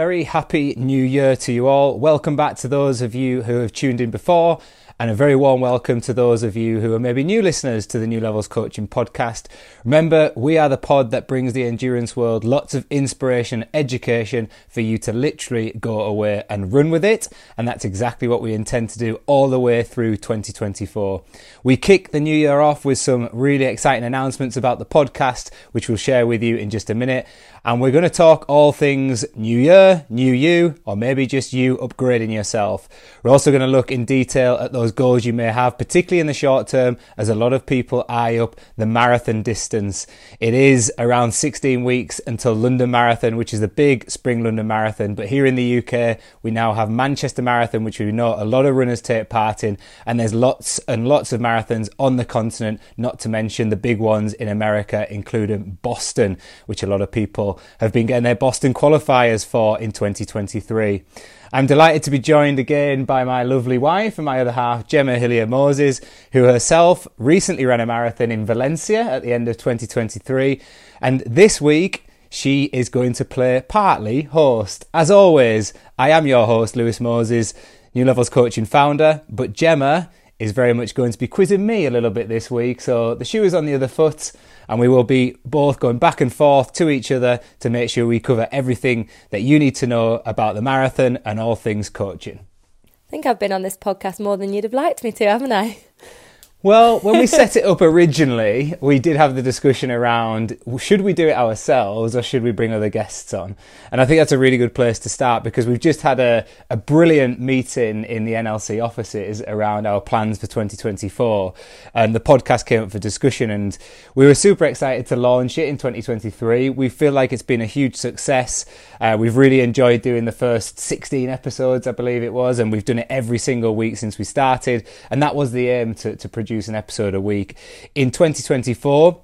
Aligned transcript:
very 0.00 0.24
happy 0.24 0.72
new 0.78 1.04
year 1.04 1.36
to 1.36 1.52
you 1.52 1.66
all. 1.66 1.98
Welcome 1.98 2.34
back 2.34 2.56
to 2.56 2.68
those 2.68 3.02
of 3.02 3.14
you 3.14 3.42
who 3.42 3.56
have 3.56 3.70
tuned 3.70 4.00
in 4.00 4.10
before 4.10 4.58
and 4.98 5.10
a 5.10 5.14
very 5.14 5.36
warm 5.36 5.60
welcome 5.60 6.00
to 6.00 6.14
those 6.14 6.42
of 6.42 6.56
you 6.56 6.80
who 6.80 6.94
are 6.94 6.98
maybe 6.98 7.22
new 7.22 7.42
listeners 7.42 7.86
to 7.88 7.98
the 7.98 8.06
New 8.06 8.18
Levels 8.18 8.48
Coaching 8.48 8.88
podcast. 8.88 9.44
Remember, 9.84 10.30
we 10.36 10.58
are 10.58 10.68
the 10.68 10.76
pod 10.76 11.10
that 11.10 11.26
brings 11.26 11.54
the 11.54 11.64
endurance 11.64 12.14
world 12.14 12.44
lots 12.44 12.74
of 12.74 12.86
inspiration, 12.90 13.64
education 13.72 14.48
for 14.68 14.82
you 14.82 14.98
to 14.98 15.12
literally 15.12 15.72
go 15.80 16.02
away 16.02 16.44
and 16.50 16.72
run 16.72 16.90
with 16.90 17.04
it. 17.04 17.28
And 17.56 17.66
that's 17.66 17.84
exactly 17.84 18.28
what 18.28 18.42
we 18.42 18.52
intend 18.52 18.90
to 18.90 18.98
do 18.98 19.20
all 19.26 19.48
the 19.48 19.58
way 19.58 19.82
through 19.82 20.18
2024. 20.18 21.22
We 21.64 21.76
kick 21.78 22.10
the 22.10 22.20
new 22.20 22.34
year 22.34 22.60
off 22.60 22.84
with 22.84 22.98
some 22.98 23.30
really 23.32 23.64
exciting 23.64 24.04
announcements 24.04 24.56
about 24.56 24.78
the 24.78 24.86
podcast, 24.86 25.50
which 25.72 25.88
we'll 25.88 25.96
share 25.96 26.26
with 26.26 26.42
you 26.42 26.56
in 26.56 26.68
just 26.68 26.90
a 26.90 26.94
minute. 26.94 27.26
And 27.64 27.80
we're 27.80 27.90
going 27.90 28.04
to 28.04 28.10
talk 28.10 28.46
all 28.48 28.72
things 28.72 29.24
new 29.34 29.58
year, 29.58 30.06
new 30.08 30.32
you, 30.32 30.76
or 30.84 30.96
maybe 30.96 31.26
just 31.26 31.52
you 31.52 31.76
upgrading 31.78 32.32
yourself. 32.32 32.88
We're 33.22 33.30
also 33.30 33.50
going 33.50 33.60
to 33.60 33.66
look 33.66 33.90
in 33.90 34.06
detail 34.06 34.56
at 34.56 34.72
those 34.72 34.92
goals 34.92 35.26
you 35.26 35.34
may 35.34 35.52
have, 35.52 35.76
particularly 35.76 36.20
in 36.20 36.26
the 36.26 36.34
short 36.34 36.68
term, 36.68 36.96
as 37.18 37.28
a 37.28 37.34
lot 37.34 37.52
of 37.52 37.66
people 37.66 38.04
eye 38.08 38.36
up 38.36 38.56
the 38.76 38.86
marathon 38.86 39.42
distance. 39.42 39.69
It 39.70 40.54
is 40.54 40.92
around 40.98 41.32
16 41.32 41.84
weeks 41.84 42.20
until 42.26 42.54
London 42.54 42.90
Marathon, 42.90 43.36
which 43.36 43.54
is 43.54 43.60
the 43.60 43.68
big 43.68 44.10
spring 44.10 44.42
London 44.42 44.66
Marathon. 44.66 45.14
But 45.14 45.28
here 45.28 45.46
in 45.46 45.54
the 45.54 45.78
UK, 45.78 46.18
we 46.42 46.50
now 46.50 46.72
have 46.72 46.90
Manchester 46.90 47.42
Marathon, 47.42 47.84
which 47.84 48.00
we 48.00 48.10
know 48.10 48.34
a 48.36 48.44
lot 48.44 48.66
of 48.66 48.74
runners 48.74 49.00
take 49.00 49.28
part 49.28 49.62
in. 49.62 49.78
And 50.04 50.18
there's 50.18 50.34
lots 50.34 50.78
and 50.80 51.06
lots 51.06 51.32
of 51.32 51.40
marathons 51.40 51.88
on 51.98 52.16
the 52.16 52.24
continent, 52.24 52.80
not 52.96 53.20
to 53.20 53.28
mention 53.28 53.68
the 53.68 53.76
big 53.76 53.98
ones 54.00 54.32
in 54.34 54.48
America, 54.48 55.06
including 55.08 55.78
Boston, 55.82 56.36
which 56.66 56.82
a 56.82 56.86
lot 56.86 57.00
of 57.00 57.10
people 57.10 57.60
have 57.78 57.92
been 57.92 58.06
getting 58.06 58.24
their 58.24 58.34
Boston 58.34 58.74
qualifiers 58.74 59.46
for 59.46 59.78
in 59.80 59.92
2023. 59.92 61.04
I'm 61.52 61.66
delighted 61.66 62.04
to 62.04 62.12
be 62.12 62.20
joined 62.20 62.60
again 62.60 63.04
by 63.04 63.24
my 63.24 63.42
lovely 63.42 63.76
wife 63.76 64.18
and 64.18 64.24
my 64.24 64.40
other 64.40 64.52
half, 64.52 64.86
Gemma 64.86 65.18
Hillier 65.18 65.48
Moses, 65.48 66.00
who 66.32 66.44
herself 66.44 67.08
recently 67.18 67.66
ran 67.66 67.80
a 67.80 67.86
marathon 67.86 68.30
in 68.30 68.46
Valencia 68.46 69.02
at 69.02 69.22
the 69.22 69.32
end 69.32 69.48
of 69.48 69.56
2023. 69.56 70.60
And 71.00 71.22
this 71.26 71.60
week, 71.60 72.06
she 72.28 72.66
is 72.66 72.88
going 72.88 73.14
to 73.14 73.24
play 73.24 73.64
partly 73.68 74.22
host. 74.22 74.86
As 74.94 75.10
always, 75.10 75.72
I 75.98 76.10
am 76.10 76.28
your 76.28 76.46
host, 76.46 76.76
Lewis 76.76 77.00
Moses, 77.00 77.52
New 77.94 78.04
Levels 78.04 78.30
Coaching 78.30 78.64
founder, 78.64 79.22
but 79.28 79.52
Gemma 79.52 80.08
is 80.40 80.52
very 80.52 80.72
much 80.72 80.94
going 80.94 81.12
to 81.12 81.18
be 81.18 81.28
quizzing 81.28 81.64
me 81.66 81.84
a 81.84 81.90
little 81.90 82.10
bit 82.10 82.28
this 82.28 82.50
week. 82.50 82.80
So 82.80 83.14
the 83.14 83.26
shoe 83.26 83.44
is 83.44 83.54
on 83.54 83.66
the 83.66 83.74
other 83.74 83.86
foot 83.86 84.32
and 84.68 84.80
we 84.80 84.88
will 84.88 85.04
be 85.04 85.36
both 85.44 85.78
going 85.78 85.98
back 85.98 86.20
and 86.20 86.32
forth 86.32 86.72
to 86.74 86.88
each 86.88 87.12
other 87.12 87.40
to 87.60 87.70
make 87.70 87.90
sure 87.90 88.06
we 88.06 88.18
cover 88.18 88.48
everything 88.50 89.08
that 89.28 89.42
you 89.42 89.58
need 89.58 89.76
to 89.76 89.86
know 89.86 90.22
about 90.24 90.54
the 90.54 90.62
marathon 90.62 91.18
and 91.26 91.38
all 91.38 91.56
things 91.56 91.90
coaching. 91.90 92.40
I 92.86 93.10
think 93.10 93.26
I've 93.26 93.38
been 93.38 93.52
on 93.52 93.62
this 93.62 93.76
podcast 93.76 94.18
more 94.18 94.38
than 94.38 94.52
you'd 94.54 94.64
have 94.64 94.72
liked 94.72 95.04
me 95.04 95.12
to, 95.12 95.24
haven't 95.24 95.52
I? 95.52 95.78
Well, 96.62 97.00
when 97.00 97.18
we 97.18 97.26
set 97.26 97.56
it 97.56 97.64
up 97.64 97.80
originally, 97.80 98.74
we 98.82 98.98
did 98.98 99.16
have 99.16 99.34
the 99.34 99.40
discussion 99.40 99.90
around 99.90 100.58
should 100.78 101.00
we 101.00 101.14
do 101.14 101.28
it 101.28 101.34
ourselves 101.34 102.14
or 102.14 102.22
should 102.22 102.42
we 102.42 102.52
bring 102.52 102.74
other 102.74 102.90
guests 102.90 103.32
on? 103.32 103.56
And 103.90 103.98
I 103.98 104.04
think 104.04 104.20
that's 104.20 104.32
a 104.32 104.36
really 104.36 104.58
good 104.58 104.74
place 104.74 104.98
to 104.98 105.08
start 105.08 105.42
because 105.42 105.66
we've 105.66 105.80
just 105.80 106.02
had 106.02 106.20
a, 106.20 106.44
a 106.68 106.76
brilliant 106.76 107.40
meeting 107.40 108.04
in 108.04 108.26
the 108.26 108.34
NLC 108.34 108.84
offices 108.84 109.40
around 109.48 109.86
our 109.86 110.02
plans 110.02 110.36
for 110.36 110.48
2024. 110.48 111.54
And 111.94 112.14
the 112.14 112.20
podcast 112.20 112.66
came 112.66 112.82
up 112.82 112.90
for 112.90 112.98
discussion 112.98 113.50
and 113.50 113.78
we 114.14 114.26
were 114.26 114.34
super 114.34 114.66
excited 114.66 115.06
to 115.06 115.16
launch 115.16 115.56
it 115.56 115.66
in 115.66 115.78
2023. 115.78 116.68
We 116.68 116.90
feel 116.90 117.14
like 117.14 117.32
it's 117.32 117.40
been 117.40 117.62
a 117.62 117.66
huge 117.66 117.96
success. 117.96 118.66
Uh, 119.00 119.16
we've 119.18 119.38
really 119.38 119.60
enjoyed 119.60 120.02
doing 120.02 120.26
the 120.26 120.32
first 120.32 120.78
16 120.78 121.30
episodes, 121.30 121.86
I 121.86 121.92
believe 121.92 122.22
it 122.22 122.34
was, 122.34 122.58
and 122.58 122.70
we've 122.70 122.84
done 122.84 122.98
it 122.98 123.06
every 123.08 123.38
single 123.38 123.74
week 123.74 123.96
since 123.96 124.18
we 124.18 124.26
started. 124.26 124.86
And 125.08 125.22
that 125.22 125.34
was 125.34 125.52
the 125.52 125.68
aim 125.68 125.94
to, 125.94 126.16
to 126.16 126.28
produce 126.28 126.49
produce 126.50 126.66
an 126.66 126.74
episode 126.74 127.14
a 127.14 127.20
week. 127.20 127.56
In 127.94 128.10
2024, 128.10 129.22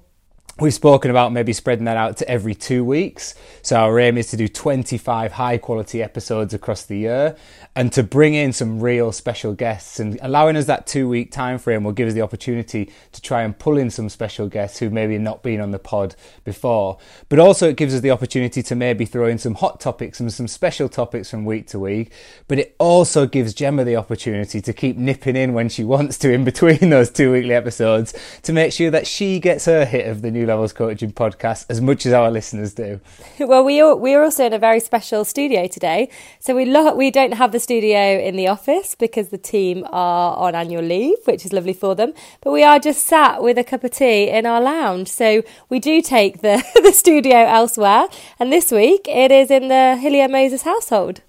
We've 0.59 0.73
spoken 0.73 1.11
about 1.11 1.33
maybe 1.33 1.53
spreading 1.53 1.85
that 1.85 1.97
out 1.97 2.17
to 2.17 2.27
every 2.27 2.55
two 2.55 2.83
weeks. 2.83 3.35
So 3.61 3.75
our 3.75 3.99
aim 3.99 4.17
is 4.17 4.31
to 4.31 4.37
do 4.37 4.47
25 4.47 5.33
high 5.33 5.59
quality 5.59 6.01
episodes 6.01 6.51
across 6.51 6.81
the 6.83 6.97
year 6.97 7.35
and 7.75 7.93
to 7.93 8.01
bring 8.01 8.33
in 8.33 8.53
some 8.53 8.79
real 8.79 9.11
special 9.11 9.53
guests 9.53 9.99
and 9.99 10.17
allowing 10.23 10.55
us 10.55 10.65
that 10.65 10.87
two 10.87 11.07
week 11.07 11.31
time 11.31 11.59
frame 11.59 11.83
will 11.83 11.91
give 11.91 12.07
us 12.07 12.15
the 12.15 12.23
opportunity 12.23 12.91
to 13.11 13.21
try 13.21 13.43
and 13.43 13.59
pull 13.59 13.77
in 13.77 13.91
some 13.91 14.09
special 14.09 14.47
guests 14.47 14.79
who 14.79 14.89
maybe 14.89 15.13
have 15.13 15.21
not 15.21 15.43
been 15.43 15.61
on 15.61 15.69
the 15.69 15.77
pod 15.77 16.15
before. 16.43 16.97
But 17.29 17.37
also 17.37 17.69
it 17.69 17.77
gives 17.77 17.93
us 17.93 18.01
the 18.01 18.09
opportunity 18.09 18.63
to 18.63 18.75
maybe 18.75 19.05
throw 19.05 19.27
in 19.27 19.37
some 19.37 19.53
hot 19.53 19.79
topics 19.79 20.19
and 20.19 20.33
some 20.33 20.47
special 20.47 20.89
topics 20.89 21.29
from 21.29 21.45
week 21.45 21.67
to 21.67 21.77
week. 21.77 22.11
But 22.47 22.57
it 22.57 22.75
also 22.79 23.27
gives 23.27 23.53
Gemma 23.53 23.83
the 23.83 23.95
opportunity 23.95 24.59
to 24.61 24.73
keep 24.73 24.97
nipping 24.97 25.35
in 25.35 25.53
when 25.53 25.69
she 25.69 25.83
wants 25.83 26.17
to 26.17 26.33
in 26.33 26.43
between 26.43 26.89
those 26.89 27.11
two 27.11 27.31
weekly 27.31 27.53
episodes 27.53 28.15
to 28.41 28.53
make 28.53 28.73
sure 28.73 28.89
that 28.89 29.05
she 29.05 29.39
gets 29.39 29.65
her 29.65 29.85
hit 29.85 30.07
of 30.07 30.23
the 30.23 30.31
new 30.31 30.46
Levels 30.47 30.73
Coaching 30.73 31.11
podcast 31.11 31.65
as 31.69 31.79
much 31.81 32.05
as 32.05 32.13
our 32.13 32.31
listeners 32.31 32.73
do. 32.73 32.99
Well, 33.39 33.63
we 33.63 33.79
are, 33.81 33.95
we 33.95 34.13
are 34.15 34.23
also 34.23 34.45
in 34.45 34.53
a 34.53 34.59
very 34.59 34.79
special 34.79 35.23
studio 35.23 35.67
today, 35.67 36.09
so 36.39 36.55
we 36.55 36.65
lo- 36.65 36.95
we 36.95 37.11
don't 37.11 37.33
have 37.33 37.51
the 37.51 37.59
studio 37.59 38.19
in 38.19 38.35
the 38.35 38.47
office 38.47 38.95
because 38.95 39.29
the 39.29 39.37
team 39.37 39.85
are 39.91 40.35
on 40.37 40.55
annual 40.55 40.83
leave, 40.83 41.17
which 41.25 41.45
is 41.45 41.53
lovely 41.53 41.73
for 41.73 41.93
them. 41.95 42.13
But 42.41 42.51
we 42.51 42.63
are 42.63 42.79
just 42.79 43.05
sat 43.05 43.43
with 43.43 43.57
a 43.57 43.63
cup 43.63 43.83
of 43.83 43.91
tea 43.91 44.29
in 44.29 44.45
our 44.45 44.59
lounge, 44.61 45.07
so 45.07 45.43
we 45.69 45.79
do 45.79 46.01
take 46.01 46.41
the 46.41 46.63
the 46.83 46.91
studio 46.91 47.37
elsewhere. 47.37 48.07
And 48.39 48.51
this 48.51 48.71
week 48.71 49.07
it 49.07 49.31
is 49.31 49.51
in 49.51 49.67
the 49.67 49.97
Hillier 49.97 50.27
Moses 50.27 50.63
household 50.63 51.21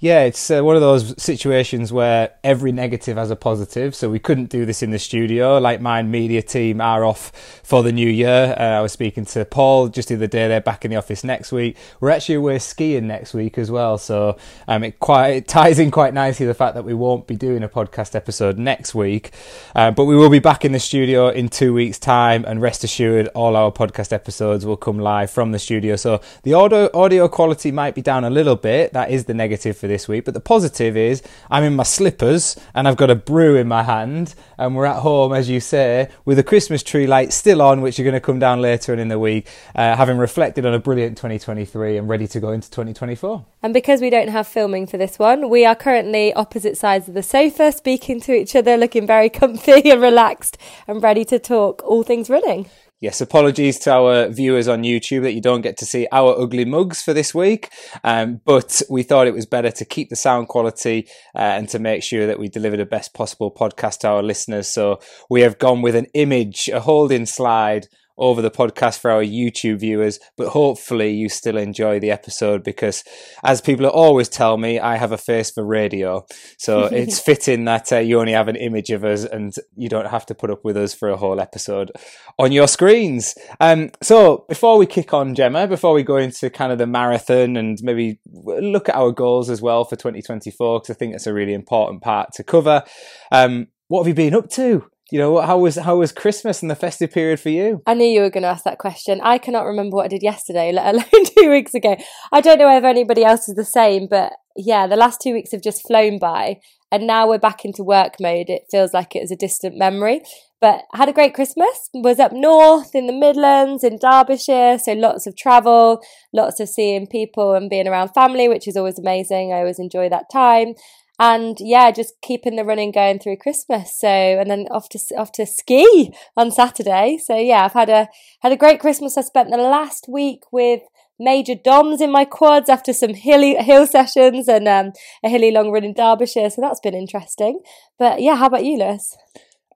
yeah, 0.00 0.22
it's 0.22 0.50
uh, 0.50 0.64
one 0.64 0.76
of 0.76 0.80
those 0.80 1.14
situations 1.22 1.92
where 1.92 2.32
every 2.42 2.72
negative 2.72 3.18
has 3.18 3.30
a 3.30 3.36
positive. 3.36 3.94
So 3.94 4.08
we 4.08 4.18
couldn't 4.18 4.48
do 4.48 4.64
this 4.64 4.82
in 4.82 4.92
the 4.92 4.98
studio. 4.98 5.58
Like 5.58 5.82
Mind 5.82 6.10
Media 6.10 6.40
team 6.40 6.80
are 6.80 7.04
off 7.04 7.30
for 7.62 7.82
the 7.82 7.92
new 7.92 8.08
year. 8.08 8.56
Uh, 8.58 8.78
I 8.78 8.80
was 8.80 8.92
speaking 8.92 9.26
to 9.26 9.44
Paul 9.44 9.88
just 9.88 10.08
the 10.08 10.14
other 10.14 10.26
day. 10.26 10.48
They're 10.48 10.62
back 10.62 10.86
in 10.86 10.90
the 10.90 10.96
office 10.96 11.22
next 11.22 11.52
week. 11.52 11.76
We're 12.00 12.08
actually 12.08 12.36
away 12.36 12.60
skiing 12.60 13.08
next 13.08 13.34
week 13.34 13.58
as 13.58 13.70
well. 13.70 13.98
So 13.98 14.38
um, 14.66 14.84
it 14.84 15.00
quite 15.00 15.28
it 15.28 15.48
ties 15.48 15.78
in 15.78 15.90
quite 15.90 16.14
nicely 16.14 16.46
the 16.46 16.54
fact 16.54 16.76
that 16.76 16.84
we 16.84 16.94
won't 16.94 17.26
be 17.26 17.36
doing 17.36 17.62
a 17.62 17.68
podcast 17.68 18.14
episode 18.14 18.58
next 18.58 18.94
week, 18.94 19.32
uh, 19.74 19.90
but 19.90 20.06
we 20.06 20.16
will 20.16 20.30
be 20.30 20.38
back 20.38 20.64
in 20.64 20.72
the 20.72 20.80
studio 20.80 21.28
in 21.28 21.50
two 21.50 21.74
weeks' 21.74 21.98
time. 21.98 22.46
And 22.46 22.62
rest 22.62 22.84
assured, 22.84 23.28
all 23.34 23.54
our 23.54 23.70
podcast 23.70 24.14
episodes 24.14 24.64
will 24.64 24.78
come 24.78 24.98
live 24.98 25.30
from 25.30 25.52
the 25.52 25.58
studio. 25.58 25.96
So 25.96 26.22
the 26.42 26.54
audio 26.54 26.88
audio 26.94 27.28
quality 27.28 27.70
might 27.70 27.94
be 27.94 28.00
down 28.00 28.24
a 28.24 28.30
little 28.30 28.56
bit. 28.56 28.94
That 28.94 29.10
is 29.10 29.26
the 29.26 29.34
negative 29.34 29.76
for 29.76 29.89
this 29.90 30.08
week. 30.08 30.24
But 30.24 30.34
the 30.34 30.40
positive 30.40 30.96
is 30.96 31.22
I'm 31.50 31.64
in 31.64 31.76
my 31.76 31.82
slippers 31.82 32.56
and 32.74 32.88
I've 32.88 32.96
got 32.96 33.10
a 33.10 33.14
brew 33.14 33.56
in 33.56 33.68
my 33.68 33.82
hand, 33.82 34.34
and 34.56 34.74
we're 34.74 34.86
at 34.86 35.00
home, 35.00 35.32
as 35.34 35.50
you 35.50 35.60
say, 35.60 36.08
with 36.24 36.38
a 36.38 36.42
Christmas 36.42 36.82
tree 36.82 37.06
light 37.06 37.32
still 37.32 37.60
on, 37.60 37.82
which 37.82 37.98
are 38.00 38.04
going 38.04 38.14
to 38.14 38.20
come 38.20 38.38
down 38.38 38.62
later 38.62 38.94
in 38.94 39.08
the 39.08 39.18
week, 39.18 39.48
uh, 39.74 39.96
having 39.96 40.16
reflected 40.16 40.64
on 40.64 40.72
a 40.72 40.78
brilliant 40.78 41.16
2023 41.16 41.96
and 41.96 42.08
ready 42.08 42.26
to 42.26 42.40
go 42.40 42.50
into 42.50 42.70
2024. 42.70 43.44
And 43.62 43.74
because 43.74 44.00
we 44.00 44.10
don't 44.10 44.28
have 44.28 44.46
filming 44.46 44.86
for 44.86 44.96
this 44.96 45.18
one, 45.18 45.50
we 45.50 45.64
are 45.64 45.74
currently 45.74 46.32
opposite 46.34 46.76
sides 46.76 47.08
of 47.08 47.14
the 47.14 47.22
sofa, 47.22 47.72
speaking 47.72 48.20
to 48.22 48.32
each 48.32 48.54
other, 48.56 48.76
looking 48.76 49.06
very 49.06 49.28
comfy 49.40 49.90
and 49.90 50.00
relaxed 50.00 50.56
and 50.86 51.02
ready 51.02 51.24
to 51.26 51.38
talk 51.38 51.82
all 51.84 52.02
things 52.02 52.30
running. 52.30 52.68
Yes, 53.00 53.22
apologies 53.22 53.78
to 53.80 53.92
our 53.92 54.28
viewers 54.28 54.68
on 54.68 54.82
YouTube 54.82 55.22
that 55.22 55.32
you 55.32 55.40
don't 55.40 55.62
get 55.62 55.78
to 55.78 55.86
see 55.86 56.06
our 56.12 56.38
ugly 56.38 56.66
mugs 56.66 57.00
for 57.00 57.14
this 57.14 57.34
week. 57.34 57.72
Um, 58.04 58.42
but 58.44 58.82
we 58.90 59.02
thought 59.02 59.26
it 59.26 59.32
was 59.32 59.46
better 59.46 59.70
to 59.70 59.84
keep 59.86 60.10
the 60.10 60.16
sound 60.16 60.48
quality 60.48 61.08
uh, 61.34 61.38
and 61.38 61.66
to 61.70 61.78
make 61.78 62.02
sure 62.02 62.26
that 62.26 62.38
we 62.38 62.50
deliver 62.50 62.76
the 62.76 62.84
best 62.84 63.14
possible 63.14 63.50
podcast 63.50 64.00
to 64.00 64.08
our 64.08 64.22
listeners. 64.22 64.68
So 64.68 65.00
we 65.30 65.40
have 65.40 65.58
gone 65.58 65.80
with 65.80 65.94
an 65.94 66.08
image, 66.12 66.68
a 66.68 66.80
holding 66.80 67.24
slide 67.24 67.88
over 68.20 68.42
the 68.42 68.50
podcast 68.50 69.00
for 69.00 69.10
our 69.10 69.24
YouTube 69.24 69.80
viewers, 69.80 70.20
but 70.36 70.48
hopefully 70.48 71.10
you 71.10 71.28
still 71.28 71.56
enjoy 71.56 71.98
the 71.98 72.10
episode 72.10 72.62
because, 72.62 73.02
as 73.42 73.60
people 73.62 73.86
always 73.86 74.28
tell 74.28 74.58
me, 74.58 74.78
I 74.78 74.96
have 74.96 75.10
a 75.10 75.18
face 75.18 75.50
for 75.50 75.64
radio. 75.64 76.26
So 76.58 76.84
it's 76.92 77.18
fitting 77.18 77.64
that 77.64 77.90
uh, 77.92 77.98
you 77.98 78.20
only 78.20 78.32
have 78.32 78.48
an 78.48 78.56
image 78.56 78.90
of 78.90 79.04
us 79.04 79.24
and 79.24 79.54
you 79.74 79.88
don't 79.88 80.08
have 80.08 80.26
to 80.26 80.34
put 80.34 80.50
up 80.50 80.64
with 80.64 80.76
us 80.76 80.92
for 80.92 81.08
a 81.08 81.16
whole 81.16 81.40
episode 81.40 81.90
on 82.38 82.52
your 82.52 82.68
screens. 82.68 83.34
Um, 83.58 83.90
so 84.02 84.44
before 84.48 84.76
we 84.76 84.86
kick 84.86 85.14
on, 85.14 85.34
Gemma, 85.34 85.66
before 85.66 85.94
we 85.94 86.02
go 86.02 86.16
into 86.16 86.50
kind 86.50 86.72
of 86.72 86.78
the 86.78 86.86
marathon 86.86 87.56
and 87.56 87.78
maybe 87.82 88.20
look 88.26 88.88
at 88.90 88.94
our 88.94 89.12
goals 89.12 89.48
as 89.48 89.62
well 89.62 89.84
for 89.84 89.96
2024, 89.96 90.80
because 90.80 90.94
I 90.94 90.98
think 90.98 91.14
it's 91.14 91.26
a 91.26 91.32
really 91.32 91.54
important 91.54 92.02
part 92.02 92.32
to 92.34 92.44
cover. 92.44 92.84
Um, 93.32 93.68
what 93.88 94.00
have 94.00 94.08
you 94.08 94.14
been 94.14 94.34
up 94.34 94.50
to? 94.50 94.89
You 95.10 95.18
know 95.18 95.40
how 95.40 95.58
was 95.58 95.76
how 95.76 95.96
was 95.96 96.12
christmas 96.12 96.62
and 96.62 96.70
the 96.70 96.76
festive 96.76 97.10
period 97.10 97.40
for 97.40 97.50
you? 97.50 97.82
I 97.86 97.94
knew 97.94 98.06
you 98.06 98.20
were 98.20 98.30
going 98.30 98.42
to 98.42 98.48
ask 98.48 98.64
that 98.64 98.78
question. 98.78 99.20
I 99.22 99.38
cannot 99.38 99.64
remember 99.64 99.96
what 99.96 100.04
i 100.04 100.08
did 100.08 100.22
yesterday 100.22 100.72
let 100.74 100.94
alone 100.94 101.24
two 101.36 101.50
weeks 101.50 101.74
ago. 101.74 101.96
I 102.32 102.40
don't 102.40 102.58
know 102.58 102.76
if 102.76 102.84
anybody 102.84 103.24
else 103.24 103.48
is 103.48 103.54
the 103.54 103.64
same 103.64 104.06
but 104.08 104.32
yeah 104.56 104.86
the 104.86 104.96
last 104.96 105.20
two 105.20 105.32
weeks 105.32 105.52
have 105.52 105.62
just 105.62 105.86
flown 105.86 106.18
by 106.18 106.60
and 106.92 107.06
now 107.06 107.28
we're 107.28 107.38
back 107.38 107.64
into 107.64 107.84
work 107.84 108.14
mode. 108.20 108.50
It 108.50 108.62
feels 108.70 108.92
like 108.92 109.14
it 109.14 109.20
was 109.20 109.30
a 109.30 109.36
distant 109.36 109.76
memory 109.76 110.22
but 110.60 110.84
had 110.92 111.08
a 111.08 111.12
great 111.12 111.34
Christmas. 111.34 111.88
Was 111.94 112.18
up 112.18 112.32
north 112.32 112.94
in 112.94 113.06
the 113.06 113.12
Midlands, 113.12 113.82
in 113.82 113.98
Derbyshire, 113.98 114.78
so 114.78 114.92
lots 114.92 115.26
of 115.26 115.36
travel, 115.36 116.02
lots 116.32 116.60
of 116.60 116.68
seeing 116.68 117.06
people 117.06 117.54
and 117.54 117.70
being 117.70 117.88
around 117.88 118.08
family, 118.08 118.48
which 118.48 118.68
is 118.68 118.76
always 118.76 118.98
amazing. 118.98 119.52
I 119.52 119.58
always 119.58 119.78
enjoy 119.78 120.08
that 120.10 120.30
time. 120.30 120.74
And 121.18 121.58
yeah, 121.60 121.90
just 121.90 122.14
keeping 122.22 122.56
the 122.56 122.64
running 122.64 122.92
going 122.92 123.18
through 123.18 123.36
Christmas. 123.36 123.98
So 123.98 124.08
and 124.08 124.50
then 124.50 124.66
off 124.70 124.88
to 124.90 124.98
off 125.16 125.32
to 125.32 125.46
ski 125.46 126.12
on 126.36 126.50
Saturday. 126.50 127.18
So 127.22 127.36
yeah, 127.36 127.64
I've 127.64 127.74
had 127.74 127.90
a 127.90 128.08
had 128.40 128.52
a 128.52 128.56
great 128.56 128.80
Christmas. 128.80 129.18
I 129.18 129.22
spent 129.22 129.50
the 129.50 129.58
last 129.58 130.06
week 130.08 130.44
with 130.50 130.80
major 131.18 131.54
DOMs 131.54 132.00
in 132.00 132.10
my 132.10 132.24
quads 132.24 132.70
after 132.70 132.94
some 132.94 133.12
hilly 133.12 133.54
hill 133.56 133.86
sessions 133.86 134.48
and 134.48 134.66
um, 134.66 134.92
a 135.22 135.28
hilly 135.28 135.50
long 135.50 135.70
run 135.70 135.84
in 135.84 135.92
Derbyshire. 135.92 136.48
So 136.48 136.62
that's 136.62 136.80
been 136.80 136.94
interesting. 136.94 137.60
But 137.98 138.22
yeah, 138.22 138.36
how 138.36 138.46
about 138.46 138.64
you, 138.64 138.78
Lewis? 138.78 139.16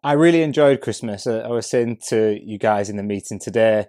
I 0.05 0.12
really 0.12 0.43
enjoyed 0.43 0.83
Christmas. 0.83 1.27
I 1.27 1.49
was 1.49 1.67
saying 1.67 2.01
to 2.09 2.39
you 2.45 2.59
guys 2.59 2.91
in 2.91 2.99
the 2.99 3.03
meeting 3.03 3.39
today 3.39 3.87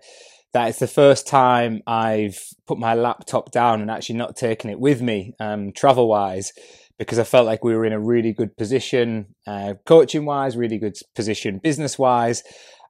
that 0.53 0.69
it's 0.69 0.79
the 0.79 0.87
first 0.87 1.27
time 1.27 1.81
I've 1.85 2.39
put 2.65 2.79
my 2.79 2.93
laptop 2.93 3.51
down 3.51 3.81
and 3.81 3.91
actually 3.91 4.15
not 4.15 4.37
taken 4.37 4.69
it 4.69 4.79
with 4.79 5.01
me, 5.01 5.33
um, 5.41 5.73
travel 5.73 6.07
wise, 6.07 6.53
because 6.97 7.19
I 7.19 7.25
felt 7.25 7.45
like 7.45 7.65
we 7.65 7.75
were 7.75 7.85
in 7.85 7.91
a 7.91 7.99
really 7.99 8.31
good 8.31 8.55
position, 8.55 9.35
uh, 9.45 9.73
coaching 9.85 10.23
wise, 10.25 10.55
really 10.55 10.77
good 10.77 10.95
position 11.15 11.59
business 11.61 11.99
wise 11.99 12.43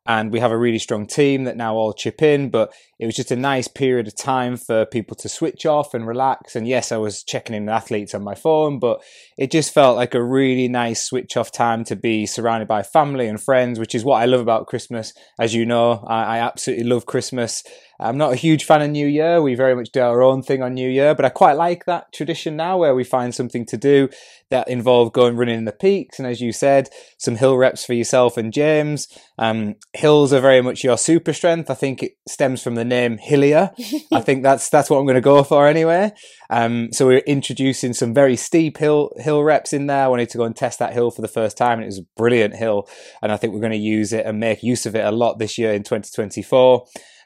and 0.05 0.31
we 0.31 0.39
have 0.39 0.51
a 0.51 0.57
really 0.57 0.79
strong 0.79 1.05
team 1.07 1.45
that 1.45 1.57
now 1.57 1.75
all 1.75 1.93
chip 1.93 2.21
in 2.21 2.49
but 2.49 2.73
it 2.99 3.05
was 3.05 3.15
just 3.15 3.31
a 3.31 3.35
nice 3.35 3.67
period 3.67 4.07
of 4.07 4.15
time 4.15 4.55
for 4.55 4.85
people 4.85 5.15
to 5.15 5.27
switch 5.27 5.65
off 5.65 5.93
and 5.93 6.07
relax. 6.07 6.55
And 6.55 6.67
yes 6.67 6.91
i 6.91 6.97
was 6.97 7.23
checking 7.23 7.55
in 7.55 7.65
with 7.65 7.73
athletes 7.73 8.13
on 8.13 8.23
my 8.23 8.35
phone 8.35 8.79
but 8.79 9.01
it 9.37 9.51
just 9.51 9.73
felt 9.73 9.95
like 9.95 10.13
a 10.13 10.23
really 10.23 10.67
nice 10.67 11.03
switch 11.03 11.37
off 11.37 11.51
time 11.51 11.83
to 11.85 11.95
be 11.95 12.25
surrounded 12.25 12.67
by 12.67 12.83
family 12.83 13.27
and 13.27 13.41
friends 13.41 13.79
which 13.79 13.95
is 13.95 14.03
what 14.03 14.21
i 14.21 14.25
love 14.25 14.41
about 14.41 14.67
christmas. 14.67 15.13
As 15.39 15.53
you 15.53 15.65
know 15.65 16.03
i, 16.07 16.37
I 16.37 16.39
absolutely 16.39 16.85
love 16.85 17.05
christmas 17.05 17.63
I'm 17.99 18.17
not 18.17 18.33
a 18.33 18.37
huge 18.37 18.65
fan 18.65 18.81
of 18.81 18.89
New 18.89 19.07
Year. 19.07 19.41
We 19.41 19.55
very 19.55 19.75
much 19.75 19.91
do 19.91 20.01
our 20.01 20.21
own 20.21 20.41
thing 20.41 20.61
on 20.61 20.73
New 20.73 20.89
Year, 20.89 21.15
but 21.15 21.25
I 21.25 21.29
quite 21.29 21.53
like 21.53 21.85
that 21.85 22.11
tradition 22.11 22.55
now 22.55 22.77
where 22.77 22.93
we 22.93 23.03
find 23.03 23.33
something 23.33 23.65
to 23.67 23.77
do 23.77 24.09
that 24.49 24.67
involve 24.67 25.13
going 25.13 25.37
running 25.37 25.57
in 25.57 25.65
the 25.65 25.71
peaks. 25.71 26.19
And 26.19 26.27
as 26.27 26.41
you 26.41 26.51
said, 26.51 26.89
some 27.17 27.35
hill 27.37 27.57
reps 27.57 27.85
for 27.85 27.93
yourself 27.93 28.37
and 28.37 28.53
James. 28.53 29.07
Um, 29.37 29.75
hills 29.93 30.33
are 30.33 30.39
very 30.39 30.61
much 30.61 30.83
your 30.83 30.97
super 30.97 31.33
strength. 31.33 31.69
I 31.69 31.73
think 31.73 32.03
it 32.03 32.13
stems 32.27 32.61
from 32.61 32.75
the 32.75 32.85
name 32.85 33.17
Hillier. 33.17 33.71
I 34.11 34.21
think 34.21 34.43
that's 34.43 34.69
that's 34.69 34.89
what 34.89 34.97
I'm 34.97 35.05
going 35.05 35.15
to 35.15 35.21
go 35.21 35.43
for 35.43 35.67
anyway. 35.67 36.11
Um, 36.49 36.89
so 36.91 37.07
we're 37.07 37.19
introducing 37.19 37.93
some 37.93 38.13
very 38.13 38.35
steep 38.35 38.77
hill 38.77 39.11
hill 39.17 39.43
reps 39.43 39.73
in 39.73 39.87
there. 39.87 40.03
I 40.03 40.07
wanted 40.07 40.29
to 40.29 40.37
go 40.37 40.43
and 40.43 40.55
test 40.55 40.79
that 40.79 40.93
hill 40.93 41.11
for 41.11 41.21
the 41.21 41.27
first 41.27 41.57
time, 41.57 41.79
and 41.79 41.83
it 41.83 41.87
was 41.87 41.99
a 41.99 42.07
brilliant 42.17 42.55
hill. 42.55 42.87
And 43.21 43.31
I 43.31 43.37
think 43.37 43.53
we're 43.53 43.61
going 43.61 43.71
to 43.71 43.77
use 43.77 44.13
it 44.13 44.25
and 44.25 44.39
make 44.39 44.63
use 44.63 44.85
of 44.85 44.95
it 44.95 45.05
a 45.05 45.11
lot 45.11 45.39
this 45.39 45.57
year 45.57 45.73
in 45.73 45.83
2024. 45.83 46.85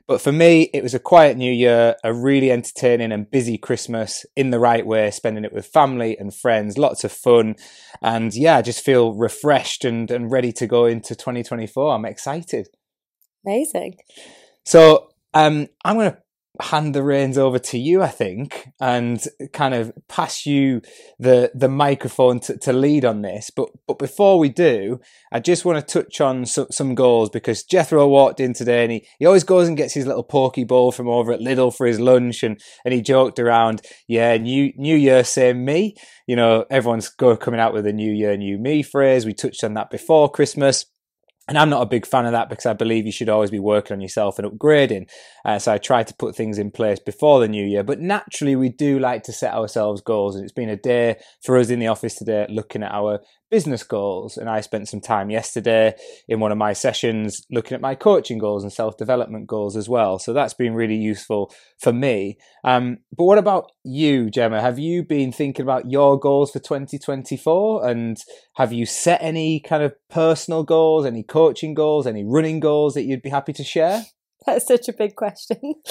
But 0.10 0.22
for 0.22 0.32
me, 0.32 0.72
it 0.74 0.82
was 0.82 0.96
a 0.96 1.00
quiet 1.00 1.38
new 1.38 1.54
year, 1.54 1.96
a 2.04 2.12
really 2.12 2.52
entertaining 2.52 3.12
and 3.12 3.30
busy 3.30 3.60
Christmas 3.60 4.26
in 4.36 4.50
the 4.50 4.58
right 4.58 4.84
way, 4.84 5.12
spending 5.12 5.46
it 5.46 5.54
with 5.54 5.68
family 5.68 6.18
and 6.18 6.34
friends, 6.34 6.80
lots 6.80 7.04
of 7.04 7.12
fun. 7.12 7.58
And 8.02 8.34
yeah, 8.34 8.58
I 8.58 8.64
just 8.64 8.84
feel 8.84 9.14
refreshed 9.14 9.86
and, 9.86 10.10
and 10.10 10.32
ready 10.32 10.52
to 10.54 10.66
go 10.66 10.86
into 10.86 11.14
2024. 11.14 11.94
I'm 11.94 12.06
excited. 12.06 12.70
Amazing. 13.46 14.00
So 14.66 15.10
um, 15.36 15.68
I'm 15.86 15.98
going 15.98 16.14
to 16.14 16.18
hand 16.60 16.94
the 16.94 17.04
reins 17.04 17.38
over 17.38 17.58
to 17.58 17.78
you, 17.78 18.02
I 18.02 18.10
think, 18.10 18.68
and 18.80 19.24
kind 19.54 19.74
of 19.74 19.94
pass 20.08 20.46
you 20.46 20.82
the 21.18 21.52
the 21.56 21.70
microphone 21.70 22.40
to, 22.42 22.58
to 22.58 22.74
lead 22.74 23.06
on 23.06 23.22
this. 23.22 23.50
But 23.50 23.70
but 23.88 23.98
before 24.00 24.40
we 24.40 24.50
do, 24.50 25.00
I 25.32 25.40
just 25.40 25.66
want 25.66 25.86
to 25.86 26.04
touch 26.04 26.20
on 26.22 26.46
some, 26.46 26.68
some 26.72 26.96
goals 26.96 27.30
because 27.30 27.64
Jethro 27.64 28.08
walked 28.08 28.40
in 28.40 28.54
today 28.54 28.84
and 28.84 28.92
he, 28.92 29.08
he 29.20 29.26
always 29.26 29.44
goes 29.44 29.68
and 29.68 29.78
gets 29.78 29.94
his 29.94 30.06
little 30.06 30.24
porky 30.24 30.64
bowl 30.64 30.92
from 30.92 31.08
over 31.08 31.32
at 31.32 31.40
Lidl 31.40 31.76
for 31.76 31.86
his 31.86 32.00
lunch 32.00 32.44
and, 32.44 32.60
and 32.84 32.94
he 32.94 33.02
joked 33.02 33.40
around, 33.40 33.82
yeah, 34.08 34.36
new 34.38 34.74
new 34.76 34.96
year, 34.96 35.24
same 35.24 35.64
me. 35.64 35.96
You 36.28 36.36
know, 36.36 36.66
everyone's 36.70 37.10
go, 37.10 37.38
coming 37.38 37.60
out 37.60 37.74
with 37.74 37.88
a 37.88 37.94
new 37.94 38.12
year, 38.12 38.36
new 38.38 38.58
me 38.58 38.84
phrase. 38.84 39.26
We 39.26 39.34
touched 39.34 39.64
on 39.64 39.76
that 39.76 39.90
before 39.90 40.30
Christmas. 40.30 40.86
And 41.50 41.57
I'm 41.57 41.72
not 41.72 41.81
a 41.81 41.88
big 41.88 42.06
fan 42.06 42.28
of 42.28 42.34
that 42.34 42.48
because 42.48 42.68
I 42.68 42.74
believe 42.74 43.07
you 43.07 43.12
should 43.12 43.28
always 43.28 43.50
be 43.50 43.57
working 43.57 43.96
on 43.96 44.01
yourself 44.01 44.38
and 44.38 44.48
upgrading. 44.48 45.10
Uh, 45.44 45.57
so 45.57 45.74
I 45.74 45.80
try 45.80 46.04
to 46.04 46.13
put 46.13 46.36
things 46.36 46.60
in 46.60 46.69
place 46.69 47.00
before 47.00 47.40
the 47.40 47.48
new 47.48 47.66
year. 47.66 47.84
But 47.84 48.00
naturally, 48.00 48.56
we 48.56 48.69
do 48.69 49.00
like 49.00 49.24
to 49.24 49.34
set 49.34 49.56
ourselves 49.56 50.00
goals. 50.00 50.36
And 50.36 50.44
it's 50.44 50.54
been 50.54 50.69
a 50.69 50.78
day 50.78 51.18
for 51.42 51.57
us 51.57 51.72
in 51.72 51.80
the 51.80 51.88
office 51.88 52.13
today 52.13 52.46
looking 52.50 52.84
at 52.84 52.92
our 52.92 53.22
business 53.50 53.84
goals. 53.84 54.38
And 54.38 54.50
I 54.50 54.62
spent 54.62 54.88
some 54.88 55.01
time 55.01 55.30
yesterday 55.30 55.96
in 56.28 56.40
one 56.40 56.51
of 56.51 56.57
my 56.57 56.74
sessions 56.74 57.46
looking 57.51 57.75
at 57.75 57.81
my 57.81 57.96
coaching 57.96 58.38
goals 58.38 58.63
and 58.63 58.72
self 58.72 58.98
development 58.98 59.48
goals 59.48 59.75
as 59.75 59.90
well. 59.90 60.19
So 60.19 60.34
that's 60.34 60.54
been 60.54 60.74
really 60.74 60.96
useful 60.96 61.51
for 61.80 61.94
me. 61.94 62.38
Um, 62.63 63.00
but 63.16 63.25
what 63.25 63.38
about 63.38 63.72
you, 63.84 64.30
Gemma? 64.30 64.62
Have 64.62 64.80
you 64.80 65.04
been 65.04 65.31
thinking 65.31 65.63
about 65.63 65.90
your 65.90 66.19
goals 66.19 66.51
for 66.51 66.60
2024? 66.60 67.88
And 67.88 68.18
have 68.56 68.74
you 68.74 68.86
set 68.86 69.22
any 69.22 69.60
kind 69.60 69.84
of 69.84 69.96
personal 70.10 70.63
goals, 70.63 71.06
any 71.06 71.24
coaching 71.24 71.74
goals, 71.74 72.07
any 72.07 72.24
running 72.24 72.60
goals 72.60 72.94
that 72.94 73.04
you'd 73.04 73.22
be 73.22 73.30
happy 73.30 73.54
to 73.54 73.63
share? 73.63 74.04
That's 74.45 74.68
such 74.68 74.88
a 74.88 74.94
big 74.94 75.15
question. 75.15 75.75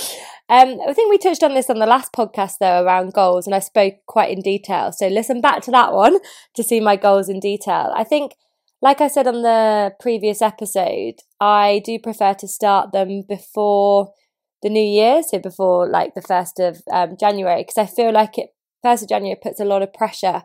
Um, 0.51 0.79
I 0.89 0.95
think 0.95 1.11
we 1.11 1.19
touched 1.19 1.43
on 1.43 1.53
this 1.53 1.69
on 1.69 1.79
the 1.79 1.85
last 1.85 2.11
podcast, 2.15 2.55
though, 2.59 2.83
around 2.83 3.13
goals, 3.13 3.47
and 3.47 3.55
I 3.55 3.59
spoke 3.59 3.97
quite 4.07 4.31
in 4.31 4.41
detail. 4.41 4.93
So 4.93 5.07
listen 5.07 5.43
back 5.43 5.61
to 5.65 5.71
that 5.73 5.93
one 5.93 6.21
to 6.55 6.63
see 6.63 6.81
my 6.81 6.97
goals 6.97 7.29
in 7.29 7.39
detail. 7.39 7.93
I 7.95 8.03
think, 8.03 8.33
like 8.81 9.03
I 9.03 9.09
said 9.09 9.27
on 9.27 9.43
the 9.43 9.93
previous 10.01 10.41
episode, 10.41 11.17
I 11.39 11.83
do 11.85 11.99
prefer 11.99 12.33
to 12.33 12.49
start 12.49 12.93
them 12.93 13.25
before 13.29 14.15
the 14.63 14.71
new 14.71 14.81
year, 14.81 15.23
so 15.23 15.39
before 15.39 15.87
like 15.87 16.15
the 16.15 16.23
1st 16.23 16.67
of 16.67 16.83
um, 16.91 17.19
January, 17.21 17.61
because 17.61 17.77
I 17.77 17.85
feel 17.85 18.15
like 18.15 18.39
it, 18.39 18.55
1st 18.83 19.03
of 19.03 19.09
January 19.11 19.39
puts 19.41 19.61
a 19.61 19.67
lot 19.67 19.83
of 19.83 19.93
pressure 19.93 20.45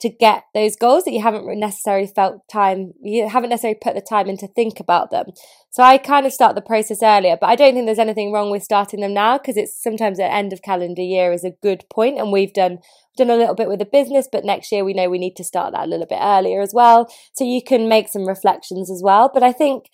to 0.00 0.08
get 0.08 0.44
those 0.54 0.76
goals 0.76 1.04
that 1.04 1.12
you 1.12 1.20
haven't 1.20 1.46
necessarily 1.58 2.06
felt 2.06 2.46
time, 2.48 2.92
you 3.02 3.28
haven't 3.28 3.50
necessarily 3.50 3.78
put 3.82 3.94
the 3.94 4.00
time 4.00 4.28
in 4.28 4.36
to 4.36 4.46
think 4.46 4.78
about 4.78 5.10
them. 5.10 5.26
So 5.70 5.82
I 5.82 5.98
kind 5.98 6.24
of 6.24 6.32
start 6.32 6.54
the 6.54 6.62
process 6.62 7.02
earlier, 7.02 7.36
but 7.40 7.48
I 7.48 7.56
don't 7.56 7.74
think 7.74 7.86
there's 7.86 7.98
anything 7.98 8.32
wrong 8.32 8.50
with 8.50 8.62
starting 8.62 9.00
them 9.00 9.12
now 9.12 9.38
because 9.38 9.56
it's 9.56 9.82
sometimes 9.82 10.20
at 10.20 10.30
end 10.30 10.52
of 10.52 10.62
calendar 10.62 11.02
year 11.02 11.32
is 11.32 11.44
a 11.44 11.56
good 11.62 11.84
point, 11.90 12.18
and 12.18 12.32
we've 12.32 12.52
done 12.52 12.78
done 13.16 13.30
a 13.30 13.36
little 13.36 13.54
bit 13.54 13.68
with 13.68 13.80
the 13.80 13.84
business, 13.84 14.28
but 14.30 14.44
next 14.44 14.70
year 14.70 14.84
we 14.84 14.94
know 14.94 15.10
we 15.10 15.18
need 15.18 15.34
to 15.34 15.42
start 15.42 15.72
that 15.72 15.86
a 15.86 15.90
little 15.90 16.06
bit 16.06 16.20
earlier 16.20 16.62
as 16.62 16.72
well. 16.72 17.12
So 17.32 17.44
you 17.44 17.60
can 17.60 17.88
make 17.88 18.08
some 18.08 18.28
reflections 18.28 18.90
as 18.90 19.02
well. 19.02 19.28
But 19.32 19.42
I 19.42 19.52
think 19.52 19.90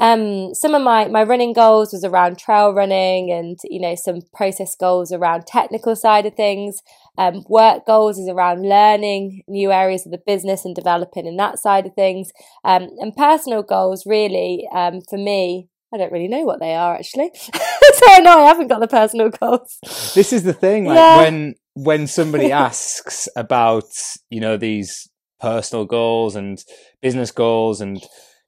um, 0.00 0.54
some 0.54 0.74
of 0.74 0.82
my, 0.82 1.08
my 1.08 1.24
running 1.24 1.52
goals 1.52 1.92
was 1.92 2.04
around 2.04 2.38
trail 2.38 2.72
running 2.72 3.32
and, 3.32 3.58
you 3.64 3.80
know, 3.80 3.96
some 3.96 4.20
process 4.32 4.76
goals 4.76 5.12
around 5.12 5.46
technical 5.46 5.96
side 5.96 6.24
of 6.24 6.34
things. 6.34 6.80
Um, 7.16 7.44
work 7.48 7.84
goals 7.84 8.16
is 8.18 8.28
around 8.28 8.62
learning 8.62 9.42
new 9.48 9.72
areas 9.72 10.06
of 10.06 10.12
the 10.12 10.22
business 10.24 10.64
and 10.64 10.74
developing 10.74 11.26
in 11.26 11.36
that 11.38 11.58
side 11.58 11.84
of 11.86 11.94
things. 11.94 12.30
Um, 12.64 12.90
and 12.98 13.16
personal 13.16 13.64
goals 13.64 14.06
really, 14.06 14.68
um, 14.72 15.00
for 15.00 15.18
me, 15.18 15.68
I 15.92 15.96
don't 15.96 16.12
really 16.12 16.28
know 16.28 16.44
what 16.44 16.60
they 16.60 16.74
are 16.74 16.94
actually. 16.94 17.30
so 17.34 18.06
I 18.08 18.20
know 18.20 18.44
I 18.44 18.48
haven't 18.48 18.68
got 18.68 18.80
the 18.80 18.88
personal 18.88 19.30
goals. 19.30 19.78
This 20.14 20.32
is 20.32 20.44
the 20.44 20.52
thing, 20.52 20.84
like 20.84 20.96
yeah. 20.96 21.16
when, 21.16 21.54
when 21.74 22.06
somebody 22.06 22.52
asks 22.52 23.28
about, 23.34 23.90
you 24.30 24.40
know, 24.40 24.56
these 24.56 25.08
personal 25.40 25.86
goals 25.86 26.36
and 26.36 26.62
business 27.00 27.32
goals 27.32 27.80
and 27.80 28.00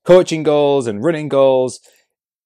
coaching 0.05 0.43
goals 0.43 0.87
and 0.87 1.03
running 1.03 1.29
goals, 1.29 1.81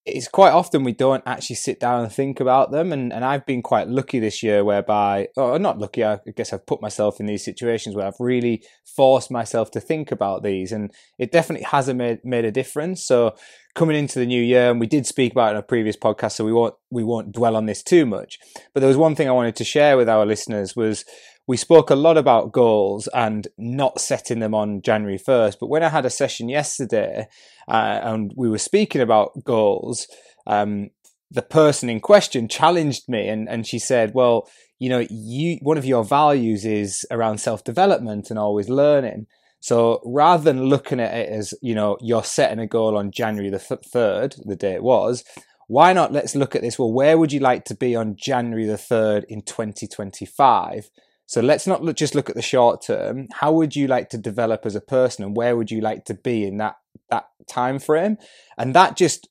it's 0.06 0.28
quite 0.28 0.50
often 0.50 0.84
we 0.84 0.92
don't 0.92 1.23
actually 1.25 1.56
sit 1.56 1.80
down 1.80 2.02
and 2.02 2.12
think 2.12 2.38
about 2.38 2.70
them. 2.70 2.92
And, 2.92 3.11
and 3.11 3.25
I've 3.25 3.46
been 3.46 3.62
quite 3.62 3.88
lucky 3.88 4.18
this 4.18 4.42
year 4.42 4.62
whereby, 4.62 5.28
or 5.37 5.58
not 5.58 5.78
lucky, 5.78 6.04
I 6.04 6.18
guess 6.37 6.52
I've 6.52 6.66
put 6.66 6.82
myself 6.82 7.20
in 7.20 7.26
these 7.26 7.44
situations 7.44 7.96
where 7.96 8.06
I've 8.06 8.20
really 8.20 8.62
forced 8.84 9.30
myself 9.30 9.70
to 9.70 9.80
think 9.80 10.12
about 10.12 10.42
these. 10.42 10.73
And 10.73 10.92
it 11.18 11.32
definitely 11.32 11.64
hasn't 11.64 11.96
made, 11.96 12.18
made 12.23 12.44
a 12.44 12.52
difference. 12.52 13.06
So 13.06 13.34
coming 13.75 13.96
into 13.96 14.18
the 14.18 14.26
new 14.26 14.42
year, 14.42 14.70
and 14.70 14.78
we 14.78 14.87
did 14.87 15.06
speak 15.06 15.32
about 15.32 15.49
it 15.49 15.52
in 15.52 15.56
a 15.56 15.62
previous 15.62 15.96
podcast, 15.96 16.32
so 16.32 16.44
we 16.44 16.52
won't, 16.52 16.75
we 16.90 17.02
won't 17.02 17.32
dwell 17.32 17.56
on 17.56 17.64
this 17.64 17.82
too 17.82 18.04
much. 18.04 18.38
But 18.75 18.80
there 18.80 18.88
was 18.88 18.99
one 18.99 19.14
thing 19.14 19.28
I 19.28 19.32
wanted 19.32 19.56
to 19.56 19.64
share 19.64 19.96
with 19.96 20.11
our 20.11 20.26
listeners 20.26 20.76
was 20.76 21.06
we 21.46 21.56
spoke 21.56 21.90
a 21.90 21.96
lot 21.96 22.16
about 22.16 22.52
goals 22.52 23.06
and 23.08 23.48
not 23.58 24.00
setting 24.00 24.38
them 24.38 24.54
on 24.54 24.80
January 24.82 25.18
1st. 25.18 25.56
But 25.60 25.68
when 25.68 25.82
I 25.82 25.88
had 25.88 26.06
a 26.06 26.10
session 26.10 26.48
yesterday 26.48 27.28
uh, 27.68 28.00
and 28.02 28.32
we 28.36 28.48
were 28.48 28.58
speaking 28.58 29.02
about 29.02 29.44
goals, 29.44 30.06
um, 30.46 30.90
the 31.30 31.42
person 31.42 31.90
in 31.90 32.00
question 32.00 32.48
challenged 32.48 33.08
me 33.08 33.28
and, 33.28 33.48
and 33.48 33.66
she 33.66 33.78
said, 33.78 34.12
well, 34.14 34.48
you 34.78 34.88
know, 34.88 35.06
you, 35.10 35.58
one 35.62 35.78
of 35.78 35.84
your 35.84 36.04
values 36.04 36.64
is 36.64 37.04
around 37.10 37.38
self 37.38 37.62
development 37.62 38.30
and 38.30 38.38
always 38.38 38.68
learning. 38.68 39.26
So 39.60 40.02
rather 40.04 40.44
than 40.44 40.64
looking 40.64 41.00
at 41.00 41.14
it 41.14 41.28
as, 41.30 41.54
you 41.62 41.74
know, 41.74 41.96
you're 42.00 42.24
setting 42.24 42.58
a 42.58 42.66
goal 42.66 42.96
on 42.96 43.10
January 43.10 43.50
the 43.50 43.56
3rd, 43.58 44.40
the 44.44 44.56
day 44.56 44.74
it 44.74 44.82
was, 44.82 45.24
why 45.68 45.92
not 45.94 46.12
let's 46.12 46.36
look 46.36 46.54
at 46.54 46.62
this? 46.62 46.78
Well, 46.78 46.92
where 46.92 47.16
would 47.16 47.32
you 47.32 47.40
like 47.40 47.64
to 47.66 47.74
be 47.74 47.96
on 47.96 48.16
January 48.16 48.66
the 48.66 48.74
3rd 48.74 49.24
in 49.28 49.42
2025? 49.42 50.90
So 51.26 51.40
let's 51.40 51.66
not 51.66 51.83
look, 51.83 51.97
just 51.97 52.14
look 52.14 52.28
at 52.28 52.37
the 52.37 52.43
short 52.43 52.83
term. 52.83 53.28
How 53.33 53.52
would 53.52 53.75
you 53.75 53.87
like 53.87 54.11
to 54.11 54.19
develop 54.19 54.66
as 54.66 54.75
a 54.75 54.81
person, 54.81 55.25
and 55.25 55.37
where 55.37 55.57
would 55.57 55.71
you 55.71 55.81
like 55.81 56.04
to 56.07 56.14
be 56.14 56.45
in 56.45 56.59
that 56.59 56.76
that 57.11 57.26
time 57.47 57.78
frame. 57.78 58.19
And 58.59 58.75
that 58.75 58.97
just 58.97 59.28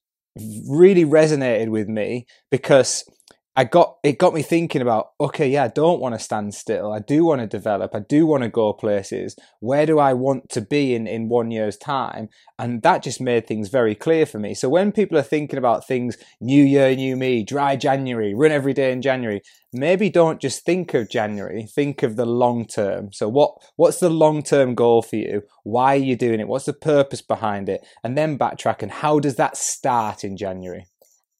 really 0.67 1.05
resonated 1.05 1.69
with 1.69 1.87
me 1.87 2.25
because 2.49 3.03
I 3.55 3.65
got 3.65 3.97
it 4.03 4.17
got 4.17 4.33
me 4.33 4.41
thinking 4.41 4.81
about 4.81 5.11
okay, 5.21 5.47
yeah, 5.47 5.65
I 5.65 5.67
don't 5.67 5.99
want 5.99 6.15
to 6.15 6.19
stand 6.19 6.55
still. 6.55 6.91
I 6.91 6.99
do 6.99 7.23
want 7.23 7.41
to 7.41 7.47
develop. 7.47 7.93
I 7.93 7.99
do 7.99 8.25
want 8.25 8.41
to 8.41 8.49
go 8.49 8.73
places. 8.73 9.35
Where 9.59 9.85
do 9.85 9.99
I 9.99 10.13
want 10.13 10.49
to 10.49 10.61
be 10.61 10.95
in 10.95 11.05
in 11.05 11.29
one 11.29 11.51
year's 11.51 11.77
time? 11.77 12.29
And 12.57 12.81
that 12.81 13.03
just 13.03 13.21
made 13.21 13.45
things 13.45 13.69
very 13.69 13.93
clear 13.93 14.25
for 14.25 14.39
me. 14.39 14.55
So 14.55 14.69
when 14.69 14.91
people 14.91 15.19
are 15.19 15.23
thinking 15.23 15.59
about 15.59 15.87
things, 15.87 16.17
new 16.41 16.63
year, 16.63 16.95
new 16.95 17.15
me, 17.15 17.43
dry 17.43 17.75
January, 17.75 18.33
run 18.33 18.51
every 18.51 18.73
day 18.73 18.91
in 18.91 19.03
January, 19.03 19.41
maybe 19.71 20.09
don't 20.09 20.41
just 20.41 20.65
think 20.65 20.95
of 20.95 21.09
January. 21.09 21.67
Think 21.67 22.01
of 22.01 22.15
the 22.15 22.25
long 22.25 22.65
term. 22.65 23.13
So 23.13 23.29
what 23.29 23.53
what's 23.75 23.99
the 23.99 24.09
long 24.09 24.41
term 24.41 24.73
goal 24.73 25.03
for 25.03 25.17
you? 25.17 25.43
Why 25.63 25.93
are 25.93 25.97
you 25.97 26.15
doing 26.15 26.39
it? 26.39 26.47
What's 26.47 26.65
the 26.65 26.73
purpose 26.73 27.21
behind 27.21 27.69
it? 27.69 27.85
And 28.03 28.17
then 28.17 28.39
backtrack 28.39 28.81
and 28.81 28.91
how 28.91 29.19
does 29.19 29.35
that 29.35 29.57
start 29.57 30.23
in 30.23 30.37
January? 30.37 30.87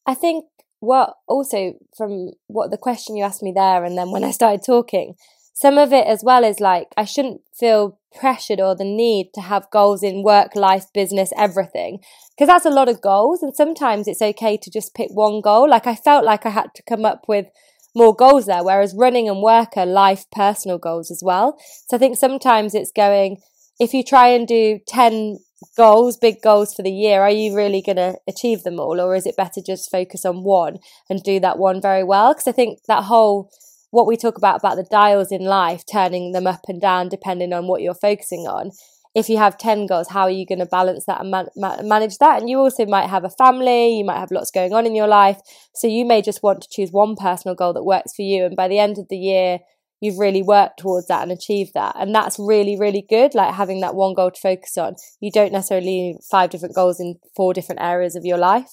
I 0.06 0.14
think 0.14 0.44
what 0.84 1.14
also 1.26 1.74
from 1.96 2.30
what 2.46 2.70
the 2.70 2.78
question 2.78 3.16
you 3.16 3.24
asked 3.24 3.42
me 3.42 3.52
there 3.54 3.84
and 3.84 3.96
then 3.96 4.10
when 4.10 4.24
I 4.24 4.30
started 4.30 4.62
talking, 4.64 5.14
some 5.54 5.78
of 5.78 5.92
it 5.92 6.06
as 6.06 6.22
well 6.24 6.44
is 6.44 6.60
like 6.60 6.88
I 6.96 7.04
shouldn't 7.04 7.40
feel 7.54 7.98
pressured 8.14 8.60
or 8.60 8.74
the 8.74 8.84
need 8.84 9.30
to 9.34 9.40
have 9.40 9.70
goals 9.70 10.02
in 10.02 10.22
work, 10.22 10.54
life, 10.56 10.86
business, 10.92 11.32
everything. 11.36 12.00
Because 12.36 12.48
that's 12.48 12.66
a 12.66 12.70
lot 12.70 12.88
of 12.88 13.00
goals. 13.00 13.42
And 13.42 13.54
sometimes 13.54 14.08
it's 14.08 14.22
okay 14.22 14.56
to 14.56 14.70
just 14.70 14.94
pick 14.94 15.10
one 15.10 15.40
goal. 15.40 15.68
Like 15.68 15.86
I 15.86 15.94
felt 15.94 16.24
like 16.24 16.44
I 16.44 16.50
had 16.50 16.74
to 16.74 16.82
come 16.82 17.04
up 17.04 17.24
with 17.28 17.46
more 17.94 18.14
goals 18.14 18.46
there, 18.46 18.64
whereas 18.64 18.94
running 18.96 19.28
and 19.28 19.40
work 19.40 19.76
are 19.76 19.86
life, 19.86 20.26
personal 20.32 20.78
goals 20.78 21.10
as 21.10 21.22
well. 21.24 21.56
So 21.88 21.96
I 21.96 21.98
think 21.98 22.16
sometimes 22.16 22.74
it's 22.74 22.90
going, 22.90 23.40
if 23.78 23.94
you 23.94 24.02
try 24.02 24.28
and 24.28 24.48
do 24.48 24.80
10 24.88 25.38
goals, 25.76 26.16
big 26.16 26.40
goals 26.42 26.74
for 26.74 26.82
the 26.82 26.90
year, 26.90 27.22
are 27.22 27.30
you 27.30 27.54
really 27.54 27.82
going 27.82 27.96
to 27.96 28.16
achieve 28.28 28.62
them 28.62 28.80
all? 28.80 29.00
Or 29.00 29.14
is 29.14 29.26
it 29.26 29.36
better 29.36 29.60
just 29.64 29.90
focus 29.90 30.24
on 30.24 30.44
one 30.44 30.78
and 31.08 31.22
do 31.22 31.40
that 31.40 31.58
one 31.58 31.80
very 31.80 32.04
well? 32.04 32.32
Because 32.32 32.48
I 32.48 32.52
think 32.52 32.80
that 32.88 33.04
whole, 33.04 33.50
what 33.90 34.06
we 34.06 34.16
talk 34.16 34.36
about, 34.38 34.58
about 34.58 34.76
the 34.76 34.86
dials 34.90 35.30
in 35.30 35.44
life, 35.44 35.84
turning 35.90 36.32
them 36.32 36.46
up 36.46 36.62
and 36.68 36.80
down 36.80 37.08
depending 37.08 37.52
on 37.52 37.66
what 37.66 37.82
you're 37.82 37.94
focusing 37.94 38.46
on. 38.46 38.70
If 39.14 39.28
you 39.28 39.38
have 39.38 39.56
10 39.58 39.86
goals, 39.86 40.08
how 40.08 40.22
are 40.22 40.30
you 40.30 40.44
going 40.44 40.58
to 40.58 40.66
balance 40.66 41.04
that 41.06 41.20
and 41.20 41.30
man- 41.30 41.48
manage 41.56 42.18
that? 42.18 42.40
And 42.40 42.50
you 42.50 42.58
also 42.58 42.84
might 42.84 43.08
have 43.08 43.22
a 43.22 43.30
family, 43.30 43.98
you 43.98 44.04
might 44.04 44.18
have 44.18 44.32
lots 44.32 44.50
going 44.50 44.72
on 44.72 44.86
in 44.86 44.96
your 44.96 45.06
life. 45.06 45.40
So 45.72 45.86
you 45.86 46.04
may 46.04 46.20
just 46.20 46.42
want 46.42 46.62
to 46.62 46.68
choose 46.68 46.90
one 46.90 47.14
personal 47.14 47.54
goal 47.54 47.72
that 47.74 47.84
works 47.84 48.12
for 48.16 48.22
you. 48.22 48.44
And 48.44 48.56
by 48.56 48.66
the 48.66 48.80
end 48.80 48.98
of 48.98 49.06
the 49.08 49.16
year, 49.16 49.60
you've 50.00 50.18
really 50.18 50.42
worked 50.42 50.80
towards 50.80 51.06
that 51.08 51.22
and 51.22 51.32
achieved 51.32 51.72
that. 51.74 51.96
And 51.98 52.14
that's 52.14 52.38
really, 52.38 52.78
really 52.78 53.04
good. 53.08 53.34
Like 53.34 53.54
having 53.54 53.80
that 53.80 53.94
one 53.94 54.14
goal 54.14 54.30
to 54.30 54.40
focus 54.40 54.76
on. 54.76 54.96
You 55.20 55.30
don't 55.30 55.52
necessarily 55.52 55.86
need 55.86 56.16
five 56.30 56.50
different 56.50 56.74
goals 56.74 57.00
in 57.00 57.16
four 57.34 57.54
different 57.54 57.80
areas 57.80 58.16
of 58.16 58.24
your 58.24 58.38
life. 58.38 58.70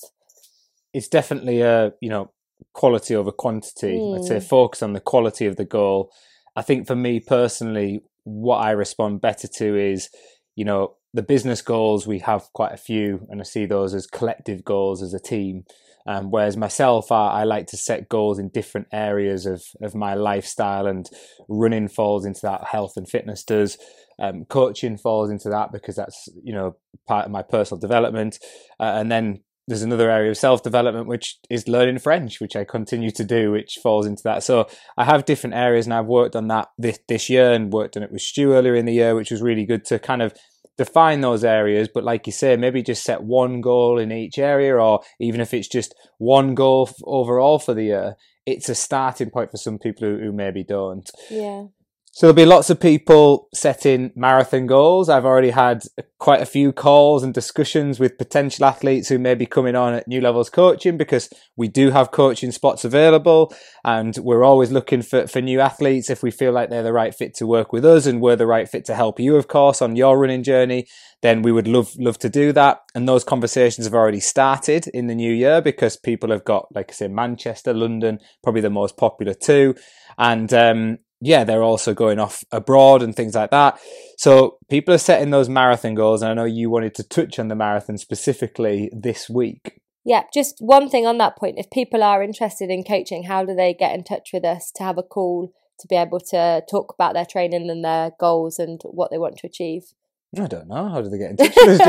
It's 0.94 1.08
definitely 1.08 1.62
a, 1.62 1.94
you 2.02 2.10
know, 2.10 2.32
quality 2.74 3.16
over 3.16 3.32
quantity. 3.32 3.98
Mm. 3.98 4.20
I'd 4.20 4.26
say 4.26 4.40
hmm. 4.40 4.46
focus 4.46 4.84
on 4.84 4.94
the 4.94 5.00
quality 5.00 5.46
of 5.46 5.56
the 5.56 5.66
goal. 5.66 6.12
I 6.56 6.62
think 6.62 6.86
for 6.86 6.96
me 6.96 7.20
personally, 7.20 8.02
what 8.24 8.58
I 8.58 8.72
respond 8.72 9.22
better 9.22 9.48
to 9.48 9.76
is, 9.78 10.10
you 10.56 10.66
know, 10.66 10.96
the 11.14 11.24
business 11.24 11.62
goals, 11.62 12.08
we 12.08 12.20
have 12.20 12.44
quite 12.54 12.74
a 12.74 12.78
few, 12.78 13.28
and 13.30 13.42
I 13.42 13.44
see 13.44 13.66
those 13.66 13.94
as 13.94 14.08
collective 14.08 14.64
goals 14.64 15.02
as 15.02 15.14
a 15.14 15.20
team. 15.20 15.64
Um, 16.08 16.32
whereas 16.32 16.58
myself, 16.58 17.12
I, 17.12 17.42
I, 17.42 17.44
like 17.44 17.68
to 17.68 17.78
set 17.78 18.10
goals 18.10 18.40
in 18.40 18.50
different 18.50 18.88
areas 18.92 19.46
of, 19.46 19.64
of 19.82 19.94
my 19.94 20.16
lifestyle, 20.16 20.88
and 20.88 21.10
running 21.48 21.88
falls 21.88 22.26
into 22.26 22.42
that, 22.44 22.66
health 22.66 22.94
and 22.96 23.08
fitness 23.08 23.44
does. 23.44 23.78
Um, 24.20 24.46
coaching 24.46 24.98
falls 24.98 25.32
into 25.32 25.50
that 25.50 25.72
because 25.72 25.96
that's 25.96 26.28
you 26.44 26.54
know 26.54 26.76
part 27.08 27.26
of 27.26 27.32
my 27.32 27.42
personal 27.42 27.80
development, 27.80 28.40
uh, 28.80 28.94
and 28.96 29.12
then 29.12 29.42
there's 29.68 29.84
another 29.84 30.10
area 30.10 30.32
of 30.32 30.38
self 30.38 30.64
development 30.64 31.08
which 31.08 31.40
is 31.50 31.68
learning 31.68 32.00
French, 32.00 32.42
which 32.42 32.56
I 32.56 32.64
continue 32.64 33.12
to 33.12 33.24
do, 33.24 33.52
which 33.52 33.80
falls 33.82 34.06
into 34.06 34.24
that. 34.24 34.44
So 34.44 34.68
I 34.98 35.06
have 35.06 35.26
different 35.26 35.56
areas, 35.56 35.86
and 35.86 35.94
I've 35.94 36.08
worked 36.08 36.36
on 36.36 36.48
that 36.48 36.70
this 36.78 37.00
this 37.08 37.30
year, 37.30 37.52
and 37.52 37.72
worked 37.72 37.96
on 37.96 38.04
it 38.04 38.12
with 38.12 38.22
Stu 38.22 38.54
earlier 38.54 38.76
in 38.76 38.86
the 38.86 38.94
year, 38.94 39.16
which 39.16 39.32
was 39.32 39.42
really 39.42 39.66
good 39.66 39.86
to 39.86 40.00
kind 40.00 40.22
of 40.22 40.34
define 40.78 41.22
those 41.22 41.44
areas, 41.44 41.90
but 41.94 42.04
like 42.04 42.26
you 42.26 42.34
say, 42.34 42.56
maybe 42.56 42.82
just 42.82 43.04
set 43.04 43.24
one 43.24 43.62
goal 43.62 43.98
in 44.00 44.12
each 44.12 44.38
area, 44.38 44.76
or 44.76 45.02
even 45.20 45.42
if 45.42 45.54
it's 45.54 45.68
just 45.68 45.94
one 46.18 46.56
goal 46.56 46.90
overall 47.04 47.60
for 47.60 47.74
the 47.74 47.84
year, 47.84 48.16
it's 48.46 48.70
a 48.70 48.76
starting 48.76 49.30
point 49.30 49.52
for 49.52 49.58
some 49.58 49.78
people 49.78 50.08
who, 50.08 50.18
who 50.18 50.32
maybe 50.32 50.64
don't. 50.64 51.10
Yeah. 51.30 51.66
So 52.14 52.28
there'll 52.28 52.36
be 52.36 52.46
lots 52.46 52.70
of 52.70 52.82
people 52.82 53.48
setting 53.54 54.12
marathon 54.18 54.68
goals. 54.68 55.08
I've 55.08 55.24
already 55.24 55.52
had 55.52 55.84
quite 56.20 56.42
a 56.42 56.46
few 56.46 56.74
calls 56.74 57.24
and 57.24 57.34
discussions 57.34 58.02
with 58.02 58.18
potential 58.18 58.66
athletes 58.66 59.08
who 59.08 59.18
may 59.18 59.34
be 59.34 59.46
coming 59.46 59.78
on 59.78 59.94
at 59.94 60.10
New 60.10 60.20
Levels 60.20 60.50
Coaching 60.50 60.98
because 60.98 61.30
we 61.56 61.70
do 61.70 61.90
have 61.92 62.12
coaching 62.12 62.52
spots 62.52 62.84
available 62.84 63.54
and 63.86 64.18
we're 64.18 64.44
always 64.44 64.74
looking 64.74 65.02
for, 65.02 65.26
for 65.26 65.40
new 65.40 65.62
athletes 65.62 66.10
if 66.10 66.22
we 66.22 66.32
feel 66.32 66.52
like 66.52 66.70
they're 66.70 66.84
the 66.84 66.92
right 66.92 67.16
fit 67.16 67.34
to 67.36 67.48
work 67.48 67.72
with 67.72 67.86
us 67.86 68.06
and 68.06 68.20
we're 68.20 68.36
the 68.36 68.46
right 68.46 68.68
fit 68.68 68.84
to 68.86 68.94
help 68.94 69.18
you, 69.18 69.38
of 69.38 69.48
course, 69.48 69.82
on 69.82 69.96
your 69.96 70.20
running 70.20 70.44
journey, 70.44 70.88
then 71.22 71.42
we 71.42 71.54
would 71.54 71.68
love, 71.68 71.96
love 71.98 72.20
to 72.20 72.30
do 72.30 72.52
that. 72.52 72.82
And 72.94 73.08
those 73.08 73.24
conversations 73.24 73.88
have 73.88 73.96
already 73.96 74.20
started 74.20 74.86
in 74.88 75.08
the 75.08 75.16
new 75.16 75.32
year 75.32 75.62
because 75.62 75.96
people 75.96 76.30
have 76.32 76.44
got, 76.44 76.68
like 76.76 76.92
I 76.92 76.94
say, 76.94 77.08
Manchester, 77.08 77.74
London, 77.74 78.20
probably 78.44 78.62
the 78.62 78.70
most 78.70 78.98
popular 78.98 79.34
two. 79.34 79.76
And 80.18 80.54
um, 80.54 80.98
yeah, 81.22 81.44
they're 81.44 81.64
also 81.64 81.94
going 81.94 82.20
off 82.20 82.44
abroad 82.52 83.04
and 83.04 83.16
things 83.16 83.36
like 83.36 83.52
that. 83.52 83.80
So 84.18 84.58
people 84.70 84.94
are 84.94 85.00
setting 85.00 85.30
those 85.30 85.48
marathon 85.48 85.94
goals, 85.94 86.22
and 86.22 86.32
I 86.32 86.34
know 86.34 86.46
you 86.46 86.70
wanted 86.70 86.96
to 86.96 87.04
touch 87.04 87.38
on 87.40 87.48
the 87.48 87.56
marathon 87.56 87.98
specifically 87.98 88.90
this 88.92 89.30
week. 89.30 89.80
Yeah, 90.04 90.24
just 90.34 90.56
one 90.60 90.90
thing 90.90 91.06
on 91.06 91.20
that 91.20 91.38
point. 91.38 91.60
If 91.60 91.70
people 91.70 92.04
are 92.04 92.24
interested 92.24 92.72
in 92.72 92.84
coaching, 92.84 93.24
how 93.24 93.46
do 93.46 93.56
they 93.56 93.76
get 93.76 93.94
in 93.94 94.04
touch 94.04 94.32
with 94.34 94.44
us 94.44 94.72
to 94.76 94.84
have 94.84 94.98
a 94.98 95.04
call 95.04 95.54
to 95.80 95.88
be 95.88 95.96
able 95.96 96.20
to 96.32 96.64
talk 96.70 96.94
about 96.94 97.14
their 97.14 97.26
training 97.26 97.70
and 97.70 97.86
their 97.86 98.12
goals 98.20 98.58
and 98.58 98.82
what 98.84 99.12
they 99.12 99.20
want 99.20 99.38
to 99.38 99.48
achieve? 99.48 99.94
I 100.40 100.48
don't 100.48 100.70
know. 100.70 100.90
How 100.90 101.02
do 101.02 101.10
they 101.10 101.18
get 101.20 101.32
in 101.32 101.38
touch 101.38 101.56
with 101.56 101.82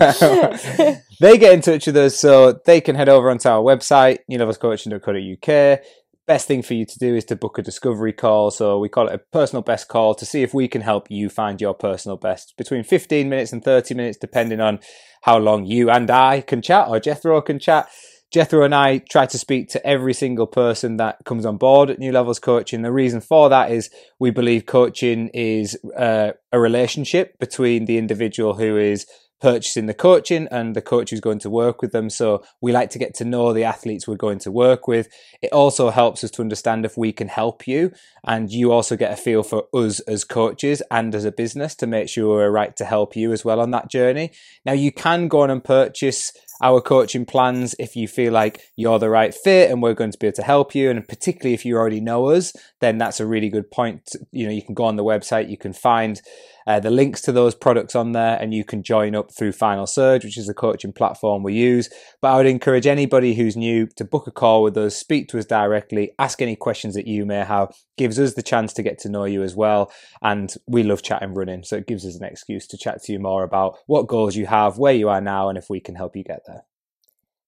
us, 0.00 0.98
they 1.20 1.38
get 1.38 1.52
in 1.52 1.60
touch 1.60 1.86
with 1.86 1.96
us, 1.96 2.18
so 2.18 2.58
they 2.64 2.80
can 2.80 2.96
head 2.96 3.08
over 3.08 3.30
onto 3.30 3.48
our 3.48 3.62
website, 3.62 4.18
newlevelscoaching.co.uk 4.28 5.80
best 6.26 6.46
thing 6.46 6.62
for 6.62 6.74
you 6.74 6.86
to 6.86 6.98
do 6.98 7.14
is 7.14 7.24
to 7.26 7.36
book 7.36 7.58
a 7.58 7.62
discovery 7.62 8.12
call. 8.12 8.50
So 8.50 8.78
we 8.78 8.88
call 8.88 9.08
it 9.08 9.14
a 9.14 9.18
personal 9.18 9.62
best 9.62 9.88
call 9.88 10.14
to 10.14 10.26
see 10.26 10.42
if 10.42 10.54
we 10.54 10.68
can 10.68 10.80
help 10.80 11.10
you 11.10 11.28
find 11.28 11.60
your 11.60 11.74
personal 11.74 12.16
best 12.16 12.54
between 12.56 12.84
15 12.84 13.28
minutes 13.28 13.52
and 13.52 13.62
30 13.62 13.94
minutes, 13.94 14.18
depending 14.18 14.60
on 14.60 14.80
how 15.22 15.38
long 15.38 15.64
you 15.64 15.90
and 15.90 16.10
I 16.10 16.40
can 16.40 16.62
chat 16.62 16.88
or 16.88 17.00
Jethro 17.00 17.40
can 17.40 17.58
chat. 17.58 17.88
Jethro 18.32 18.64
and 18.64 18.74
I 18.74 18.98
try 18.98 19.26
to 19.26 19.38
speak 19.38 19.68
to 19.70 19.86
every 19.86 20.12
single 20.12 20.48
person 20.48 20.96
that 20.96 21.18
comes 21.24 21.46
on 21.46 21.56
board 21.56 21.88
at 21.88 22.00
New 22.00 22.10
Levels 22.10 22.40
Coaching. 22.40 22.82
The 22.82 22.90
reason 22.90 23.20
for 23.20 23.48
that 23.48 23.70
is 23.70 23.90
we 24.18 24.30
believe 24.30 24.66
coaching 24.66 25.28
is 25.28 25.78
uh, 25.96 26.32
a 26.50 26.58
relationship 26.58 27.38
between 27.38 27.84
the 27.84 27.96
individual 27.96 28.54
who 28.54 28.76
is 28.76 29.06
purchasing 29.40 29.86
the 29.86 29.94
coaching 29.94 30.48
and 30.50 30.74
the 30.74 30.82
coach 30.82 31.10
who's 31.10 31.20
going 31.20 31.38
to 31.40 31.50
work 31.50 31.82
with 31.82 31.92
them. 31.92 32.08
So 32.08 32.42
we 32.60 32.72
like 32.72 32.90
to 32.90 32.98
get 32.98 33.14
to 33.16 33.24
know 33.24 33.52
the 33.52 33.64
athletes 33.64 34.08
we're 34.08 34.16
going 34.16 34.38
to 34.40 34.50
work 34.50 34.88
with. 34.88 35.08
It 35.42 35.52
also 35.52 35.90
helps 35.90 36.24
us 36.24 36.30
to 36.32 36.42
understand 36.42 36.84
if 36.84 36.96
we 36.96 37.12
can 37.12 37.28
help 37.28 37.66
you 37.66 37.92
and 38.24 38.50
you 38.50 38.72
also 38.72 38.96
get 38.96 39.12
a 39.12 39.16
feel 39.16 39.42
for 39.42 39.64
us 39.74 40.00
as 40.00 40.24
coaches 40.24 40.82
and 40.90 41.14
as 41.14 41.24
a 41.24 41.32
business 41.32 41.74
to 41.76 41.86
make 41.86 42.08
sure 42.08 42.36
we're 42.36 42.50
right 42.50 42.74
to 42.76 42.84
help 42.84 43.16
you 43.16 43.32
as 43.32 43.44
well 43.44 43.60
on 43.60 43.70
that 43.72 43.90
journey. 43.90 44.30
Now 44.64 44.72
you 44.72 44.92
can 44.92 45.28
go 45.28 45.40
on 45.40 45.50
and 45.50 45.62
purchase 45.62 46.32
our 46.62 46.80
coaching 46.80 47.26
plans 47.26 47.74
if 47.78 47.96
you 47.96 48.06
feel 48.08 48.32
like 48.32 48.60
you're 48.76 48.98
the 48.98 49.10
right 49.10 49.34
fit 49.34 49.70
and 49.70 49.82
we're 49.82 49.94
going 49.94 50.12
to 50.12 50.18
be 50.18 50.28
able 50.28 50.36
to 50.36 50.42
help 50.42 50.74
you 50.74 50.90
and 50.90 51.06
particularly 51.06 51.52
if 51.52 51.64
you 51.64 51.76
already 51.76 52.00
know 52.00 52.26
us 52.26 52.52
then 52.80 52.96
that's 52.96 53.20
a 53.20 53.26
really 53.26 53.48
good 53.48 53.70
point 53.70 54.08
you 54.30 54.46
know 54.46 54.52
you 54.52 54.62
can 54.62 54.74
go 54.74 54.84
on 54.84 54.96
the 54.96 55.04
website 55.04 55.50
you 55.50 55.56
can 55.56 55.72
find 55.72 56.22
uh, 56.66 56.80
the 56.80 56.90
links 56.90 57.20
to 57.22 57.32
those 57.32 57.54
products 57.54 57.94
on 57.94 58.12
there, 58.12 58.36
and 58.40 58.54
you 58.54 58.64
can 58.64 58.82
join 58.82 59.14
up 59.14 59.32
through 59.32 59.52
Final 59.52 59.86
Surge, 59.86 60.24
which 60.24 60.38
is 60.38 60.46
the 60.46 60.54
coaching 60.54 60.92
platform 60.92 61.42
we 61.42 61.54
use. 61.54 61.90
But 62.20 62.32
I 62.32 62.36
would 62.36 62.46
encourage 62.46 62.86
anybody 62.86 63.34
who's 63.34 63.56
new 63.56 63.86
to 63.96 64.04
book 64.04 64.26
a 64.26 64.30
call 64.30 64.62
with 64.62 64.76
us, 64.76 64.96
speak 64.96 65.28
to 65.28 65.38
us 65.38 65.44
directly, 65.44 66.12
ask 66.18 66.40
any 66.40 66.56
questions 66.56 66.94
that 66.94 67.06
you 67.06 67.26
may 67.26 67.44
have. 67.44 67.74
Gives 67.96 68.18
us 68.18 68.34
the 68.34 68.42
chance 68.42 68.72
to 68.74 68.82
get 68.82 68.98
to 69.00 69.08
know 69.08 69.24
you 69.24 69.42
as 69.42 69.54
well, 69.54 69.92
and 70.22 70.54
we 70.66 70.82
love 70.82 71.02
chatting 71.02 71.34
running, 71.34 71.64
so 71.64 71.76
it 71.76 71.86
gives 71.86 72.04
us 72.04 72.16
an 72.16 72.24
excuse 72.24 72.66
to 72.68 72.78
chat 72.78 73.02
to 73.04 73.12
you 73.12 73.18
more 73.18 73.44
about 73.44 73.78
what 73.86 74.08
goals 74.08 74.36
you 74.36 74.46
have, 74.46 74.78
where 74.78 74.94
you 74.94 75.08
are 75.08 75.20
now, 75.20 75.48
and 75.48 75.58
if 75.58 75.70
we 75.70 75.80
can 75.80 75.94
help 75.94 76.16
you 76.16 76.24
get 76.24 76.42
there. 76.46 76.64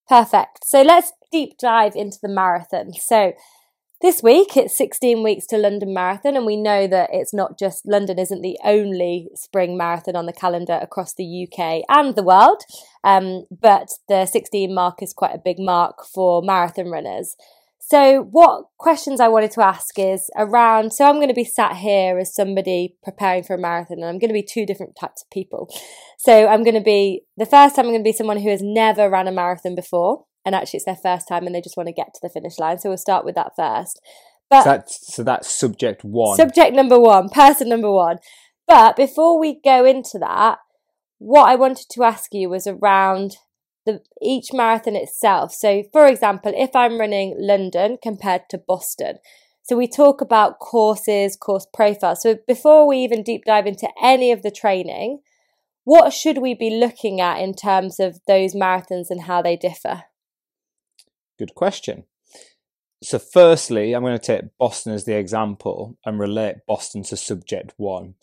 Perfect. 0.08 0.64
So 0.64 0.82
let's 0.82 1.12
deep 1.32 1.58
dive 1.58 1.96
into 1.96 2.18
the 2.22 2.28
marathon. 2.28 2.92
So 2.92 3.32
this 4.02 4.22
week, 4.22 4.56
it's 4.56 4.76
16 4.76 5.22
weeks 5.22 5.46
to 5.46 5.56
London 5.56 5.94
Marathon, 5.94 6.36
and 6.36 6.44
we 6.44 6.56
know 6.56 6.86
that 6.86 7.10
it's 7.12 7.32
not 7.32 7.58
just 7.58 7.86
London 7.86 8.18
isn't 8.18 8.42
the 8.42 8.58
only 8.62 9.28
spring 9.34 9.76
marathon 9.76 10.16
on 10.16 10.26
the 10.26 10.32
calendar 10.34 10.78
across 10.82 11.14
the 11.14 11.48
UK 11.48 11.82
and 11.88 12.14
the 12.14 12.22
world, 12.22 12.62
um, 13.04 13.46
but 13.50 13.88
the 14.08 14.26
16 14.26 14.74
mark 14.74 15.02
is 15.02 15.14
quite 15.14 15.34
a 15.34 15.40
big 15.42 15.58
mark 15.58 16.04
for 16.04 16.42
marathon 16.42 16.90
runners. 16.90 17.36
So, 17.88 18.22
what 18.32 18.66
questions 18.78 19.20
I 19.20 19.28
wanted 19.28 19.52
to 19.52 19.64
ask 19.64 19.98
is 19.98 20.28
around. 20.36 20.92
So, 20.92 21.06
I'm 21.06 21.16
going 21.16 21.28
to 21.28 21.34
be 21.34 21.44
sat 21.44 21.76
here 21.76 22.18
as 22.18 22.34
somebody 22.34 22.96
preparing 23.02 23.44
for 23.44 23.54
a 23.54 23.58
marathon, 23.58 23.98
and 23.98 24.06
I'm 24.06 24.18
going 24.18 24.28
to 24.28 24.34
be 24.34 24.42
two 24.42 24.66
different 24.66 24.96
types 24.96 25.22
of 25.22 25.30
people. 25.30 25.72
So, 26.18 26.48
I'm 26.48 26.64
going 26.64 26.74
to 26.74 26.82
be 26.82 27.22
the 27.38 27.46
first 27.46 27.76
time 27.76 27.86
I'm 27.86 27.92
going 27.92 28.02
to 28.02 28.08
be 28.08 28.12
someone 28.12 28.40
who 28.40 28.50
has 28.50 28.60
never 28.60 29.08
ran 29.08 29.28
a 29.28 29.32
marathon 29.32 29.74
before, 29.74 30.25
and 30.46 30.54
actually 30.54 30.78
it's 30.78 30.86
their 30.86 30.96
first 30.96 31.28
time 31.28 31.44
and 31.44 31.54
they 31.54 31.60
just 31.60 31.76
want 31.76 31.88
to 31.88 31.92
get 31.92 32.14
to 32.14 32.20
the 32.22 32.30
finish 32.30 32.58
line. 32.58 32.78
So, 32.78 32.88
we'll 32.88 32.96
start 32.96 33.26
with 33.26 33.34
that 33.34 33.52
first. 33.54 34.00
But 34.48 34.62
so 34.62 34.70
that's, 34.70 35.14
so 35.14 35.22
that's 35.22 35.50
subject 35.50 36.04
one. 36.04 36.36
Subject 36.36 36.74
number 36.74 36.98
one, 36.98 37.28
person 37.28 37.68
number 37.68 37.92
one. 37.92 38.18
But 38.66 38.96
before 38.96 39.38
we 39.38 39.60
go 39.62 39.84
into 39.84 40.18
that, 40.20 40.58
what 41.18 41.48
I 41.48 41.56
wanted 41.56 41.86
to 41.90 42.04
ask 42.04 42.32
you 42.32 42.48
was 42.48 42.66
around 42.66 43.36
the 43.84 44.00
each 44.22 44.52
marathon 44.52 44.96
itself. 44.96 45.52
So, 45.52 45.84
for 45.92 46.06
example, 46.06 46.52
if 46.56 46.74
I'm 46.74 46.98
running 46.98 47.36
London 47.38 47.98
compared 48.02 48.48
to 48.50 48.58
Boston, 48.58 49.18
so 49.66 49.76
we 49.76 49.88
talk 49.88 50.20
about 50.20 50.60
courses, 50.60 51.34
course 51.34 51.66
profiles. 51.72 52.22
So 52.22 52.38
before 52.46 52.86
we 52.86 52.98
even 52.98 53.24
deep 53.24 53.44
dive 53.44 53.66
into 53.66 53.88
any 54.00 54.30
of 54.30 54.42
the 54.42 54.50
training, 54.52 55.22
what 55.82 56.12
should 56.12 56.38
we 56.38 56.54
be 56.54 56.70
looking 56.70 57.20
at 57.20 57.40
in 57.40 57.52
terms 57.52 57.98
of 57.98 58.20
those 58.28 58.54
marathons 58.54 59.10
and 59.10 59.22
how 59.22 59.42
they 59.42 59.56
differ? 59.56 60.04
Good 61.38 61.54
question. 61.54 62.04
So, 63.02 63.18
firstly, 63.18 63.92
I'm 63.92 64.02
going 64.02 64.18
to 64.18 64.24
take 64.24 64.56
Boston 64.58 64.92
as 64.94 65.04
the 65.04 65.16
example 65.16 65.98
and 66.04 66.18
relate 66.18 66.56
Boston 66.66 67.02
to 67.04 67.16
subject 67.16 67.74
one. 67.76 68.14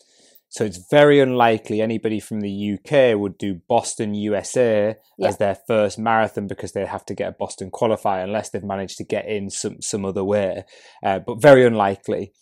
So 0.54 0.64
it's 0.64 0.86
very 0.88 1.18
unlikely 1.18 1.80
anybody 1.80 2.20
from 2.20 2.40
the 2.40 2.74
UK 2.74 3.18
would 3.18 3.38
do 3.38 3.60
Boston, 3.68 4.14
USA 4.14 4.94
yeah. 5.18 5.26
as 5.26 5.38
their 5.38 5.56
first 5.66 5.98
marathon 5.98 6.46
because 6.46 6.70
they 6.70 6.86
have 6.86 7.04
to 7.06 7.14
get 7.14 7.30
a 7.30 7.32
Boston 7.32 7.72
qualifier 7.72 8.22
unless 8.22 8.50
they've 8.50 8.62
managed 8.62 8.96
to 8.98 9.04
get 9.04 9.26
in 9.26 9.50
some, 9.50 9.82
some 9.82 10.04
other 10.04 10.22
way. 10.22 10.62
Uh, 11.02 11.18
but 11.18 11.42
very 11.42 11.66
unlikely. 11.66 12.32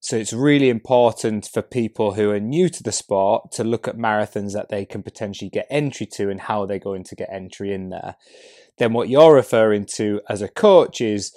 So 0.00 0.16
it's 0.16 0.32
really 0.32 0.68
important 0.68 1.46
for 1.46 1.62
people 1.62 2.14
who 2.14 2.32
are 2.32 2.40
new 2.40 2.68
to 2.70 2.82
the 2.82 2.90
sport 2.90 3.52
to 3.52 3.62
look 3.62 3.86
at 3.86 3.96
marathons 3.96 4.52
that 4.52 4.68
they 4.68 4.84
can 4.84 5.04
potentially 5.04 5.48
get 5.48 5.68
entry 5.70 6.06
to 6.14 6.28
and 6.28 6.40
how 6.40 6.66
they're 6.66 6.80
going 6.80 7.04
to 7.04 7.14
get 7.14 7.28
entry 7.30 7.72
in 7.72 7.90
there. 7.90 8.16
Then 8.80 8.92
what 8.92 9.08
you're 9.08 9.34
referring 9.34 9.86
to 9.94 10.20
as 10.28 10.42
a 10.42 10.48
coach 10.48 11.00
is 11.00 11.32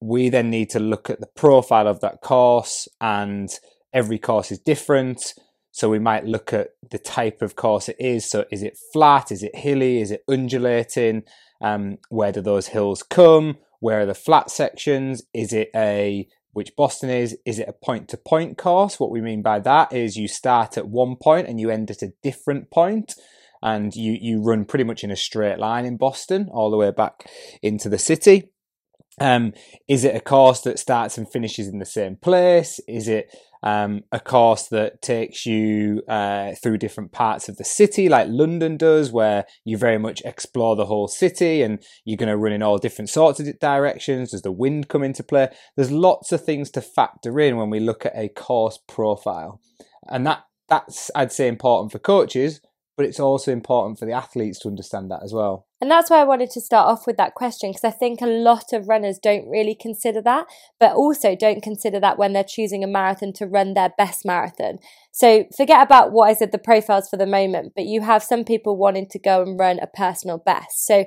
we 0.00 0.28
then 0.28 0.50
need 0.50 0.70
to 0.70 0.80
look 0.80 1.08
at 1.08 1.20
the 1.20 1.28
profile 1.36 1.86
of 1.86 2.00
that 2.00 2.20
course 2.20 2.88
and 3.00 3.48
every 3.94 4.18
course 4.18 4.50
is 4.50 4.58
different 4.58 5.34
so 5.76 5.90
we 5.90 5.98
might 5.98 6.24
look 6.24 6.54
at 6.54 6.70
the 6.90 6.98
type 6.98 7.42
of 7.42 7.54
course 7.54 7.90
it 7.90 7.96
is. 7.98 8.24
So 8.24 8.46
is 8.50 8.62
it 8.62 8.78
flat? 8.94 9.30
Is 9.30 9.42
it 9.42 9.54
hilly? 9.54 10.00
Is 10.00 10.10
it 10.10 10.24
undulating? 10.26 11.24
Um, 11.60 11.98
where 12.08 12.32
do 12.32 12.40
those 12.40 12.68
hills 12.68 13.02
come? 13.02 13.58
Where 13.80 14.00
are 14.00 14.06
the 14.06 14.14
flat 14.14 14.50
sections? 14.50 15.24
Is 15.34 15.52
it 15.52 15.68
a 15.76 16.28
which 16.54 16.74
Boston 16.76 17.10
is? 17.10 17.36
Is 17.44 17.58
it 17.58 17.68
a 17.68 17.74
point 17.74 18.08
to 18.08 18.16
point 18.16 18.56
course? 18.56 18.98
What 18.98 19.10
we 19.10 19.20
mean 19.20 19.42
by 19.42 19.60
that 19.60 19.92
is 19.92 20.16
you 20.16 20.28
start 20.28 20.78
at 20.78 20.88
one 20.88 21.14
point 21.14 21.46
and 21.46 21.60
you 21.60 21.68
end 21.68 21.90
at 21.90 22.00
a 22.00 22.14
different 22.22 22.70
point 22.70 23.14
and 23.66 23.96
you, 23.96 24.16
you 24.20 24.40
run 24.40 24.64
pretty 24.64 24.84
much 24.84 25.02
in 25.02 25.10
a 25.10 25.16
straight 25.16 25.58
line 25.58 25.84
in 25.84 25.96
Boston 25.96 26.48
all 26.52 26.70
the 26.70 26.76
way 26.76 26.92
back 26.92 27.28
into 27.62 27.88
the 27.88 27.98
city. 27.98 28.52
Um, 29.20 29.54
is 29.88 30.04
it 30.04 30.14
a 30.14 30.20
course 30.20 30.60
that 30.60 30.78
starts 30.78 31.18
and 31.18 31.28
finishes 31.28 31.66
in 31.66 31.80
the 31.80 31.84
same 31.84 32.14
place? 32.14 32.78
Is 32.86 33.08
it 33.08 33.34
um, 33.64 34.02
a 34.12 34.20
course 34.20 34.68
that 34.68 35.02
takes 35.02 35.46
you 35.46 36.02
uh, 36.06 36.52
through 36.62 36.78
different 36.78 37.10
parts 37.10 37.48
of 37.48 37.56
the 37.56 37.64
city, 37.64 38.08
like 38.08 38.28
London 38.30 38.76
does, 38.76 39.10
where 39.10 39.46
you 39.64 39.76
very 39.76 39.98
much 39.98 40.22
explore 40.24 40.76
the 40.76 40.86
whole 40.86 41.08
city 41.08 41.62
and 41.62 41.82
you're 42.04 42.16
going 42.16 42.28
to 42.28 42.36
run 42.36 42.52
in 42.52 42.62
all 42.62 42.78
different 42.78 43.08
sorts 43.08 43.40
of 43.40 43.58
directions. 43.58 44.30
Does 44.30 44.42
the 44.42 44.52
wind 44.52 44.88
come 44.88 45.02
into 45.02 45.24
play? 45.24 45.48
There's 45.74 45.90
lots 45.90 46.30
of 46.30 46.44
things 46.44 46.70
to 46.72 46.80
factor 46.80 47.40
in 47.40 47.56
when 47.56 47.70
we 47.70 47.80
look 47.80 48.06
at 48.06 48.12
a 48.14 48.28
course 48.28 48.78
profile, 48.86 49.60
and 50.08 50.24
that 50.24 50.44
that's 50.68 51.10
I'd 51.16 51.32
say 51.32 51.48
important 51.48 51.90
for 51.90 51.98
coaches, 51.98 52.60
but 52.96 53.04
it's 53.04 53.20
also 53.20 53.52
important 53.52 53.98
for 53.98 54.06
the 54.06 54.12
athletes 54.12 54.58
to 54.60 54.68
understand 54.68 55.10
that 55.10 55.22
as 55.22 55.32
well. 55.32 55.66
And 55.80 55.90
that's 55.90 56.08
why 56.08 56.20
I 56.20 56.24
wanted 56.24 56.50
to 56.52 56.60
start 56.60 56.88
off 56.88 57.06
with 57.06 57.18
that 57.18 57.34
question 57.34 57.70
because 57.70 57.84
I 57.84 57.90
think 57.90 58.22
a 58.22 58.26
lot 58.26 58.72
of 58.72 58.88
runners 58.88 59.18
don't 59.18 59.46
really 59.46 59.74
consider 59.78 60.22
that, 60.22 60.46
but 60.80 60.92
also 60.92 61.36
don't 61.36 61.62
consider 61.62 62.00
that 62.00 62.18
when 62.18 62.32
they're 62.32 62.42
choosing 62.42 62.82
a 62.82 62.86
marathon 62.86 63.34
to 63.34 63.46
run 63.46 63.74
their 63.74 63.92
best 63.98 64.24
marathon. 64.24 64.78
So 65.12 65.44
forget 65.54 65.82
about 65.82 66.12
what 66.12 66.30
I 66.30 66.32
said, 66.32 66.52
the 66.52 66.58
profiles 66.58 67.10
for 67.10 67.18
the 67.18 67.26
moment, 67.26 67.72
but 67.76 67.84
you 67.84 68.00
have 68.00 68.22
some 68.22 68.44
people 68.44 68.78
wanting 68.78 69.08
to 69.10 69.18
go 69.18 69.42
and 69.42 69.58
run 69.58 69.78
a 69.78 69.86
personal 69.86 70.38
best. 70.38 70.86
So 70.86 71.04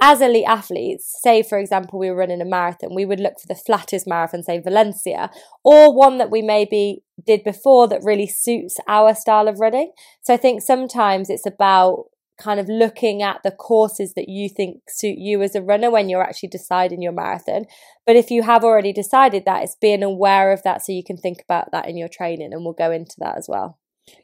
as 0.00 0.20
elite 0.20 0.46
athletes, 0.46 1.18
say 1.22 1.42
for 1.42 1.58
example, 1.58 1.98
we 1.98 2.10
were 2.10 2.16
running 2.16 2.40
a 2.40 2.44
marathon, 2.44 2.94
we 2.94 3.04
would 3.04 3.20
look 3.20 3.38
for 3.38 3.46
the 3.46 3.54
flattest 3.54 4.06
marathon, 4.06 4.42
say 4.42 4.58
Valencia, 4.58 5.30
or 5.62 5.94
one 5.94 6.18
that 6.18 6.30
we 6.30 6.40
maybe 6.42 7.02
did 7.26 7.44
before 7.44 7.86
that 7.88 8.02
really 8.02 8.26
suits 8.26 8.78
our 8.88 9.14
style 9.14 9.46
of 9.46 9.60
running. 9.60 9.92
So 10.22 10.32
I 10.32 10.38
think 10.38 10.62
sometimes 10.62 11.28
it's 11.28 11.46
about 11.46 12.04
kind 12.40 12.58
of 12.58 12.68
looking 12.68 13.22
at 13.22 13.42
the 13.44 13.50
courses 13.50 14.14
that 14.14 14.28
you 14.28 14.48
think 14.48 14.78
suit 14.88 15.18
you 15.18 15.42
as 15.42 15.54
a 15.54 15.60
runner 15.60 15.90
when 15.90 16.08
you're 16.08 16.22
actually 16.22 16.48
deciding 16.48 17.02
your 17.02 17.12
marathon. 17.12 17.66
But 18.06 18.16
if 18.16 18.30
you 18.30 18.42
have 18.42 18.64
already 18.64 18.94
decided 18.94 19.44
that, 19.44 19.62
it's 19.62 19.76
being 19.78 20.02
aware 20.02 20.50
of 20.50 20.62
that 20.62 20.82
so 20.82 20.92
you 20.92 21.04
can 21.04 21.18
think 21.18 21.42
about 21.42 21.70
that 21.72 21.86
in 21.86 21.98
your 21.98 22.08
training, 22.08 22.54
and 22.54 22.64
we'll 22.64 22.72
go 22.72 22.90
into 22.90 23.16
that 23.18 23.36
as 23.36 23.46
well. 23.48 23.78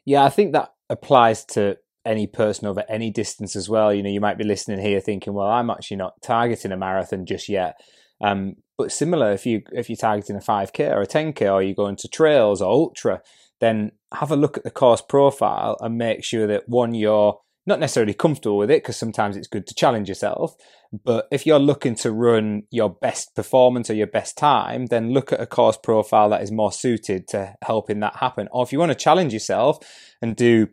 Yeah, 0.05 0.23
I 0.23 0.29
think 0.29 0.53
that 0.53 0.73
applies 0.89 1.45
to 1.45 1.77
any 2.07 2.25
person 2.25 2.67
over 2.67 2.83
any 2.89 3.11
distance 3.11 3.55
as 3.55 3.69
well. 3.69 3.93
You 3.93 4.01
know, 4.01 4.09
you 4.09 4.21
might 4.21 4.37
be 4.37 4.43
listening 4.43 4.79
here 4.79 4.99
thinking, 4.99 5.33
well, 5.33 5.47
I'm 5.47 5.69
actually 5.69 5.97
not 5.97 6.21
targeting 6.21 6.71
a 6.71 6.77
marathon 6.77 7.25
just 7.25 7.49
yet. 7.49 7.79
Um, 8.21 8.55
but 8.77 8.91
similar, 8.91 9.31
if 9.31 9.45
you 9.45 9.61
if 9.71 9.89
you're 9.89 9.97
targeting 9.97 10.35
a 10.35 10.39
5k 10.39 10.91
or 10.91 11.01
a 11.01 11.07
10k, 11.07 11.53
or 11.53 11.61
you're 11.61 11.75
going 11.75 11.97
to 11.97 12.07
trails 12.07 12.61
or 12.61 12.71
ultra, 12.71 13.21
then 13.59 13.91
have 14.13 14.31
a 14.31 14.35
look 14.35 14.57
at 14.57 14.63
the 14.63 14.71
course 14.71 15.01
profile 15.01 15.77
and 15.81 15.97
make 15.97 16.23
sure 16.23 16.47
that 16.47 16.69
one 16.69 16.93
you're 16.93 17.39
not 17.67 17.81
necessarily 17.81 18.13
comfortable 18.13 18.57
with 18.57 18.71
it 18.71 18.81
because 18.81 18.95
sometimes 18.95 19.35
it's 19.35 19.47
good 19.47 19.67
to 19.67 19.75
challenge 19.75 20.07
yourself. 20.07 20.55
But 21.03 21.27
if 21.31 21.45
you're 21.45 21.59
looking 21.59 21.95
to 21.95 22.13
run 22.13 22.63
your 22.71 22.89
best 22.89 23.35
performance 23.35 23.89
or 23.89 23.93
your 23.93 24.07
best 24.07 24.37
time, 24.37 24.85
then 24.85 25.11
look 25.11 25.33
at 25.33 25.41
a 25.41 25.45
course 25.45 25.77
profile 25.77 26.29
that 26.29 26.41
is 26.41 26.51
more 26.51 26.71
suited 26.71 27.27
to 27.29 27.55
helping 27.61 27.99
that 27.99 28.15
happen. 28.15 28.47
Or 28.51 28.63
if 28.63 28.71
you 28.71 28.79
want 28.79 28.91
to 28.91 28.95
challenge 28.95 29.33
yourself 29.33 29.79
and 30.21 30.33
do 30.33 30.67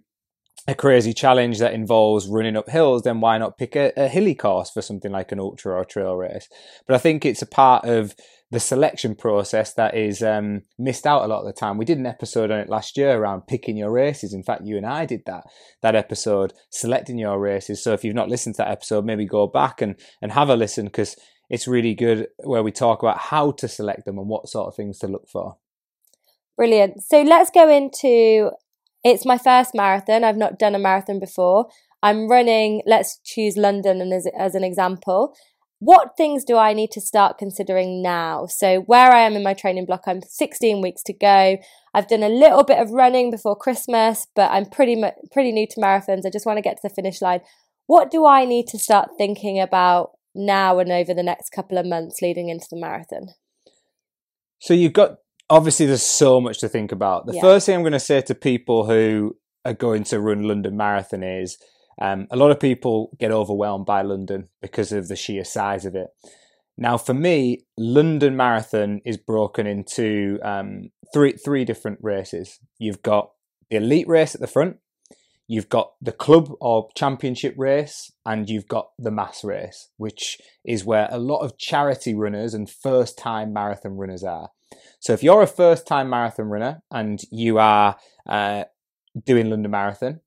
a 0.66 0.74
crazy 0.74 1.12
challenge 1.12 1.59
that 1.59 1.74
involves 1.74 2.29
running 2.29 2.57
up 2.57 2.70
hills, 2.70 3.03
then 3.03 3.20
why 3.20 3.37
not 3.38 3.59
pick 3.59 3.77
a, 3.77 3.92
a 3.96 4.09
hilly 4.09 4.35
course 4.35 4.70
for 4.70 4.81
something 4.81 5.12
like 5.12 5.31
an 5.31 5.40
ultra 5.40 5.74
or 5.74 5.85
trail 5.85 6.16
race? 6.16 6.48
But 6.87 6.94
I 6.94 6.98
think 6.98 7.24
it's 7.24 7.42
a 7.42 7.46
part 7.46 7.85
of 7.85 8.14
the 8.50 8.61
selection 8.61 9.14
process 9.14 9.74
that 9.74 9.96
is 9.96 10.22
um, 10.22 10.62
missed 10.79 11.07
out 11.07 11.24
a 11.24 11.27
lot 11.27 11.40
of 11.40 11.46
the 11.46 11.53
time. 11.53 11.77
We 11.77 11.85
did 11.85 11.98
an 11.98 12.07
episode 12.07 12.50
on 12.50 12.61
it 12.61 12.68
last 12.68 12.96
year 12.96 13.18
around 13.18 13.46
picking 13.46 13.77
your 13.77 13.90
races. 13.90 14.33
In 14.33 14.42
fact, 14.42 14.62
you 14.64 14.77
and 14.77 14.87
I 14.87 15.07
did 15.07 15.22
that 15.27 15.44
that 15.83 15.96
episode, 15.96 16.53
selecting 16.70 17.18
your 17.18 17.38
races. 17.38 17.83
So 17.83 17.92
if 17.92 18.05
you've 18.05 18.14
not 18.14 18.29
listened 18.29 18.55
to 18.57 18.62
that 18.62 18.70
episode, 18.70 19.05
maybe 19.05 19.27
go 19.27 19.46
back 19.46 19.83
and 19.83 19.96
and 20.22 20.33
have 20.33 20.48
a 20.48 20.57
listen 20.57 20.87
because 20.87 21.16
it's 21.50 21.68
really 21.68 21.94
good 21.94 22.29
where 22.44 22.62
we 22.62 22.72
talk 22.72 23.03
about 23.03 23.18
how 23.18 23.50
to 23.53 23.68
select 23.68 24.07
them 24.07 24.18
and 24.18 24.29
what 24.29 24.48
sort 24.48 24.68
of 24.68 24.77
things 24.77 24.98
to 25.00 25.09
look 25.09 25.29
for. 25.29 25.57
Brilliant. 26.57 27.03
So 27.03 27.22
let's 27.22 27.50
go 27.50 27.68
into 27.68 28.50
it's 29.05 29.27
my 29.27 29.38
first 29.38 29.75
marathon. 29.75 30.25
I've 30.25 30.37
not 30.37 30.59
done 30.59 30.75
a 30.75 30.79
marathon 30.79 31.21
before. 31.21 31.69
I'm 32.03 32.29
running, 32.29 32.83
let's 32.87 33.21
choose 33.25 33.57
London 33.57 34.01
as, 34.12 34.27
as 34.38 34.55
an 34.55 34.64
example. 34.64 35.35
What 35.79 36.17
things 36.17 36.45
do 36.45 36.57
I 36.57 36.73
need 36.73 36.90
to 36.93 37.01
start 37.01 37.37
considering 37.37 38.03
now? 38.03 38.47
So, 38.47 38.81
where 38.81 39.12
I 39.12 39.21
am 39.21 39.35
in 39.35 39.43
my 39.43 39.53
training 39.53 39.85
block, 39.85 40.05
I'm 40.07 40.23
16 40.23 40.81
weeks 40.81 41.03
to 41.05 41.12
go. 41.12 41.59
I've 41.93 42.09
done 42.09 42.23
a 42.23 42.29
little 42.29 42.64
bit 42.64 42.79
of 42.79 42.90
running 42.90 43.31
before 43.31 43.57
Christmas, 43.57 44.27
but 44.35 44.51
I'm 44.51 44.64
pretty 44.67 45.03
pretty 45.33 45.53
new 45.53 45.67
to 45.67 45.81
marathons. 45.81 46.25
I 46.25 46.31
just 46.31 46.47
want 46.47 46.57
to 46.57 46.62
get 46.62 46.77
to 46.77 46.88
the 46.88 46.95
finish 46.95 47.21
line. 47.21 47.40
What 47.87 48.11
do 48.11 48.25
I 48.25 48.47
need 48.47 48.67
to 48.69 48.79
start 48.79 49.11
thinking 49.19 49.61
about 49.61 50.12
now 50.35 50.79
and 50.79 50.90
over 50.90 51.12
the 51.12 51.23
next 51.23 51.51
couple 51.51 51.77
of 51.77 51.85
months 51.85 52.23
leading 52.23 52.49
into 52.49 52.67
the 52.71 52.81
marathon? 52.81 53.35
So 54.61 54.73
you've 54.73 54.95
got 54.95 55.19
obviously 55.50 55.87
there's 55.87 56.02
so 56.02 56.40
much 56.40 56.59
to 56.61 56.68
think 56.68 56.92
about. 56.92 57.26
The 57.26 57.35
yeah. 57.35 57.40
first 57.40 57.66
thing 57.66 57.74
I'm 57.76 57.83
going 57.83 57.92
to 57.92 58.00
say 58.00 58.20
to 58.22 58.35
people 58.35 58.87
who 58.87 59.37
are 59.64 59.74
going 59.74 60.04
to 60.04 60.20
run 60.20 60.42
London 60.42 60.76
Marathon 60.76 61.22
is 61.22 61.59
um, 62.00 62.26
a 62.30 62.37
lot 62.37 62.50
of 62.50 62.61
people 62.61 63.16
get 63.18 63.30
overwhelmed 63.30 63.87
by 63.87 64.02
London 64.02 64.48
because 64.61 64.92
of 64.92 65.09
the 65.09 65.16
sheer 65.16 65.44
size 65.44 65.85
of 65.85 65.94
it. 65.94 66.09
Now, 66.76 66.96
for 66.96 67.14
me, 67.14 67.66
London 67.78 68.37
Marathon 68.37 69.00
is 69.04 69.16
broken 69.16 69.66
into 69.66 70.40
um, 70.42 70.90
three 71.12 71.33
three 71.33 71.64
different 71.64 71.98
races. 72.02 72.59
You've 72.78 73.02
got 73.02 73.30
the 73.70 73.76
elite 73.76 74.09
race 74.09 74.35
at 74.35 74.40
the 74.40 74.48
front, 74.48 74.78
you've 75.46 75.68
got 75.68 75.92
the 76.00 76.12
club 76.12 76.50
or 76.61 76.88
championship 76.96 77.54
race, 77.57 78.11
and 78.26 78.50
you've 78.50 78.66
got 78.66 78.90
the 78.98 79.12
mass 79.12 79.44
race, 79.44 79.90
which 79.98 80.38
is 80.64 80.85
where 80.85 81.09
a 81.12 81.18
lot 81.18 81.40
of 81.44 81.59
charity 81.59 82.12
runners 82.12 82.54
and 82.54 82.68
first 82.68 83.16
time 83.16 83.52
marathon 83.52 83.96
runners 83.96 84.24
are. 84.24 84.50
So 85.05 85.12
if 85.12 85.23
you're 85.23 85.43
a 85.43 85.47
first 85.47 85.87
time 85.87 86.09
marathon 86.09 86.47
runner 86.47 86.83
and 86.90 87.21
you 87.31 87.59
are 87.59 87.97
uh, 88.27 88.64
doing 89.27 89.51
London 89.51 89.71
Marathon, 89.71 90.21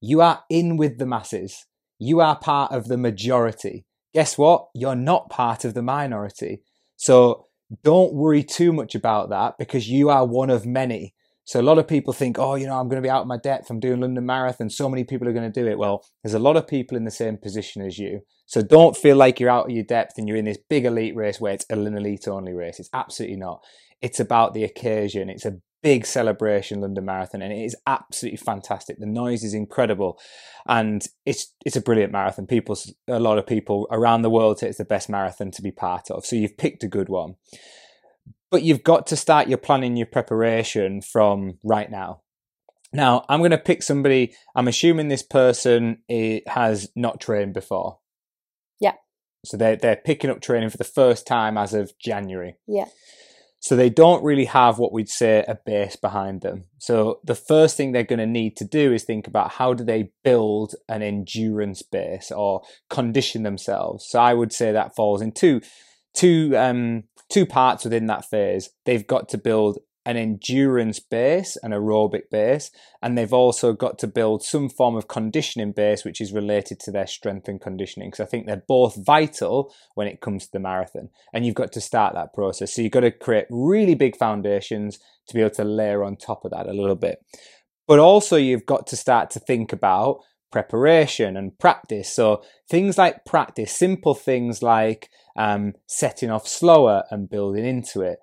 you 0.00 0.22
are 0.22 0.42
in 0.48 0.78
with 0.78 0.96
the 0.96 1.04
masses. 1.04 1.66
You 1.98 2.20
are 2.20 2.38
part 2.38 2.72
of 2.72 2.88
the 2.88 2.96
majority. 2.96 3.84
Guess 4.14 4.38
what? 4.38 4.68
You're 4.74 4.96
not 4.96 5.28
part 5.28 5.66
of 5.66 5.74
the 5.74 5.82
minority. 5.82 6.62
So 6.96 7.48
don't 7.84 8.14
worry 8.14 8.42
too 8.42 8.72
much 8.72 8.94
about 8.94 9.28
that 9.28 9.56
because 9.58 9.90
you 9.90 10.08
are 10.08 10.24
one 10.24 10.48
of 10.48 10.64
many. 10.64 11.14
So 11.44 11.60
a 11.60 11.62
lot 11.62 11.78
of 11.78 11.86
people 11.86 12.14
think, 12.14 12.38
oh, 12.38 12.54
you 12.54 12.66
know, 12.66 12.80
I'm 12.80 12.88
going 12.88 13.02
to 13.02 13.06
be 13.06 13.10
out 13.10 13.22
of 13.22 13.26
my 13.26 13.36
depth. 13.36 13.68
I'm 13.68 13.80
doing 13.80 14.00
London 14.00 14.24
Marathon. 14.24 14.70
So 14.70 14.88
many 14.88 15.04
people 15.04 15.28
are 15.28 15.34
going 15.34 15.52
to 15.52 15.60
do 15.60 15.68
it. 15.68 15.76
Well, 15.76 16.06
there's 16.24 16.32
a 16.32 16.38
lot 16.38 16.56
of 16.56 16.66
people 16.66 16.96
in 16.96 17.04
the 17.04 17.10
same 17.10 17.36
position 17.36 17.84
as 17.84 17.98
you. 17.98 18.20
So 18.46 18.62
don't 18.62 18.96
feel 18.96 19.16
like 19.16 19.40
you're 19.40 19.50
out 19.50 19.66
of 19.66 19.72
your 19.72 19.84
depth 19.84 20.16
and 20.16 20.26
you're 20.26 20.38
in 20.38 20.46
this 20.46 20.58
big 20.70 20.86
elite 20.86 21.16
race 21.16 21.38
where 21.38 21.52
it's 21.52 21.66
an 21.68 21.86
elite 21.86 22.28
only 22.28 22.54
race. 22.54 22.80
It's 22.80 22.88
absolutely 22.94 23.36
not. 23.36 23.62
It's 24.02 24.20
about 24.20 24.52
the 24.52 24.64
occasion. 24.64 25.30
It's 25.30 25.46
a 25.46 25.58
big 25.82 26.06
celebration 26.06 26.80
London 26.80 27.04
Marathon, 27.04 27.42
and 27.42 27.52
it 27.52 27.64
is 27.64 27.76
absolutely 27.86 28.36
fantastic. 28.36 28.98
The 28.98 29.06
noise 29.06 29.42
is 29.42 29.54
incredible, 29.54 30.18
and 30.66 31.04
it's 31.26 31.54
it's 31.64 31.76
a 31.76 31.80
brilliant 31.80 32.12
marathon. 32.12 32.46
People, 32.46 32.76
a 33.08 33.20
lot 33.20 33.38
of 33.38 33.46
people 33.46 33.86
around 33.90 34.22
the 34.22 34.30
world 34.30 34.58
say 34.58 34.68
it's 34.68 34.78
the 34.78 34.84
best 34.84 35.08
marathon 35.08 35.50
to 35.52 35.62
be 35.62 35.72
part 35.72 36.10
of. 36.10 36.24
So 36.24 36.36
you've 36.36 36.56
picked 36.56 36.84
a 36.84 36.88
good 36.88 37.08
one, 37.08 37.34
but 38.50 38.62
you've 38.62 38.84
got 38.84 39.06
to 39.08 39.16
start 39.16 39.48
your 39.48 39.58
planning, 39.58 39.96
your 39.96 40.06
preparation 40.06 41.00
from 41.02 41.58
right 41.62 41.90
now. 41.90 42.22
Now, 42.92 43.24
I'm 43.28 43.40
going 43.40 43.52
to 43.52 43.58
pick 43.58 43.82
somebody. 43.82 44.34
I'm 44.54 44.68
assuming 44.68 45.08
this 45.08 45.22
person 45.22 46.02
has 46.46 46.90
not 46.94 47.20
trained 47.20 47.54
before. 47.54 47.98
Yeah. 48.78 48.94
So 49.44 49.56
they're 49.56 49.76
they're 49.76 49.96
picking 49.96 50.30
up 50.30 50.40
training 50.40 50.70
for 50.70 50.76
the 50.76 50.84
first 50.84 51.26
time 51.26 51.56
as 51.56 51.72
of 51.74 51.98
January. 51.98 52.56
Yeah. 52.68 52.86
So 53.62 53.76
they 53.76 53.90
don't 53.90 54.24
really 54.24 54.46
have 54.46 54.80
what 54.80 54.92
we'd 54.92 55.08
say 55.08 55.44
a 55.46 55.54
base 55.54 55.94
behind 55.94 56.40
them. 56.40 56.64
So 56.78 57.20
the 57.22 57.36
first 57.36 57.76
thing 57.76 57.92
they're 57.92 58.02
going 58.02 58.18
to 58.18 58.26
need 58.26 58.56
to 58.56 58.64
do 58.64 58.92
is 58.92 59.04
think 59.04 59.28
about 59.28 59.52
how 59.52 59.72
do 59.72 59.84
they 59.84 60.10
build 60.24 60.74
an 60.88 61.00
endurance 61.00 61.80
base 61.80 62.32
or 62.32 62.62
condition 62.90 63.44
themselves. 63.44 64.04
So 64.04 64.18
I 64.18 64.34
would 64.34 64.52
say 64.52 64.72
that 64.72 64.96
falls 64.96 65.22
in 65.22 65.30
two 65.30 65.60
two 66.12 66.52
um 66.56 67.04
two 67.30 67.46
parts 67.46 67.84
within 67.84 68.06
that 68.08 68.24
phase. 68.24 68.68
They've 68.84 69.06
got 69.06 69.28
to 69.28 69.38
build 69.38 69.78
an 70.04 70.16
endurance 70.16 70.98
base, 70.98 71.56
an 71.62 71.70
aerobic 71.70 72.28
base, 72.30 72.70
and 73.00 73.16
they've 73.16 73.32
also 73.32 73.72
got 73.72 73.98
to 74.00 74.06
build 74.06 74.42
some 74.42 74.68
form 74.68 74.96
of 74.96 75.06
conditioning 75.06 75.72
base 75.72 76.04
which 76.04 76.20
is 76.20 76.32
related 76.32 76.80
to 76.80 76.90
their 76.90 77.06
strength 77.06 77.48
and 77.48 77.60
conditioning. 77.60 78.10
Because 78.10 78.26
I 78.26 78.28
think 78.28 78.46
they're 78.46 78.64
both 78.66 78.96
vital 79.04 79.72
when 79.94 80.08
it 80.08 80.20
comes 80.20 80.46
to 80.46 80.52
the 80.52 80.58
marathon. 80.58 81.10
And 81.32 81.46
you've 81.46 81.54
got 81.54 81.72
to 81.72 81.80
start 81.80 82.14
that 82.14 82.34
process. 82.34 82.74
So 82.74 82.82
you've 82.82 82.92
got 82.92 83.00
to 83.00 83.12
create 83.12 83.46
really 83.50 83.94
big 83.94 84.16
foundations 84.16 84.98
to 85.28 85.34
be 85.34 85.40
able 85.40 85.54
to 85.54 85.64
layer 85.64 86.02
on 86.02 86.16
top 86.16 86.44
of 86.44 86.50
that 86.50 86.66
a 86.66 86.72
little 86.72 86.96
bit. 86.96 87.18
But 87.86 87.98
also, 87.98 88.36
you've 88.36 88.66
got 88.66 88.86
to 88.88 88.96
start 88.96 89.30
to 89.30 89.40
think 89.40 89.72
about 89.72 90.20
preparation 90.50 91.36
and 91.36 91.58
practice. 91.58 92.12
So 92.12 92.42
things 92.68 92.98
like 92.98 93.24
practice, 93.24 93.72
simple 93.72 94.14
things 94.14 94.62
like 94.62 95.08
um, 95.36 95.72
setting 95.86 96.30
off 96.30 96.46
slower 96.46 97.04
and 97.10 97.28
building 97.28 97.64
into 97.64 98.02
it 98.02 98.18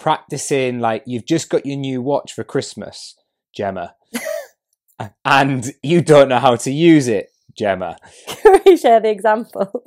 practicing 0.00 0.80
like 0.80 1.04
you've 1.06 1.26
just 1.26 1.48
got 1.48 1.64
your 1.64 1.76
new 1.76 2.02
watch 2.02 2.32
for 2.32 2.42
Christmas, 2.42 3.14
Gemma, 3.54 3.94
and 5.24 5.70
you 5.82 6.00
don't 6.02 6.28
know 6.28 6.40
how 6.40 6.56
to 6.56 6.72
use 6.72 7.06
it, 7.06 7.28
Gemma. 7.56 7.96
Can 8.26 8.60
we 8.64 8.76
share 8.76 8.98
the 8.98 9.10
example? 9.10 9.84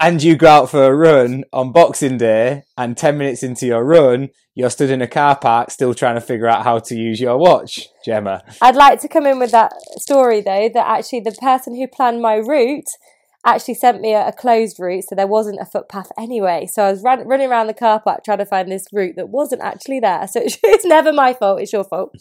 and 0.00 0.22
you 0.22 0.36
go 0.36 0.48
out 0.48 0.70
for 0.70 0.84
a 0.84 0.94
run 0.94 1.44
on 1.52 1.72
Boxing 1.72 2.16
Day, 2.16 2.62
and 2.78 2.96
10 2.96 3.18
minutes 3.18 3.42
into 3.42 3.66
your 3.66 3.84
run, 3.84 4.30
you're 4.54 4.70
stood 4.70 4.90
in 4.90 5.02
a 5.02 5.06
car 5.06 5.36
park 5.36 5.70
still 5.70 5.92
trying 5.92 6.14
to 6.14 6.20
figure 6.20 6.48
out 6.48 6.64
how 6.64 6.78
to 6.78 6.94
use 6.94 7.20
your 7.20 7.36
watch, 7.36 7.88
Gemma. 8.04 8.42
I'd 8.62 8.76
like 8.76 9.00
to 9.00 9.08
come 9.08 9.26
in 9.26 9.38
with 9.38 9.50
that 9.50 9.72
story 10.00 10.40
though, 10.40 10.70
that 10.72 10.86
actually 10.86 11.20
the 11.20 11.32
person 11.32 11.74
who 11.74 11.86
planned 11.86 12.22
my 12.22 12.36
route 12.36 12.88
actually 13.54 13.74
sent 13.74 14.00
me 14.00 14.12
a, 14.12 14.28
a, 14.28 14.32
closed 14.32 14.78
route, 14.78 15.04
so 15.04 15.14
there 15.14 15.26
wasn't 15.26 15.60
a 15.60 15.64
footpath 15.64 16.10
anyway. 16.18 16.66
So 16.70 16.84
I 16.84 16.90
was 16.90 17.02
run, 17.02 17.26
running 17.26 17.48
around 17.48 17.66
the 17.66 17.74
car 17.74 18.00
park 18.00 18.24
trying 18.24 18.38
to 18.38 18.46
find 18.46 18.70
this 18.70 18.86
route 18.92 19.16
that 19.16 19.28
wasn't 19.28 19.62
actually 19.62 20.00
there. 20.00 20.26
So 20.28 20.40
it's, 20.44 20.58
it's 20.62 20.84
never 20.84 21.12
my 21.12 21.34
fault; 21.34 21.60
it's 21.60 21.72
your 21.72 21.84
fault. 21.84 22.14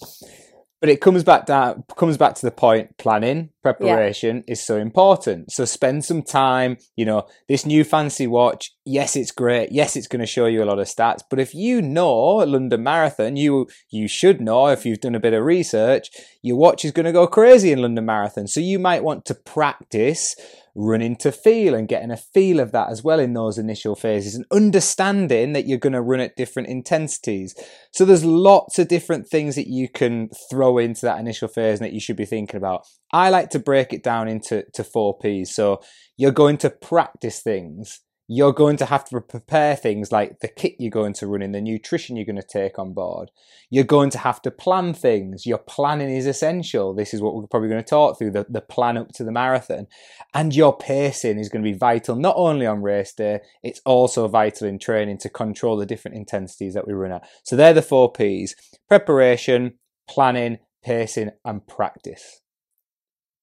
But 0.79 0.89
it 0.89 1.01
comes 1.01 1.23
back 1.23 1.45
down, 1.45 1.83
comes 1.95 2.17
back 2.17 2.35
to 2.35 2.45
the 2.45 2.51
point: 2.51 2.97
planning, 2.97 3.49
preparation 3.73 4.37
yeah. 4.37 4.53
is 4.53 4.65
so 4.65 4.77
important. 4.77 5.51
So 5.51 5.65
spend 5.65 6.05
some 6.05 6.23
time. 6.23 6.77
You 6.95 7.05
know, 7.05 7.27
this 7.47 7.65
new 7.65 7.83
fancy 7.83 8.27
watch. 8.27 8.71
Yes, 8.85 9.15
it's 9.15 9.31
great. 9.31 9.71
Yes, 9.71 9.95
it's 9.95 10.07
going 10.07 10.21
to 10.21 10.25
show 10.25 10.45
you 10.45 10.63
a 10.63 10.65
lot 10.65 10.79
of 10.79 10.87
stats. 10.87 11.21
But 11.29 11.39
if 11.39 11.53
you 11.53 11.81
know 11.81 12.37
London 12.37 12.83
Marathon, 12.83 13.35
you 13.35 13.67
you 13.89 14.07
should 14.07 14.39
know 14.41 14.67
if 14.67 14.85
you've 14.85 15.01
done 15.01 15.15
a 15.15 15.19
bit 15.19 15.33
of 15.33 15.43
research, 15.43 16.09
your 16.41 16.57
watch 16.57 16.85
is 16.85 16.91
going 16.91 17.05
to 17.05 17.11
go 17.11 17.27
crazy 17.27 17.71
in 17.71 17.81
London 17.81 18.05
Marathon. 18.05 18.47
So 18.47 18.59
you 18.59 18.79
might 18.79 19.03
want 19.03 19.25
to 19.25 19.35
practice 19.35 20.35
running 20.77 21.15
to 21.15 21.31
feel 21.31 21.73
and 21.73 21.87
getting 21.87 22.11
a 22.11 22.17
feel 22.17 22.59
of 22.59 22.71
that 22.71 22.89
as 22.89 23.03
well 23.03 23.19
in 23.19 23.33
those 23.33 23.57
initial 23.57 23.95
phases 23.95 24.35
and 24.35 24.45
understanding 24.51 25.53
that 25.53 25.65
you're 25.65 25.79
going 25.79 25.91
to 25.91 26.01
run 26.01 26.19
at 26.19 26.35
different 26.35 26.69
intensities. 26.69 27.55
So 27.91 28.05
there's 28.05 28.23
lots 28.23 28.77
of 28.77 28.87
different 28.87 29.27
things 29.27 29.55
that 29.55 29.67
you 29.67 29.89
can 29.89 30.29
throw 30.51 30.77
into 30.77 31.01
that 31.01 31.19
initial 31.19 31.47
phase 31.47 31.79
and 31.79 31.87
that 31.87 31.93
you 31.93 31.99
should 31.99 32.15
be 32.15 32.25
thinking 32.25 32.57
about. 32.57 32.85
I 33.11 33.29
like 33.29 33.49
to 33.51 33.59
break 33.59 33.93
it 33.93 34.03
down 34.03 34.27
into 34.27 34.65
to 34.73 34.83
four 34.83 35.17
P's. 35.17 35.55
So 35.55 35.81
you're 36.17 36.31
going 36.31 36.57
to 36.59 36.69
practice 36.69 37.41
things 37.41 38.01
you're 38.29 38.53
going 38.53 38.75
to 38.75 38.85
have 38.85 39.05
to 39.05 39.21
prepare 39.21 39.75
things 39.75 40.11
like 40.11 40.41
the 40.41 40.49
kit 40.49 40.75
you're 40.79 40.91
going 40.91 41.13
to 41.13 41.27
run 41.27 41.41
in, 41.41 41.53
the 41.53 41.61
nutrition 41.61 42.17
you're 42.17 42.25
going 42.25 42.35
to 42.35 42.43
take 42.43 42.77
on 42.77 42.93
board. 42.93 43.31
You're 43.69 43.85
going 43.85 44.09
to 44.11 44.17
have 44.17 44.41
to 44.41 44.51
plan 44.51 44.93
things. 44.93 45.45
Your 45.45 45.57
planning 45.57 46.09
is 46.09 46.25
essential. 46.25 46.93
This 46.93 47.13
is 47.13 47.21
what 47.21 47.35
we're 47.35 47.47
probably 47.47 47.69
going 47.69 47.81
to 47.81 47.89
talk 47.89 48.17
through 48.17 48.31
the, 48.31 48.45
the 48.49 48.59
plan 48.59 48.97
up 48.97 49.13
to 49.13 49.23
the 49.23 49.31
marathon. 49.31 49.87
And 50.33 50.53
your 50.53 50.75
pacing 50.75 51.39
is 51.39 51.47
going 51.47 51.63
to 51.63 51.71
be 51.71 51.77
vital, 51.77 52.17
not 52.17 52.35
only 52.37 52.65
on 52.65 52.81
race 52.81 53.13
day, 53.13 53.39
it's 53.63 53.81
also 53.85 54.27
vital 54.27 54.67
in 54.67 54.77
training 54.77 55.19
to 55.19 55.29
control 55.29 55.77
the 55.77 55.85
different 55.85 56.17
intensities 56.17 56.73
that 56.73 56.85
we 56.85 56.93
run 56.93 57.13
at. 57.13 57.27
So 57.43 57.55
they're 57.55 57.73
the 57.73 57.81
four 57.81 58.11
P's 58.11 58.55
preparation, 58.89 59.75
planning, 60.09 60.57
pacing, 60.83 61.31
and 61.45 61.65
practice. 61.65 62.41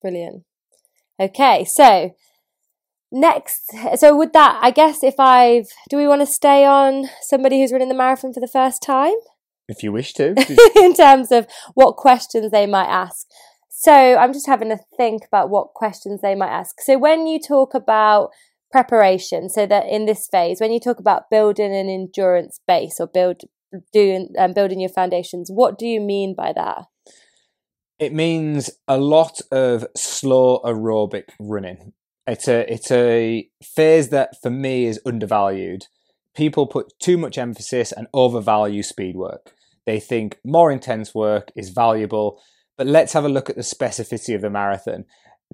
Brilliant. 0.05 0.43
Okay, 1.19 1.65
so 1.65 2.15
next 3.11 3.73
so 3.95 4.17
would 4.17 4.33
that 4.33 4.59
i 4.61 4.73
guess 4.73 5.05
if 5.05 5.15
i've 5.21 5.69
do 5.89 5.97
we 5.97 6.09
want 6.09 6.21
to 6.21 6.27
stay 6.27 6.65
on 6.65 7.05
somebody 7.23 7.61
who's 7.61 7.71
running 7.71 7.89
the 7.89 7.95
marathon 7.95 8.35
for 8.35 8.41
the 8.41 8.49
first 8.49 8.83
time? 8.83 9.15
If 9.67 9.83
you 9.83 9.93
wish 9.93 10.13
to. 10.15 10.35
In 10.77 10.95
terms 10.95 11.33
of 11.33 11.47
what 11.75 11.97
questions 11.97 12.51
they 12.51 12.67
might 12.67 12.89
ask. 12.89 13.27
So 13.71 13.93
i'm 13.93 14.35
just 14.35 14.47
having 14.47 14.69
to 14.69 14.79
think 14.99 15.23
about 15.25 15.49
what 15.49 15.73
questions 15.75 16.21
they 16.21 16.35
might 16.35 16.51
ask. 16.51 16.81
So 16.83 16.99
when 16.99 17.27
you 17.27 17.41
talk 17.41 17.73
about 17.73 18.29
preparation 18.71 19.49
so 19.49 19.65
that 19.65 19.87
in 19.89 20.05
this 20.05 20.29
phase 20.31 20.61
when 20.61 20.73
you 20.73 20.81
talk 20.81 20.99
about 20.99 21.31
building 21.31 21.75
an 21.75 21.89
endurance 21.89 22.61
base 22.67 22.97
or 22.99 23.07
build 23.07 23.41
doing 23.93 24.29
um, 24.37 24.53
building 24.53 24.81
your 24.81 24.91
foundations 24.91 25.49
what 25.49 25.79
do 25.79 25.87
you 25.87 26.01
mean 26.01 26.35
by 26.35 26.53
that 26.53 26.83
it 27.99 28.13
means 28.13 28.71
a 28.89 28.99
lot 28.99 29.41
of 29.51 29.87
slow 29.97 30.61
aerobic 30.65 31.25
running 31.39 31.93
it's 32.27 32.49
a 32.49 32.73
it's 32.73 32.91
a 32.91 33.49
phase 33.63 34.09
that 34.09 34.41
for 34.43 34.51
me 34.51 34.87
is 34.87 35.01
undervalued. 35.05 35.87
People 36.35 36.67
put 36.67 36.99
too 36.99 37.17
much 37.17 37.39
emphasis 37.39 37.93
and 37.93 38.07
overvalue 38.13 38.83
speed 38.83 39.15
work. 39.17 39.53
They 39.87 40.01
think 40.01 40.39
more 40.45 40.73
intense 40.73 41.15
work 41.15 41.53
is 41.55 41.71
valuable, 41.71 42.41
but 42.77 42.87
let's 42.87 43.13
have 43.13 43.25
a 43.25 43.29
look 43.29 43.51
at 43.51 43.57
the 43.57 43.63
specificity 43.63 44.35
of 44.35 44.41
the 44.41 44.51
marathon. 44.51 45.05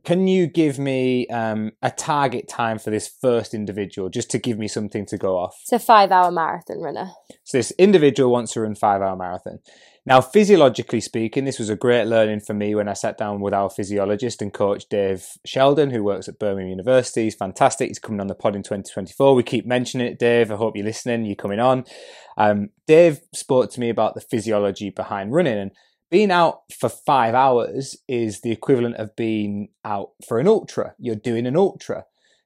Can 0.05 0.27
you 0.27 0.47
give 0.47 0.79
me 0.79 1.27
um, 1.29 1.73
a 1.83 1.91
target 1.91 2.49
time 2.49 2.79
for 2.79 2.91
this 2.91 3.07
first 3.21 3.53
individual, 3.53 4.09
just 4.09 4.31
to 4.31 4.39
give 4.39 4.59
me 4.59 4.67
something 4.67 5.05
to 5.07 5.19
go 5.19 5.37
off? 5.37 5.55
It's 5.63 5.73
a 5.73 5.79
five-hour 5.79 6.31
marathon 6.31 6.81
runner. 6.81 7.11
So 7.45 7.59
this 7.59 7.73
individual 7.73 8.33
wants 8.33 8.53
to 8.53 8.63
run 8.63 8.75
five-hour 8.75 9.17
marathon. 9.17 9.59
Now, 10.07 10.23
physiologically 10.23 11.03
speaking, 11.03 11.45
this 11.45 11.59
was 11.59 11.69
a 11.69 11.77
great 11.77 12.07
learning 12.07 12.41
for 12.41 12.55
me 12.55 12.75
when 12.75 12.89
I 12.89 12.95
sat 12.95 13.19
down 13.19 13.41
with 13.41 13.53
our 13.53 13.69
physiologist 13.69 14.41
and 14.41 14.53
coach 14.53 14.89
Dave 14.89 15.27
Sheldon, 15.45 15.91
who 15.91 16.03
works 16.03 16.27
at 16.27 16.39
Birmingham 16.39 16.71
University. 16.71 17.25
He's 17.25 17.35
fantastic. 17.35 17.89
He's 17.89 17.99
coming 17.99 18.21
on 18.21 18.27
the 18.27 18.35
pod 18.35 18.57
in 18.57 18.63
2024. 18.63 19.35
We 19.35 19.43
keep 19.43 19.67
mentioning 19.67 20.07
it, 20.07 20.19
Dave. 20.19 20.51
I 20.51 20.57
hope 20.57 20.75
you're 20.75 20.87
listening. 20.87 21.27
You're 21.27 21.37
coming 21.37 21.61
on. 21.61 21.85
Um, 22.39 22.71
Dave 22.87 23.21
spoke 23.35 23.71
to 23.73 23.81
me 23.81 23.91
about 23.91 24.15
the 24.15 24.23
physiology 24.23 24.89
behind 24.89 25.33
running 25.33 25.59
and 25.59 25.73
being 26.11 26.31
out 26.31 26.63
for 26.79 26.89
five 26.89 27.35
hours 27.35 27.97
is 28.09 28.41
the 28.41 28.51
equivalent 28.51 28.97
of 28.97 29.15
being 29.17 29.69
out 29.85 30.11
for 30.27 30.39
an 30.39 30.49
ultra. 30.49 30.95
You're 30.99 31.15
doing 31.15 31.47
an 31.47 31.57
ultra 31.57 32.05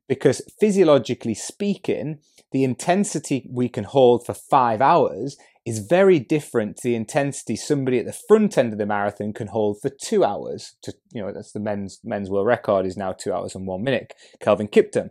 because 0.09 0.43
physiologically 0.61 1.35
speaking, 1.35 2.19
the 2.53 2.65
intensity 2.65 3.49
we 3.51 3.69
can 3.69 3.85
hold 3.85 4.27
for 4.27 4.35
five 4.35 4.81
hours 4.81 5.37
is 5.65 5.79
very 5.79 6.19
different 6.19 6.77
to 6.77 6.89
the 6.89 6.95
intensity 6.95 7.57
somebody 7.57 7.99
at 7.99 8.05
the 8.05 8.19
front 8.29 8.59
end 8.59 8.73
of 8.73 8.79
the 8.79 8.85
marathon 8.85 9.33
can 9.33 9.47
hold 9.47 9.81
for 9.81 9.91
two 9.91 10.23
hours. 10.23 10.77
To 10.83 10.93
you 11.13 11.23
know, 11.23 11.33
that's 11.33 11.53
the 11.53 11.61
men's 11.61 12.01
men's 12.05 12.29
world 12.29 12.47
record 12.47 12.85
is 12.85 12.97
now 12.97 13.13
two 13.13 13.33
hours 13.33 13.55
and 13.55 13.67
one 13.67 13.83
minute. 13.83 14.13
Kelvin 14.41 14.69
Kiptum. 14.69 15.11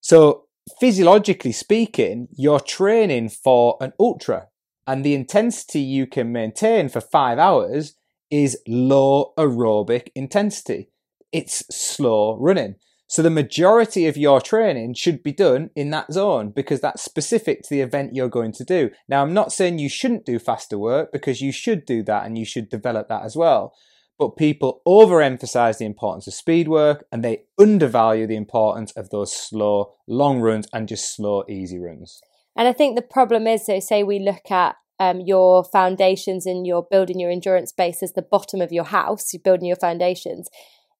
So 0.00 0.46
physiologically 0.80 1.52
speaking, 1.52 2.28
you're 2.32 2.60
training 2.60 3.28
for 3.28 3.76
an 3.80 3.92
ultra, 4.00 4.48
and 4.90 5.04
the 5.04 5.14
intensity 5.14 5.78
you 5.78 6.04
can 6.04 6.32
maintain 6.32 6.88
for 6.88 7.00
five 7.00 7.38
hours 7.38 7.94
is 8.28 8.58
low 8.66 9.32
aerobic 9.38 10.08
intensity. 10.16 10.90
It's 11.30 11.62
slow 11.70 12.36
running. 12.40 12.74
So 13.06 13.22
the 13.22 13.30
majority 13.30 14.08
of 14.08 14.16
your 14.16 14.40
training 14.40 14.94
should 14.94 15.22
be 15.22 15.30
done 15.30 15.70
in 15.76 15.90
that 15.90 16.12
zone 16.12 16.50
because 16.50 16.80
that's 16.80 17.04
specific 17.04 17.62
to 17.62 17.68
the 17.70 17.82
event 17.82 18.16
you're 18.16 18.28
going 18.28 18.50
to 18.50 18.64
do. 18.64 18.90
Now, 19.08 19.22
I'm 19.22 19.32
not 19.32 19.52
saying 19.52 19.78
you 19.78 19.88
shouldn't 19.88 20.26
do 20.26 20.40
faster 20.40 20.76
work 20.76 21.12
because 21.12 21.40
you 21.40 21.52
should 21.52 21.84
do 21.84 22.02
that 22.02 22.26
and 22.26 22.36
you 22.36 22.44
should 22.44 22.68
develop 22.68 23.06
that 23.10 23.22
as 23.22 23.36
well. 23.36 23.72
But 24.18 24.36
people 24.36 24.82
overemphasize 24.88 25.78
the 25.78 25.86
importance 25.86 26.26
of 26.26 26.34
speed 26.34 26.66
work 26.66 27.04
and 27.12 27.22
they 27.22 27.44
undervalue 27.60 28.26
the 28.26 28.34
importance 28.34 28.90
of 28.96 29.10
those 29.10 29.32
slow, 29.32 29.94
long 30.08 30.40
runs 30.40 30.66
and 30.72 30.88
just 30.88 31.14
slow, 31.14 31.44
easy 31.48 31.78
runs. 31.78 32.20
And 32.56 32.68
I 32.68 32.72
think 32.72 32.96
the 32.96 33.02
problem 33.02 33.46
is, 33.46 33.66
so 33.66 33.80
say 33.80 34.02
we 34.02 34.18
look 34.18 34.50
at 34.50 34.76
um, 34.98 35.20
your 35.20 35.64
foundations 35.64 36.46
and 36.46 36.66
you're 36.66 36.86
building 36.90 37.18
your 37.18 37.30
endurance 37.30 37.72
base 37.72 38.02
as 38.02 38.12
the 38.12 38.22
bottom 38.22 38.60
of 38.60 38.72
your 38.72 38.84
house, 38.84 39.32
you're 39.32 39.42
building 39.42 39.66
your 39.66 39.76
foundations 39.76 40.50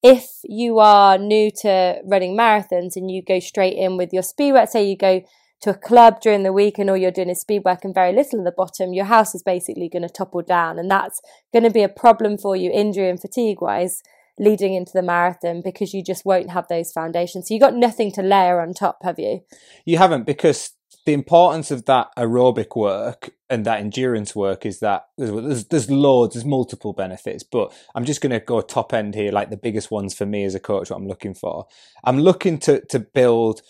if 0.02 0.40
you 0.44 0.78
are 0.78 1.18
new 1.18 1.50
to 1.50 2.00
running 2.04 2.36
marathons 2.36 2.96
and 2.96 3.10
you 3.10 3.22
go 3.22 3.38
straight 3.38 3.76
in 3.76 3.96
with 3.96 4.12
your 4.12 4.22
speed 4.22 4.52
work, 4.52 4.70
say 4.70 4.88
you 4.88 4.96
go 4.96 5.22
to 5.60 5.70
a 5.70 5.74
club 5.74 6.20
during 6.22 6.42
the 6.42 6.52
week 6.52 6.78
and 6.78 6.88
all 6.88 6.96
you're 6.96 7.10
doing 7.10 7.28
is 7.28 7.40
speed 7.40 7.62
work 7.66 7.84
and 7.84 7.94
very 7.94 8.14
little 8.14 8.38
at 8.38 8.44
the 8.44 8.52
bottom, 8.52 8.94
your 8.94 9.04
house 9.04 9.34
is 9.34 9.42
basically 9.42 9.90
going 9.90 10.02
to 10.02 10.08
topple 10.08 10.40
down. 10.40 10.78
And 10.78 10.90
that's 10.90 11.20
going 11.52 11.64
to 11.64 11.70
be 11.70 11.82
a 11.82 11.88
problem 11.88 12.38
for 12.38 12.56
you, 12.56 12.70
injury 12.70 13.10
and 13.10 13.20
fatigue 13.20 13.60
wise, 13.60 14.02
leading 14.38 14.72
into 14.72 14.92
the 14.94 15.02
marathon 15.02 15.60
because 15.62 15.92
you 15.92 16.02
just 16.02 16.24
won't 16.24 16.50
have 16.50 16.66
those 16.68 16.92
foundations. 16.92 17.48
So 17.48 17.54
you've 17.54 17.60
got 17.60 17.74
nothing 17.74 18.10
to 18.12 18.22
layer 18.22 18.58
on 18.58 18.72
top, 18.72 19.00
have 19.02 19.18
you? 19.18 19.42
You 19.84 19.98
haven't 19.98 20.24
because 20.24 20.72
the 21.06 21.12
importance 21.12 21.70
of 21.70 21.86
that 21.86 22.08
aerobic 22.16 22.76
work 22.76 23.30
and 23.48 23.64
that 23.64 23.80
endurance 23.80 24.34
work 24.36 24.66
is 24.66 24.80
that 24.80 25.06
there's, 25.16 25.64
there's 25.66 25.90
loads, 25.90 26.34
there's 26.34 26.44
multiple 26.44 26.92
benefits, 26.92 27.42
but 27.42 27.72
I'm 27.94 28.04
just 28.04 28.20
going 28.20 28.32
to 28.32 28.40
go 28.40 28.60
top 28.60 28.92
end 28.92 29.14
here, 29.14 29.32
like 29.32 29.50
the 29.50 29.56
biggest 29.56 29.90
ones 29.90 30.14
for 30.14 30.26
me 30.26 30.44
as 30.44 30.54
a 30.54 30.60
coach, 30.60 30.90
what 30.90 30.96
I'm 30.96 31.08
looking 31.08 31.34
for. 31.34 31.66
I'm 32.04 32.20
looking 32.20 32.58
to, 32.60 32.84
to 32.86 33.00
build 33.00 33.62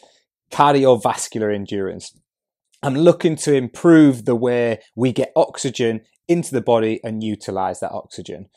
cardiovascular 0.50 1.54
endurance. 1.54 2.12
I'm 2.82 2.94
looking 2.94 3.36
to 3.36 3.54
improve 3.54 4.24
the 4.24 4.34
way 4.34 4.80
we 4.96 5.12
get 5.12 5.32
oxygen 5.36 6.00
into 6.26 6.52
the 6.52 6.60
body 6.62 7.00
and 7.04 7.22
utilize 7.22 7.80
that 7.80 7.92
oxygen. 7.92 8.48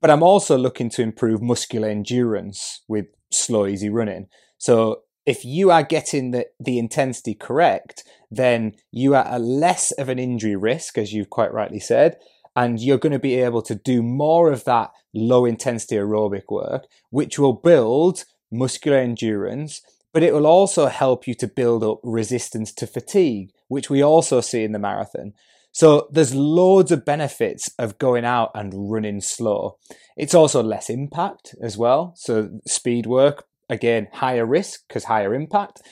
But 0.00 0.10
I'm 0.10 0.22
also 0.22 0.56
looking 0.56 0.88
to 0.90 1.02
improve 1.02 1.42
muscular 1.42 1.88
endurance 1.88 2.82
with 2.88 3.06
slow, 3.30 3.66
easy 3.66 3.90
running. 3.90 4.28
So 4.58 5.02
if 5.24 5.44
you 5.44 5.70
are 5.70 5.82
getting 5.82 6.30
the, 6.32 6.46
the 6.58 6.78
intensity 6.78 7.34
correct, 7.34 8.04
then 8.30 8.74
you 8.90 9.14
are 9.14 9.26
at 9.26 9.40
less 9.40 9.92
of 9.92 10.08
an 10.08 10.18
injury 10.18 10.56
risk, 10.56 10.98
as 10.98 11.12
you've 11.12 11.30
quite 11.30 11.52
rightly 11.52 11.80
said, 11.80 12.16
and 12.56 12.80
you're 12.80 12.98
going 12.98 13.12
to 13.12 13.18
be 13.18 13.36
able 13.36 13.62
to 13.62 13.74
do 13.74 14.02
more 14.02 14.50
of 14.50 14.64
that 14.64 14.90
low 15.14 15.44
intensity 15.44 15.96
aerobic 15.96 16.44
work, 16.50 16.86
which 17.10 17.38
will 17.38 17.52
build 17.52 18.24
muscular 18.50 18.98
endurance, 18.98 19.80
but 20.12 20.22
it 20.22 20.34
will 20.34 20.46
also 20.46 20.86
help 20.86 21.26
you 21.26 21.34
to 21.34 21.46
build 21.46 21.82
up 21.84 22.00
resistance 22.02 22.72
to 22.72 22.86
fatigue, 22.86 23.50
which 23.68 23.88
we 23.88 24.02
also 24.02 24.40
see 24.40 24.64
in 24.64 24.72
the 24.72 24.78
marathon. 24.78 25.32
So 25.72 26.08
there's 26.10 26.34
loads 26.34 26.92
of 26.92 27.04
benefits 27.04 27.70
of 27.78 27.98
going 27.98 28.26
out 28.26 28.50
and 28.54 28.90
running 28.90 29.22
slow. 29.22 29.78
It's 30.18 30.34
also 30.34 30.62
less 30.62 30.90
impact 30.90 31.54
as 31.62 31.78
well. 31.78 32.12
So 32.16 32.50
speed 32.66 33.06
work 33.06 33.46
again 33.72 34.08
higher 34.12 34.46
risk 34.46 34.82
because 34.86 35.04
higher 35.04 35.34
impact. 35.34 35.82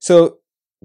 So 0.00 0.38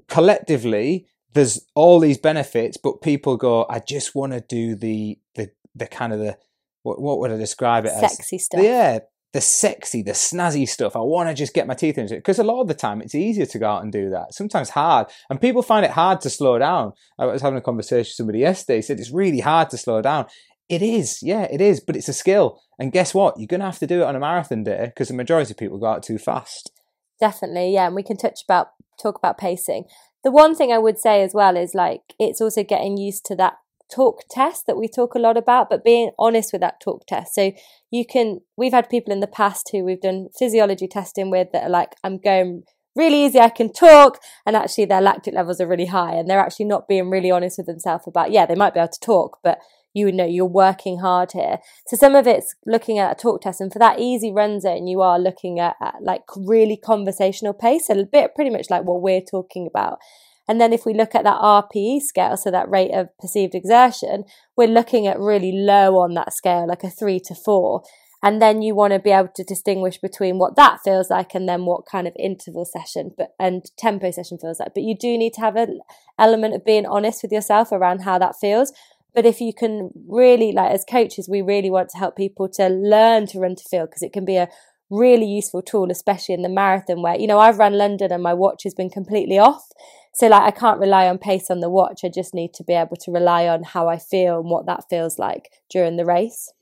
collectively, 0.08 1.06
there's 1.32 1.66
all 1.74 1.98
these 1.98 2.18
benefits, 2.18 2.76
but 2.76 3.00
people 3.00 3.36
go, 3.36 3.66
I 3.68 3.80
just 3.80 4.14
want 4.14 4.32
to 4.32 4.40
do 4.40 4.76
the 4.76 5.18
the 5.34 5.50
the 5.74 5.86
kind 5.86 6.12
of 6.12 6.18
the 6.20 6.36
what, 6.82 7.00
what 7.00 7.18
would 7.18 7.32
I 7.32 7.36
describe 7.36 7.84
it 7.84 7.90
sexy 7.90 8.04
as? 8.04 8.16
Sexy 8.16 8.38
stuff. 8.38 8.62
Yeah, 8.62 8.98
the 9.32 9.40
sexy, 9.40 10.02
the 10.02 10.12
snazzy 10.12 10.68
stuff. 10.68 10.94
I 10.94 11.00
want 11.00 11.28
to 11.30 11.34
just 11.34 11.54
get 11.54 11.66
my 11.66 11.74
teeth 11.74 11.96
into 11.96 12.14
it 12.14 12.18
because 12.18 12.38
a 12.38 12.44
lot 12.44 12.60
of 12.60 12.68
the 12.68 12.74
time 12.74 13.00
it's 13.00 13.14
easier 13.14 13.46
to 13.46 13.58
go 13.58 13.68
out 13.68 13.82
and 13.82 13.90
do 13.90 14.10
that. 14.10 14.34
Sometimes 14.34 14.70
hard, 14.70 15.06
and 15.30 15.40
people 15.40 15.62
find 15.62 15.84
it 15.86 15.92
hard 15.92 16.20
to 16.22 16.30
slow 16.30 16.58
down. 16.58 16.92
I 17.18 17.26
was 17.26 17.42
having 17.42 17.58
a 17.58 17.62
conversation 17.62 18.10
with 18.10 18.16
somebody 18.16 18.40
yesterday. 18.40 18.82
Said 18.82 19.00
it's 19.00 19.12
really 19.12 19.40
hard 19.40 19.70
to 19.70 19.78
slow 19.78 20.02
down. 20.02 20.26
It 20.72 20.80
is, 20.80 21.18
yeah, 21.22 21.42
it 21.50 21.60
is, 21.60 21.80
but 21.80 21.96
it's 21.96 22.08
a 22.08 22.14
skill. 22.14 22.62
And 22.78 22.92
guess 22.92 23.12
what? 23.12 23.38
You're 23.38 23.46
going 23.46 23.60
to 23.60 23.66
have 23.66 23.78
to 23.80 23.86
do 23.86 24.00
it 24.00 24.06
on 24.06 24.16
a 24.16 24.20
marathon 24.20 24.64
day 24.64 24.86
because 24.86 25.08
the 25.08 25.14
majority 25.14 25.52
of 25.52 25.58
people 25.58 25.76
go 25.76 25.84
out 25.84 26.02
too 26.02 26.16
fast. 26.16 26.70
Definitely, 27.20 27.74
yeah. 27.74 27.88
And 27.88 27.94
we 27.94 28.02
can 28.02 28.16
touch 28.16 28.40
about 28.42 28.68
talk 28.98 29.18
about 29.18 29.36
pacing. 29.36 29.84
The 30.24 30.30
one 30.30 30.54
thing 30.54 30.72
I 30.72 30.78
would 30.78 30.98
say 30.98 31.22
as 31.22 31.34
well 31.34 31.58
is 31.58 31.74
like 31.74 32.14
it's 32.18 32.40
also 32.40 32.64
getting 32.64 32.96
used 32.96 33.26
to 33.26 33.36
that 33.36 33.58
talk 33.94 34.22
test 34.30 34.64
that 34.66 34.78
we 34.78 34.88
talk 34.88 35.14
a 35.14 35.18
lot 35.18 35.36
about, 35.36 35.68
but 35.68 35.84
being 35.84 36.12
honest 36.18 36.54
with 36.54 36.62
that 36.62 36.80
talk 36.80 37.04
test. 37.06 37.34
So 37.34 37.52
you 37.90 38.06
can, 38.06 38.40
we've 38.56 38.72
had 38.72 38.88
people 38.88 39.12
in 39.12 39.20
the 39.20 39.26
past 39.26 39.68
who 39.72 39.84
we've 39.84 40.00
done 40.00 40.28
physiology 40.38 40.88
testing 40.88 41.30
with 41.30 41.48
that 41.52 41.64
are 41.64 41.68
like, 41.68 41.96
I'm 42.02 42.16
going 42.16 42.62
really 42.96 43.26
easy, 43.26 43.38
I 43.40 43.50
can 43.50 43.70
talk, 43.70 44.20
and 44.46 44.56
actually 44.56 44.86
their 44.86 45.02
lactic 45.02 45.34
levels 45.34 45.60
are 45.60 45.68
really 45.68 45.86
high, 45.86 46.14
and 46.14 46.30
they're 46.30 46.40
actually 46.40 46.66
not 46.66 46.88
being 46.88 47.10
really 47.10 47.30
honest 47.30 47.58
with 47.58 47.66
themselves 47.66 48.04
about, 48.06 48.32
yeah, 48.32 48.46
they 48.46 48.54
might 48.54 48.72
be 48.72 48.80
able 48.80 48.88
to 48.88 49.00
talk, 49.00 49.38
but 49.44 49.58
you 49.94 50.06
would 50.06 50.14
know 50.14 50.24
you're 50.24 50.46
working 50.46 50.98
hard 50.98 51.32
here. 51.32 51.58
So 51.86 51.96
some 51.96 52.14
of 52.14 52.26
it's 52.26 52.54
looking 52.66 52.98
at 52.98 53.12
a 53.12 53.14
talk 53.14 53.42
test, 53.42 53.60
and 53.60 53.72
for 53.72 53.78
that 53.78 53.98
easy 53.98 54.32
run 54.32 54.60
zone, 54.60 54.86
you 54.86 55.00
are 55.00 55.18
looking 55.18 55.60
at, 55.60 55.76
at 55.80 55.96
like 56.02 56.22
really 56.36 56.76
conversational 56.76 57.54
pace, 57.54 57.88
a 57.90 58.04
bit 58.04 58.34
pretty 58.34 58.50
much 58.50 58.70
like 58.70 58.84
what 58.84 59.02
we're 59.02 59.20
talking 59.20 59.66
about. 59.66 59.98
And 60.48 60.60
then 60.60 60.72
if 60.72 60.84
we 60.84 60.92
look 60.92 61.14
at 61.14 61.24
that 61.24 61.40
RPE 61.40 62.00
scale, 62.00 62.36
so 62.36 62.50
that 62.50 62.68
rate 62.68 62.92
of 62.92 63.08
perceived 63.18 63.54
exertion, 63.54 64.24
we're 64.56 64.68
looking 64.68 65.06
at 65.06 65.18
really 65.18 65.52
low 65.52 65.98
on 65.98 66.14
that 66.14 66.32
scale, 66.32 66.66
like 66.66 66.84
a 66.84 66.90
three 66.90 67.20
to 67.20 67.34
four. 67.34 67.82
And 68.24 68.40
then 68.40 68.62
you 68.62 68.76
want 68.76 68.92
to 68.92 69.00
be 69.00 69.10
able 69.10 69.30
to 69.34 69.42
distinguish 69.42 69.98
between 69.98 70.38
what 70.38 70.54
that 70.54 70.78
feels 70.84 71.10
like 71.10 71.34
and 71.34 71.48
then 71.48 71.64
what 71.64 71.86
kind 71.86 72.06
of 72.06 72.14
interval 72.16 72.64
session 72.64 73.10
but 73.18 73.34
and 73.40 73.64
tempo 73.76 74.12
session 74.12 74.38
feels 74.38 74.60
like. 74.60 74.74
But 74.74 74.84
you 74.84 74.96
do 74.96 75.18
need 75.18 75.32
to 75.34 75.40
have 75.40 75.56
an 75.56 75.80
element 76.18 76.54
of 76.54 76.64
being 76.64 76.86
honest 76.86 77.22
with 77.22 77.32
yourself 77.32 77.72
around 77.72 78.02
how 78.02 78.18
that 78.18 78.36
feels 78.40 78.72
but 79.14 79.26
if 79.26 79.40
you 79.40 79.52
can 79.52 79.90
really, 80.08 80.52
like 80.52 80.72
as 80.72 80.84
coaches, 80.88 81.28
we 81.28 81.42
really 81.42 81.70
want 81.70 81.90
to 81.90 81.98
help 81.98 82.16
people 82.16 82.48
to 82.50 82.68
learn 82.68 83.26
to 83.28 83.38
run 83.38 83.56
to 83.56 83.64
feel 83.64 83.86
because 83.86 84.02
it 84.02 84.12
can 84.12 84.24
be 84.24 84.36
a 84.36 84.48
really 84.90 85.26
useful 85.26 85.62
tool, 85.62 85.90
especially 85.90 86.34
in 86.34 86.42
the 86.42 86.48
marathon 86.48 87.02
where, 87.02 87.18
you 87.18 87.26
know, 87.26 87.38
I've 87.38 87.58
run 87.58 87.72
London 87.72 88.12
and 88.12 88.22
my 88.22 88.34
watch 88.34 88.62
has 88.64 88.74
been 88.74 88.90
completely 88.90 89.38
off. 89.38 89.64
So, 90.14 90.28
like, 90.28 90.42
I 90.42 90.50
can't 90.50 90.78
rely 90.78 91.08
on 91.08 91.18
pace 91.18 91.50
on 91.50 91.60
the 91.60 91.70
watch. 91.70 92.00
I 92.04 92.08
just 92.08 92.34
need 92.34 92.52
to 92.54 92.64
be 92.64 92.74
able 92.74 92.96
to 92.96 93.10
rely 93.10 93.48
on 93.48 93.62
how 93.62 93.88
I 93.88 93.98
feel 93.98 94.40
and 94.40 94.50
what 94.50 94.66
that 94.66 94.84
feels 94.90 95.18
like 95.18 95.50
during 95.70 95.96
the 95.96 96.04
race. 96.04 96.52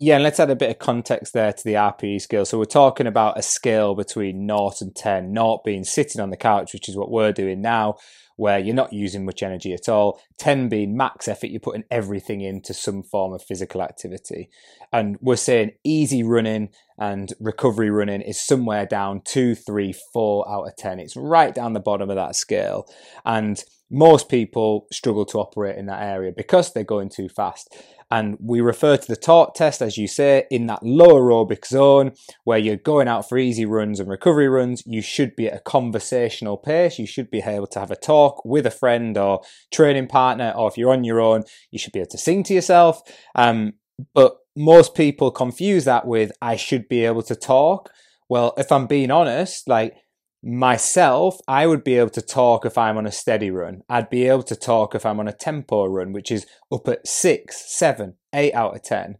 Yeah, 0.00 0.14
and 0.14 0.22
let's 0.22 0.38
add 0.38 0.48
a 0.48 0.56
bit 0.56 0.70
of 0.70 0.78
context 0.78 1.32
there 1.32 1.52
to 1.52 1.64
the 1.64 1.74
RPE 1.74 2.20
scale. 2.20 2.44
So 2.44 2.56
we're 2.56 2.64
talking 2.66 3.06
about 3.08 3.38
a 3.38 3.42
scale 3.42 3.94
between 3.94 4.46
naught 4.46 4.80
and 4.80 4.94
10, 4.94 5.32
naught 5.32 5.64
being 5.64 5.84
sitting 5.84 6.20
on 6.20 6.30
the 6.30 6.36
couch, 6.36 6.72
which 6.72 6.88
is 6.88 6.96
what 6.96 7.10
we're 7.10 7.32
doing 7.32 7.60
now, 7.60 7.96
where 8.38 8.58
you're 8.58 8.74
not 8.74 8.92
using 8.92 9.24
much 9.24 9.42
energy 9.42 9.74
at 9.74 9.88
all. 9.88 10.20
10 10.38 10.68
being 10.68 10.96
max 10.96 11.26
effort, 11.26 11.48
you're 11.48 11.58
putting 11.58 11.82
everything 11.90 12.40
into 12.40 12.72
some 12.72 13.02
form 13.02 13.32
of 13.32 13.42
physical 13.42 13.82
activity. 13.82 14.48
And 14.92 15.18
we're 15.20 15.34
saying 15.34 15.72
easy 15.82 16.22
running 16.22 16.68
and 16.96 17.32
recovery 17.40 17.90
running 17.90 18.20
is 18.20 18.40
somewhere 18.40 18.86
down 18.86 19.22
two, 19.24 19.56
three, 19.56 19.92
four 20.12 20.48
out 20.48 20.68
of 20.68 20.76
10. 20.76 21.00
It's 21.00 21.16
right 21.16 21.52
down 21.52 21.72
the 21.72 21.80
bottom 21.80 22.10
of 22.10 22.16
that 22.16 22.36
scale. 22.36 22.88
And 23.24 23.62
most 23.90 24.28
people 24.28 24.86
struggle 24.92 25.24
to 25.26 25.38
operate 25.38 25.76
in 25.78 25.86
that 25.86 26.02
area 26.02 26.32
because 26.36 26.72
they're 26.72 26.84
going 26.84 27.08
too 27.08 27.28
fast. 27.28 27.74
And 28.10 28.38
we 28.40 28.60
refer 28.60 28.96
to 28.96 29.06
the 29.06 29.16
talk 29.16 29.54
test, 29.54 29.82
as 29.82 29.98
you 29.98 30.08
say, 30.08 30.46
in 30.50 30.66
that 30.66 30.82
low 30.82 31.14
aerobic 31.14 31.66
zone 31.66 32.12
where 32.44 32.58
you're 32.58 32.76
going 32.76 33.06
out 33.06 33.28
for 33.28 33.36
easy 33.36 33.66
runs 33.66 34.00
and 34.00 34.08
recovery 34.08 34.48
runs. 34.48 34.82
You 34.86 35.02
should 35.02 35.36
be 35.36 35.46
at 35.46 35.56
a 35.56 35.60
conversational 35.60 36.56
pace. 36.56 36.98
You 36.98 37.06
should 37.06 37.30
be 37.30 37.40
able 37.40 37.66
to 37.68 37.80
have 37.80 37.90
a 37.90 37.96
talk 37.96 38.42
with 38.46 38.64
a 38.64 38.70
friend 38.70 39.16
or 39.18 39.42
training 39.70 40.08
partner, 40.08 40.54
or 40.56 40.68
if 40.68 40.78
you're 40.78 40.92
on 40.92 41.04
your 41.04 41.20
own, 41.20 41.44
you 41.70 41.78
should 41.78 41.92
be 41.92 41.98
able 42.00 42.10
to 42.10 42.18
sing 42.18 42.42
to 42.44 42.54
yourself. 42.54 43.02
Um, 43.34 43.74
but 44.14 44.38
most 44.56 44.94
people 44.94 45.30
confuse 45.30 45.84
that 45.84 46.06
with 46.06 46.32
I 46.40 46.56
should 46.56 46.88
be 46.88 47.04
able 47.04 47.22
to 47.24 47.36
talk. 47.36 47.90
Well, 48.28 48.54
if 48.56 48.72
I'm 48.72 48.86
being 48.86 49.10
honest, 49.10 49.68
like 49.68 49.96
myself, 50.42 51.38
I 51.48 51.66
would 51.66 51.82
be 51.82 51.96
able 51.96 52.10
to 52.10 52.22
talk 52.22 52.64
if 52.64 52.78
I'm 52.78 52.96
on 52.96 53.06
a 53.06 53.12
steady 53.12 53.50
run. 53.50 53.82
I'd 53.88 54.10
be 54.10 54.28
able 54.28 54.44
to 54.44 54.56
talk 54.56 54.94
if 54.94 55.04
I'm 55.04 55.20
on 55.20 55.28
a 55.28 55.32
tempo 55.32 55.86
run, 55.86 56.12
which 56.12 56.30
is 56.30 56.46
up 56.72 56.88
at 56.88 57.06
six, 57.06 57.64
seven, 57.66 58.14
eight 58.32 58.54
out 58.54 58.74
of 58.74 58.82
10. 58.82 59.16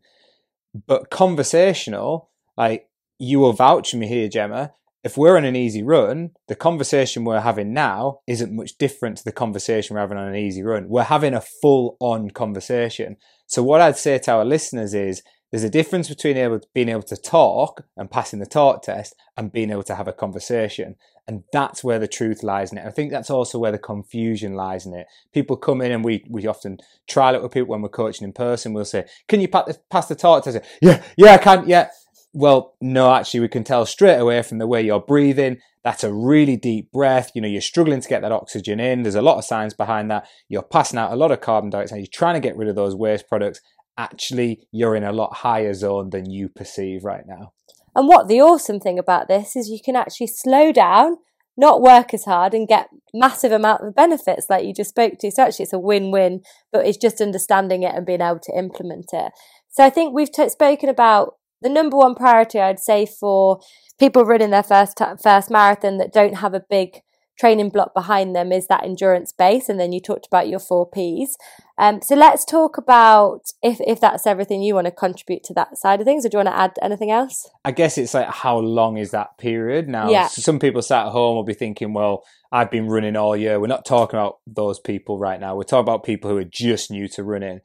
But 0.86 1.10
conversational, 1.10 2.30
like 2.56 2.88
you 3.18 3.40
will 3.40 3.52
vouch 3.52 3.90
for 3.90 3.96
me 3.96 4.06
here, 4.06 4.28
Gemma. 4.28 4.72
If 5.04 5.16
we're 5.16 5.36
on 5.36 5.44
an 5.44 5.56
easy 5.56 5.82
run, 5.82 6.30
the 6.48 6.56
conversation 6.56 7.24
we're 7.24 7.40
having 7.40 7.72
now 7.72 8.20
isn't 8.26 8.54
much 8.54 8.76
different 8.78 9.16
to 9.18 9.24
the 9.24 9.32
conversation 9.32 9.94
we're 9.94 10.00
having 10.00 10.18
on 10.18 10.28
an 10.28 10.36
easy 10.36 10.62
run. 10.62 10.88
We're 10.88 11.04
having 11.04 11.34
a 11.34 11.40
full 11.40 11.96
on 12.00 12.30
conversation. 12.30 13.16
So, 13.46 13.62
what 13.62 13.80
I'd 13.80 13.96
say 13.96 14.18
to 14.18 14.32
our 14.32 14.44
listeners 14.44 14.94
is 14.94 15.22
there's 15.50 15.64
a 15.64 15.70
difference 15.70 16.08
between 16.08 16.36
able 16.36 16.60
to, 16.60 16.68
being 16.74 16.88
able 16.88 17.02
to 17.02 17.16
talk 17.16 17.84
and 17.96 18.10
passing 18.10 18.38
the 18.38 18.46
talk 18.46 18.82
test 18.82 19.14
and 19.36 19.52
being 19.52 19.70
able 19.70 19.82
to 19.84 19.94
have 19.94 20.08
a 20.08 20.12
conversation. 20.12 20.96
And 21.26 21.44
that's 21.52 21.84
where 21.84 21.98
the 21.98 22.08
truth 22.08 22.42
lies 22.42 22.72
in 22.72 22.78
it. 22.78 22.86
I 22.86 22.90
think 22.90 23.10
that's 23.10 23.30
also 23.30 23.58
where 23.58 23.72
the 23.72 23.78
confusion 23.78 24.54
lies 24.54 24.86
in 24.86 24.94
it. 24.94 25.06
People 25.32 25.56
come 25.56 25.82
in 25.82 25.92
and 25.92 26.04
we, 26.04 26.24
we 26.28 26.46
often 26.46 26.78
trial 27.06 27.34
it 27.34 27.42
with 27.42 27.52
people 27.52 27.68
when 27.68 27.82
we're 27.82 27.90
coaching 27.90 28.26
in 28.26 28.32
person. 28.32 28.72
We'll 28.72 28.86
say, 28.86 29.06
can 29.26 29.40
you 29.40 29.48
pass 29.48 30.06
the 30.06 30.14
talk 30.14 30.44
test? 30.44 30.58
Yeah, 30.80 31.02
yeah, 31.16 31.34
I 31.34 31.38
can. 31.38 31.68
Yeah. 31.68 31.88
Well, 32.32 32.74
no, 32.80 33.14
actually, 33.14 33.40
we 33.40 33.48
can 33.48 33.64
tell 33.64 33.84
straight 33.86 34.18
away 34.18 34.42
from 34.42 34.58
the 34.58 34.66
way 34.66 34.82
you're 34.82 35.00
breathing 35.00 35.58
That's 35.84 36.04
a 36.04 36.12
really 36.12 36.56
deep 36.56 36.92
breath. 36.92 37.30
You 37.34 37.40
know, 37.40 37.48
you're 37.48 37.60
struggling 37.62 38.00
to 38.00 38.08
get 38.08 38.20
that 38.22 38.32
oxygen 38.32 38.80
in. 38.80 39.02
There's 39.02 39.14
a 39.14 39.22
lot 39.22 39.38
of 39.38 39.44
science 39.44 39.72
behind 39.74 40.10
that. 40.10 40.28
You're 40.48 40.62
passing 40.62 40.98
out 40.98 41.12
a 41.12 41.16
lot 41.16 41.30
of 41.30 41.40
carbon 41.40 41.70
dioxide. 41.70 42.00
You're 42.00 42.06
trying 42.12 42.34
to 42.34 42.46
get 42.46 42.56
rid 42.56 42.68
of 42.68 42.76
those 42.76 42.94
waste 42.94 43.28
products. 43.28 43.60
Actually, 43.98 44.60
you're 44.70 44.94
in 44.94 45.04
a 45.04 45.12
lot 45.12 45.38
higher 45.38 45.74
zone 45.74 46.10
than 46.10 46.30
you 46.30 46.48
perceive 46.48 47.04
right 47.04 47.24
now. 47.26 47.52
And 47.96 48.06
what 48.06 48.28
the 48.28 48.40
awesome 48.40 48.78
thing 48.78 48.98
about 48.98 49.26
this 49.26 49.56
is 49.56 49.68
you 49.68 49.80
can 49.84 49.96
actually 49.96 50.28
slow 50.28 50.70
down, 50.70 51.16
not 51.56 51.82
work 51.82 52.14
as 52.14 52.24
hard, 52.24 52.54
and 52.54 52.68
get 52.68 52.88
massive 53.12 53.50
amount 53.50 53.82
of 53.84 53.96
benefits 53.96 54.46
like 54.48 54.64
you 54.64 54.72
just 54.72 54.90
spoke 54.90 55.14
to. 55.18 55.30
So 55.32 55.42
actually, 55.42 55.64
it's 55.64 55.72
a 55.72 55.80
win-win. 55.80 56.42
But 56.72 56.86
it's 56.86 56.96
just 56.96 57.20
understanding 57.20 57.82
it 57.82 57.94
and 57.94 58.06
being 58.06 58.20
able 58.20 58.38
to 58.44 58.56
implement 58.56 59.06
it. 59.12 59.32
So 59.68 59.84
I 59.84 59.90
think 59.90 60.14
we've 60.14 60.30
t- 60.30 60.48
spoken 60.48 60.88
about 60.88 61.34
the 61.60 61.68
number 61.68 61.96
one 61.96 62.14
priority. 62.14 62.60
I'd 62.60 62.78
say 62.78 63.04
for 63.04 63.58
people 63.98 64.24
running 64.24 64.50
their 64.50 64.62
first 64.62 64.96
t- 64.96 65.04
first 65.20 65.50
marathon 65.50 65.98
that 65.98 66.12
don't 66.12 66.36
have 66.36 66.54
a 66.54 66.64
big 66.70 67.00
training 67.38 67.70
block 67.70 67.94
behind 67.94 68.34
them 68.34 68.52
is 68.52 68.66
that 68.66 68.84
endurance 68.84 69.32
base 69.32 69.68
and 69.68 69.78
then 69.78 69.92
you 69.92 70.00
talked 70.00 70.26
about 70.26 70.48
your 70.48 70.58
four 70.58 70.88
p's. 70.88 71.36
Um, 71.78 72.02
so 72.02 72.16
let's 72.16 72.44
talk 72.44 72.76
about 72.76 73.52
if, 73.62 73.80
if 73.80 74.00
that's 74.00 74.26
everything 74.26 74.62
you 74.62 74.74
want 74.74 74.86
to 74.86 74.90
contribute 74.90 75.44
to 75.44 75.54
that 75.54 75.78
side 75.78 76.00
of 76.00 76.04
things 76.04 76.26
or 76.26 76.28
do 76.28 76.36
you 76.36 76.44
want 76.44 76.54
to 76.54 76.60
add 76.60 76.72
anything 76.82 77.10
else? 77.10 77.48
I 77.64 77.70
guess 77.70 77.96
it's 77.96 78.14
like 78.14 78.28
how 78.28 78.58
long 78.58 78.96
is 78.96 79.12
that 79.12 79.38
period? 79.38 79.88
Now 79.88 80.10
yeah. 80.10 80.26
some 80.26 80.58
people 80.58 80.82
sat 80.82 81.06
at 81.06 81.12
home 81.12 81.36
will 81.36 81.44
be 81.44 81.54
thinking 81.54 81.92
well 81.92 82.24
i've 82.50 82.70
been 82.70 82.88
running 82.88 83.16
all 83.16 83.36
year. 83.36 83.60
We're 83.60 83.68
not 83.68 83.86
talking 83.86 84.18
about 84.18 84.38
those 84.46 84.80
people 84.80 85.18
right 85.18 85.40
now. 85.40 85.54
We're 85.54 85.62
talking 85.62 85.84
about 85.84 86.04
people 86.04 86.30
who 86.30 86.38
are 86.38 86.44
just 86.44 86.90
new 86.90 87.06
to 87.08 87.22
running. 87.22 87.60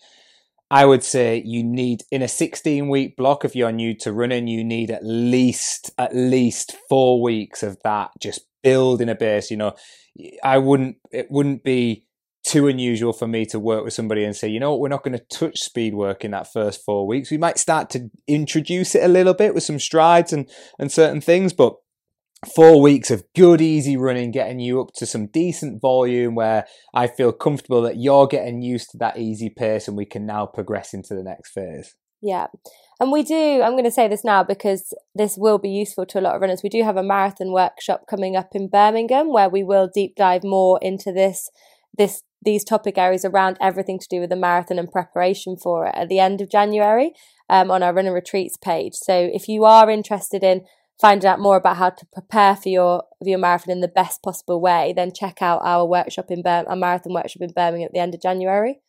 I 0.69 0.86
would 0.86 1.03
say 1.03 1.41
you 1.45 1.63
need 1.63 2.01
in 2.12 2.21
a 2.21 2.27
16 2.27 2.89
week 2.89 3.15
block 3.15 3.45
if 3.45 3.55
you're 3.55 3.71
new 3.71 3.95
to 3.97 4.12
running, 4.12 4.47
you 4.47 4.63
need 4.63 4.89
at 4.89 5.05
least 5.05 5.91
at 5.97 6.15
least 6.15 6.75
four 6.89 7.21
weeks 7.21 7.63
of 7.63 7.77
that 7.83 8.09
just 8.19 8.41
building 8.63 9.10
a 9.10 9.15
base. 9.15 9.52
You 9.52 9.58
know, 9.58 9.76
I 10.43 10.58
wouldn't 10.58 10.97
it 11.12 11.28
wouldn't 11.30 11.63
be 11.63 12.06
too 12.45 12.67
unusual 12.67 13.13
for 13.13 13.28
me 13.28 13.45
to 13.45 13.60
work 13.60 13.86
with 13.86 13.93
somebody 13.93 14.23
and 14.23 14.36
say, 14.36 14.49
you 14.49 14.60
know 14.60 14.71
what, 14.71 14.82
we're 14.82 14.89
not 14.89 15.04
going 15.04 15.17
to 15.17 15.26
touch 15.32 15.60
speed 15.60 15.93
work 15.93 16.26
in 16.26 16.32
that 16.32 16.52
first 16.52 16.84
four 16.86 17.08
weeks. 17.08 17.32
We 17.32 17.38
might 17.38 17.58
start 17.58 17.89
to 17.91 18.10
introduce 18.28 18.95
it 18.95 19.04
a 19.04 19.08
little 19.08 19.34
bit 19.34 19.54
with 19.54 19.63
some 19.63 19.80
strides 19.80 20.34
and 20.34 20.49
and 20.78 20.91
certain 20.91 21.21
things, 21.21 21.54
but 21.54 21.76
four 22.56 22.82
weeks 22.82 23.10
of 23.12 23.23
good, 23.36 23.62
easy 23.62 23.97
running, 23.97 24.32
getting 24.32 24.60
you 24.60 24.82
up 24.82 24.89
to 24.95 25.06
some 25.06 25.28
decent 25.28 25.82
volume 25.82 26.36
where 26.36 26.65
I 26.93 27.08
feel 27.08 27.32
comfortable 27.32 27.82
that 27.84 27.97
you're 27.97 28.28
getting 28.28 28.62
used 28.62 28.91
to 28.91 28.97
that 28.97 29.17
easy 29.17 29.49
pace 29.49 29.88
and 29.88 29.97
we 29.97 30.06
can 30.06 30.26
now 30.26 30.45
progress 30.45 30.93
into 30.93 31.15
the 31.15 31.23
next 31.23 31.52
phase. 31.52 31.95
Yeah. 32.21 32.47
And 32.99 33.12
we 33.12 33.23
do, 33.23 33.62
I'm 33.62 33.73
going 33.73 33.84
to 33.84 33.91
say 33.91 34.08
this 34.08 34.23
now 34.23 34.43
because 34.43 34.93
this 35.15 35.36
will 35.38 35.58
be 35.58 35.69
useful 35.69 36.06
to 36.06 36.19
a 36.19 36.21
lot 36.21 36.36
of 36.36 36.41
runners. 36.41 36.62
We 36.63 36.69
do 36.69 36.84
have 36.84 36.97
a 36.97 37.03
marathon 37.03 37.51
workshop 37.51 38.06
coming 38.10 38.36
up 38.36 38.49
in 38.53 38.69
Birmingham 38.69 39.32
where 39.32 39.49
we 39.49 39.63
will 39.63 39.89
deep 39.93 40.15
dive 40.15 40.43
more 40.43 40.79
into 40.82 41.12
this, 41.12 41.49
this, 41.97 42.23
these 42.43 42.63
topic 42.63 42.97
areas 42.97 43.25
around 43.25 43.58
everything 43.60 43.99
to 43.99 44.08
do 44.10 44.19
with 44.19 44.29
the 44.29 44.36
marathon 44.36 44.79
and 44.79 44.91
preparation 44.91 45.58
for 45.58 45.88
it 45.88 45.95
at 45.95 46.08
the 46.08 46.19
end 46.19 46.39
of 46.39 46.49
January 46.49 47.13
um, 47.49 47.71
on 47.71 47.84
our 47.84 47.93
runner 47.93 48.13
retreats 48.13 48.58
page. 48.58 48.93
So 48.93 49.29
if 49.34 49.47
you 49.47 49.65
are 49.65 49.89
interested 49.89 50.43
in 50.43 50.62
finding 51.01 51.27
out 51.27 51.39
more 51.39 51.58
about 51.58 51.77
how 51.77 51.89
to 51.89 52.06
prepare 52.13 52.56
for 52.56 52.69
your 52.69 53.03
for 53.21 53.29
your 53.29 53.39
marathon 53.39 53.71
in 53.71 53.82
the 53.82 53.88
best 53.88 54.21
possible 54.21 54.62
way, 54.62 54.93
then 54.95 55.12
check 55.13 55.41
out 55.41 55.62
our 55.63 55.86
workshop 55.86 56.29
in 56.29 56.41
Bir- 56.41 56.65
our 56.67 56.75
marathon 56.75 57.13
workshop 57.13 57.41
in 57.41 57.51
Birmingham 57.51 57.88
at 57.88 57.93
the 57.93 57.99
end 57.99 58.13
of 58.13 58.21
January. 58.21 58.79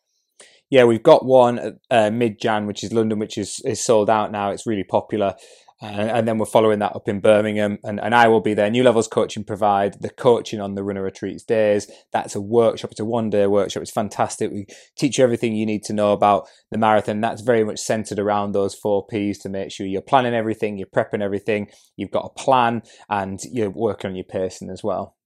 Yeah, 0.71 0.85
we've 0.85 1.03
got 1.03 1.25
one 1.25 1.79
uh, 1.91 2.11
mid 2.11 2.41
Jan, 2.41 2.67
which 2.67 2.83
is 2.83 2.93
London, 2.93 3.19
which 3.19 3.39
is 3.39 3.61
is 3.65 3.85
sold 3.85 4.11
out 4.11 4.33
now. 4.33 4.51
It's 4.51 4.67
really 4.67 4.85
popular. 4.85 5.35
Uh, 5.83 5.87
and 5.87 6.27
then 6.27 6.39
we're 6.39 6.47
following 6.47 6.79
that 6.79 6.95
up 6.97 7.09
in 7.09 7.21
Birmingham, 7.21 7.79
and, 7.83 8.01
and 8.01 8.15
I 8.15 8.29
will 8.29 8.41
be 8.41 8.55
there. 8.55 8.71
New 8.71 8.83
Levels 8.83 9.09
Coaching 9.09 9.45
provide 9.45 10.01
the 10.01 10.09
coaching 10.09 10.61
on 10.61 10.75
the 10.75 10.85
runner 10.85 11.03
retreats 11.03 11.43
days. 11.43 11.91
That's 12.11 12.35
a 12.35 12.41
workshop. 12.41 12.93
It's 12.93 13.01
a 13.01 13.05
one 13.05 13.29
day 13.29 13.47
workshop. 13.47 13.83
It's 13.83 13.91
fantastic. 13.91 14.51
We 14.51 14.67
teach 14.97 15.19
you 15.19 15.25
everything 15.25 15.55
you 15.55 15.67
need 15.67 15.83
to 15.85 15.93
know 15.93 16.13
about 16.13 16.49
the 16.71 16.79
marathon. 16.79 17.21
That's 17.21 17.43
very 17.43 17.65
much 17.65 17.81
centered 17.81 18.19
around 18.19 18.53
those 18.53 18.75
four 18.75 19.05
P's 19.07 19.39
to 19.41 19.51
make 19.51 19.73
sure 19.73 19.85
you're 19.85 20.01
planning 20.01 20.33
everything, 20.33 20.79
you're 20.79 20.87
prepping 20.87 21.21
everything, 21.21 21.69
you've 21.97 22.13
got 22.13 22.31
a 22.35 22.41
plan, 22.41 22.83
and 23.11 23.41
you're 23.45 23.69
working 23.69 24.11
on 24.11 24.17
your 24.17 24.25
pacing 24.25 24.71
as 24.71 24.83
well. 24.83 25.17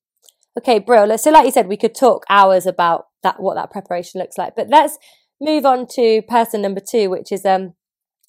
Okay, 0.59 0.81
bro. 0.81 1.15
So, 1.19 1.31
like 1.31 1.45
you 1.45 1.53
said, 1.53 1.69
we 1.69 1.77
could 1.77 1.95
talk 1.95 2.25
hours 2.29 2.67
about 2.67 3.07
that, 3.23 3.39
what 3.39 3.55
that 3.55 3.71
preparation 3.71 4.19
looks 4.19 4.37
like. 4.37 4.57
But 4.57 4.69
let's 4.71 4.99
move 5.41 5.65
on 5.65 5.87
to 5.95 6.23
person 6.23 6.63
number 6.63 6.81
two, 6.81 7.11
which 7.11 7.33
is 7.33 7.45
um 7.45 7.75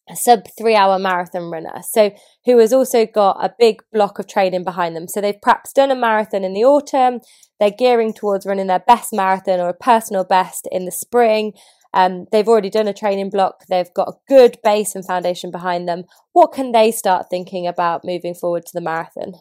a 0.09 0.15
sub 0.15 0.45
three 0.57 0.75
hour 0.75 0.97
marathon 0.97 1.51
runner. 1.51 1.81
So 1.87 2.11
who 2.45 2.57
has 2.57 2.73
also 2.73 3.05
got 3.05 3.37
a 3.43 3.53
big 3.59 3.81
block 3.93 4.19
of 4.19 4.27
training 4.27 4.63
behind 4.63 4.95
them. 4.95 5.07
So 5.07 5.21
they've 5.21 5.41
perhaps 5.41 5.71
done 5.71 5.91
a 5.91 5.95
marathon 5.95 6.43
in 6.43 6.53
the 6.53 6.63
autumn. 6.63 7.19
They're 7.59 7.69
gearing 7.69 8.13
towards 8.13 8.45
running 8.45 8.67
their 8.67 8.79
best 8.79 9.13
marathon 9.13 9.59
or 9.59 9.69
a 9.69 9.73
personal 9.73 10.23
best 10.23 10.67
in 10.71 10.85
the 10.85 10.91
spring. 10.91 11.53
Um, 11.93 12.25
they've 12.31 12.47
already 12.47 12.69
done 12.69 12.87
a 12.87 12.93
training 12.93 13.29
block. 13.29 13.65
They've 13.69 13.93
got 13.95 14.09
a 14.09 14.17
good 14.27 14.57
base 14.63 14.95
and 14.95 15.05
foundation 15.05 15.51
behind 15.51 15.87
them. 15.87 16.03
What 16.33 16.53
can 16.53 16.71
they 16.71 16.91
start 16.91 17.27
thinking 17.29 17.67
about 17.67 18.05
moving 18.05 18.35
forward 18.35 18.65
to 18.65 18.71
the 18.73 18.81
marathon? 18.81 19.33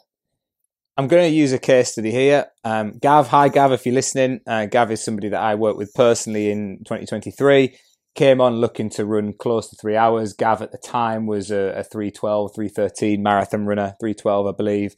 I'm 0.99 1.07
going 1.07 1.31
to 1.31 1.37
use 1.37 1.53
a 1.53 1.61
case 1.61 1.93
study 1.93 2.11
here. 2.11 2.47
Um, 2.65 2.99
Gav, 3.01 3.29
hi 3.29 3.49
Gav, 3.51 3.71
if 3.71 3.87
you're 3.87 3.95
listening. 3.95 4.41
Uh, 4.45 4.67
Gav 4.67 4.91
is 4.91 5.05
somebody 5.05 5.29
that 5.29 5.41
I 5.41 5.55
worked 5.55 5.79
with 5.79 5.95
personally 5.95 6.51
in 6.51 6.79
2023 6.79 7.79
came 8.17 8.41
on 8.41 8.57
looking 8.57 8.91
to 8.91 9.05
run 9.05 9.33
close 9.33 9.71
to 9.71 9.77
three 9.77 9.95
hours. 9.95 10.33
Gav 10.33 10.61
at 10.61 10.73
the 10.73 10.79
time 10.79 11.29
was 11.29 11.53
a, 11.53 11.69
a 11.69 11.85
312, 11.85 12.51
313 12.53 13.23
marathon 13.23 13.65
runner, 13.65 13.95
312, 14.01 14.47
I 14.49 14.57
believe. 14.57 14.97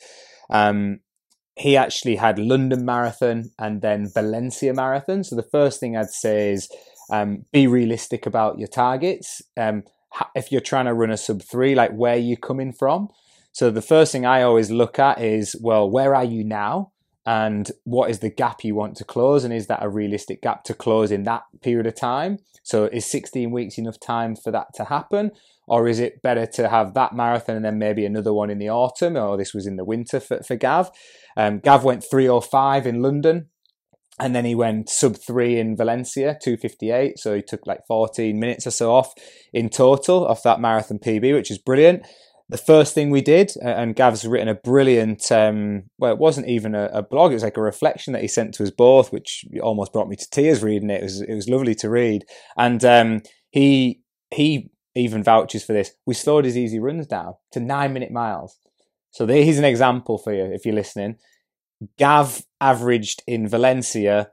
Um, 0.49 1.01
he 1.59 1.77
actually 1.77 2.17
had 2.17 2.39
London 2.39 2.87
Marathon 2.87 3.51
and 3.59 3.83
then 3.83 4.09
Valencia 4.11 4.73
Marathon. 4.73 5.23
So 5.23 5.37
the 5.37 5.43
first 5.53 5.81
thing 5.81 5.99
I'd 5.99 6.09
say 6.09 6.53
is 6.53 6.71
um, 7.13 7.45
be 7.53 7.67
realistic 7.67 8.25
about 8.25 8.59
your 8.59 8.69
targets. 8.69 9.43
Um, 9.59 9.83
if 10.35 10.51
you're 10.51 10.63
trying 10.63 10.87
to 10.87 10.95
run 10.95 11.11
a 11.11 11.19
sub 11.19 11.43
three, 11.43 11.75
like 11.75 11.93
where 11.93 12.17
you 12.17 12.39
coming 12.39 12.73
from. 12.73 13.11
So 13.53 13.71
the 13.71 13.83
first 13.83 14.13
thing 14.13 14.25
I 14.25 14.43
always 14.43 14.71
look 14.71 14.99
at 14.99 15.21
is, 15.21 15.57
well, 15.61 15.91
where 15.91 16.15
are 16.15 16.25
you 16.25 16.45
now? 16.45 16.93
And 17.27 17.71
what 17.85 18.11
is 18.11 18.21
the 18.21 18.31
gap 18.31 18.65
you 18.65 18.75
want 18.75 18.97
to 18.97 19.05
close? 19.05 19.45
And 19.45 19.53
is 19.53 19.67
that 19.67 19.83
a 19.83 19.89
realistic 19.89 20.43
gap 20.43 20.65
to 20.65 20.75
close 20.75 21.11
in 21.11 21.25
that 21.25 21.43
period 21.63 21.87
of 21.87 21.95
time? 21.95 22.39
So 22.63 22.85
is 22.85 23.07
16 23.07 23.51
weeks 23.51 23.79
enough 23.79 24.01
time 24.01 24.37
for 24.37 24.51
that 24.51 24.69
to 24.75 24.85
happen? 24.85 25.33
Or 25.67 25.87
is 25.87 26.01
it 26.01 26.23
better 26.23 26.47
to 26.47 26.69
have 26.69 26.95
that 26.95 27.15
marathon 27.15 27.57
and 27.57 27.65
then 27.65 27.79
maybe 27.79 28.05
another 28.05 28.33
one 28.33 28.51
in 28.51 28.59
the 28.59 28.71
autumn? 28.71 29.17
Or 29.17 29.37
this 29.37 29.55
was 29.55 29.67
in 29.67 29.77
the 29.77 29.85
winter 29.85 30.19
for, 30.19 30.43
for 30.43 30.57
Gav. 30.57 30.91
Um, 31.37 31.61
Gav 31.61 31.85
went 31.85 32.05
305 32.11 32.87
in 32.87 33.03
London 33.03 33.49
and 34.19 34.35
then 34.35 34.45
he 34.45 34.55
went 34.55 34.89
sub 34.89 35.17
three 35.17 35.59
in 35.59 35.77
Valencia, 35.77 36.37
258. 36.43 37.19
So 37.19 37.35
he 37.35 37.43
took 37.43 37.67
like 37.67 37.87
14 37.87 38.39
minutes 38.39 38.67
or 38.67 38.71
so 38.71 38.93
off 38.93 39.13
in 39.53 39.71
total 39.71 40.27
off 40.27 40.43
that 40.43 40.61
marathon 40.61 40.99
PB, 40.99 41.35
which 41.35 41.51
is 41.51 41.59
brilliant. 41.59 42.07
The 42.51 42.59
first 42.59 42.95
thing 42.95 43.11
we 43.11 43.21
did, 43.21 43.53
and 43.63 43.95
Gav's 43.95 44.27
written 44.27 44.49
a 44.49 44.55
brilliant, 44.55 45.31
um, 45.31 45.85
well, 45.99 46.13
it 46.13 46.19
wasn't 46.19 46.49
even 46.49 46.75
a, 46.75 46.87
a, 46.93 47.01
blog, 47.01 47.31
it 47.31 47.35
was 47.35 47.45
like 47.45 47.57
a 47.57 47.63
reflection 47.63 48.13
that 48.13 48.23
he 48.23 48.29
sent 48.29 48.55
to 48.55 48.65
us 48.65 48.73
both, 48.73 49.13
which 49.13 49.45
almost 49.63 49.93
brought 49.93 50.09
me 50.09 50.17
to 50.17 50.31
tears 50.31 50.61
reading 50.61 50.91
it. 50.91 51.01
It 51.01 51.05
was, 51.05 51.21
it 51.23 51.35
was 51.35 51.49
lovely 51.49 51.77
to 51.77 51.89
read. 51.89 52.25
And 52.57 52.85
um, 52.85 53.23
he, 53.51 54.01
he 54.35 54.71
even 54.97 55.23
vouches 55.23 55.65
for 55.65 55.73
this. 55.73 55.93
We 56.07 56.15
slowed 56.15 56.45
his 56.45 56.59
easy 56.59 56.81
runs 56.81 57.07
down 57.07 57.35
to 57.53 57.61
nine 57.61 57.93
minute 57.93 58.11
miles. 58.11 58.59
So 59.13 59.29
here's 59.29 59.59
an 59.59 59.65
example 59.65 60.19
for 60.19 60.33
you 60.33 60.45
if 60.45 60.67
you're 60.67 60.75
listening. 60.75 61.19
Gav 61.99 62.43
averaged 62.61 63.23
in 63.29 63.47
Valencia 63.47 64.33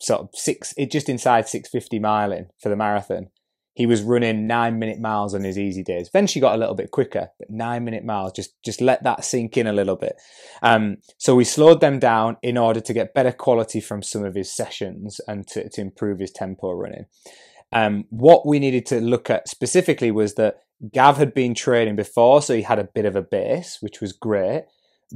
sort 0.00 0.20
of 0.20 0.28
six, 0.34 0.74
it 0.76 0.90
just 0.90 1.08
inside 1.08 1.48
650 1.48 1.98
miling 1.98 2.48
for 2.60 2.68
the 2.68 2.76
marathon 2.76 3.30
he 3.74 3.86
was 3.86 4.02
running 4.02 4.46
nine 4.46 4.78
minute 4.78 5.00
miles 5.00 5.34
on 5.34 5.42
his 5.42 5.58
easy 5.58 5.82
days. 5.82 6.08
Eventually 6.08 6.40
got 6.40 6.54
a 6.54 6.58
little 6.58 6.74
bit 6.74 6.92
quicker, 6.92 7.30
but 7.38 7.50
nine 7.50 7.84
minute 7.84 8.04
miles, 8.04 8.32
just, 8.32 8.54
just 8.64 8.80
let 8.80 9.02
that 9.02 9.24
sink 9.24 9.56
in 9.56 9.66
a 9.66 9.72
little 9.72 9.96
bit. 9.96 10.14
Um, 10.62 10.98
so 11.18 11.34
we 11.34 11.44
slowed 11.44 11.80
them 11.80 11.98
down 11.98 12.36
in 12.42 12.56
order 12.56 12.80
to 12.80 12.92
get 12.92 13.14
better 13.14 13.32
quality 13.32 13.80
from 13.80 14.02
some 14.02 14.24
of 14.24 14.34
his 14.34 14.54
sessions 14.54 15.20
and 15.26 15.46
to, 15.48 15.68
to 15.68 15.80
improve 15.80 16.20
his 16.20 16.30
tempo 16.30 16.72
running. 16.72 17.06
Um, 17.72 18.04
what 18.10 18.46
we 18.46 18.60
needed 18.60 18.86
to 18.86 19.00
look 19.00 19.28
at 19.28 19.48
specifically 19.48 20.12
was 20.12 20.34
that 20.34 20.60
Gav 20.92 21.16
had 21.16 21.34
been 21.34 21.54
training 21.54 21.96
before, 21.96 22.42
so 22.42 22.54
he 22.54 22.62
had 22.62 22.78
a 22.78 22.88
bit 22.94 23.04
of 23.04 23.16
a 23.16 23.22
base, 23.22 23.78
which 23.80 24.00
was 24.00 24.12
great 24.12 24.64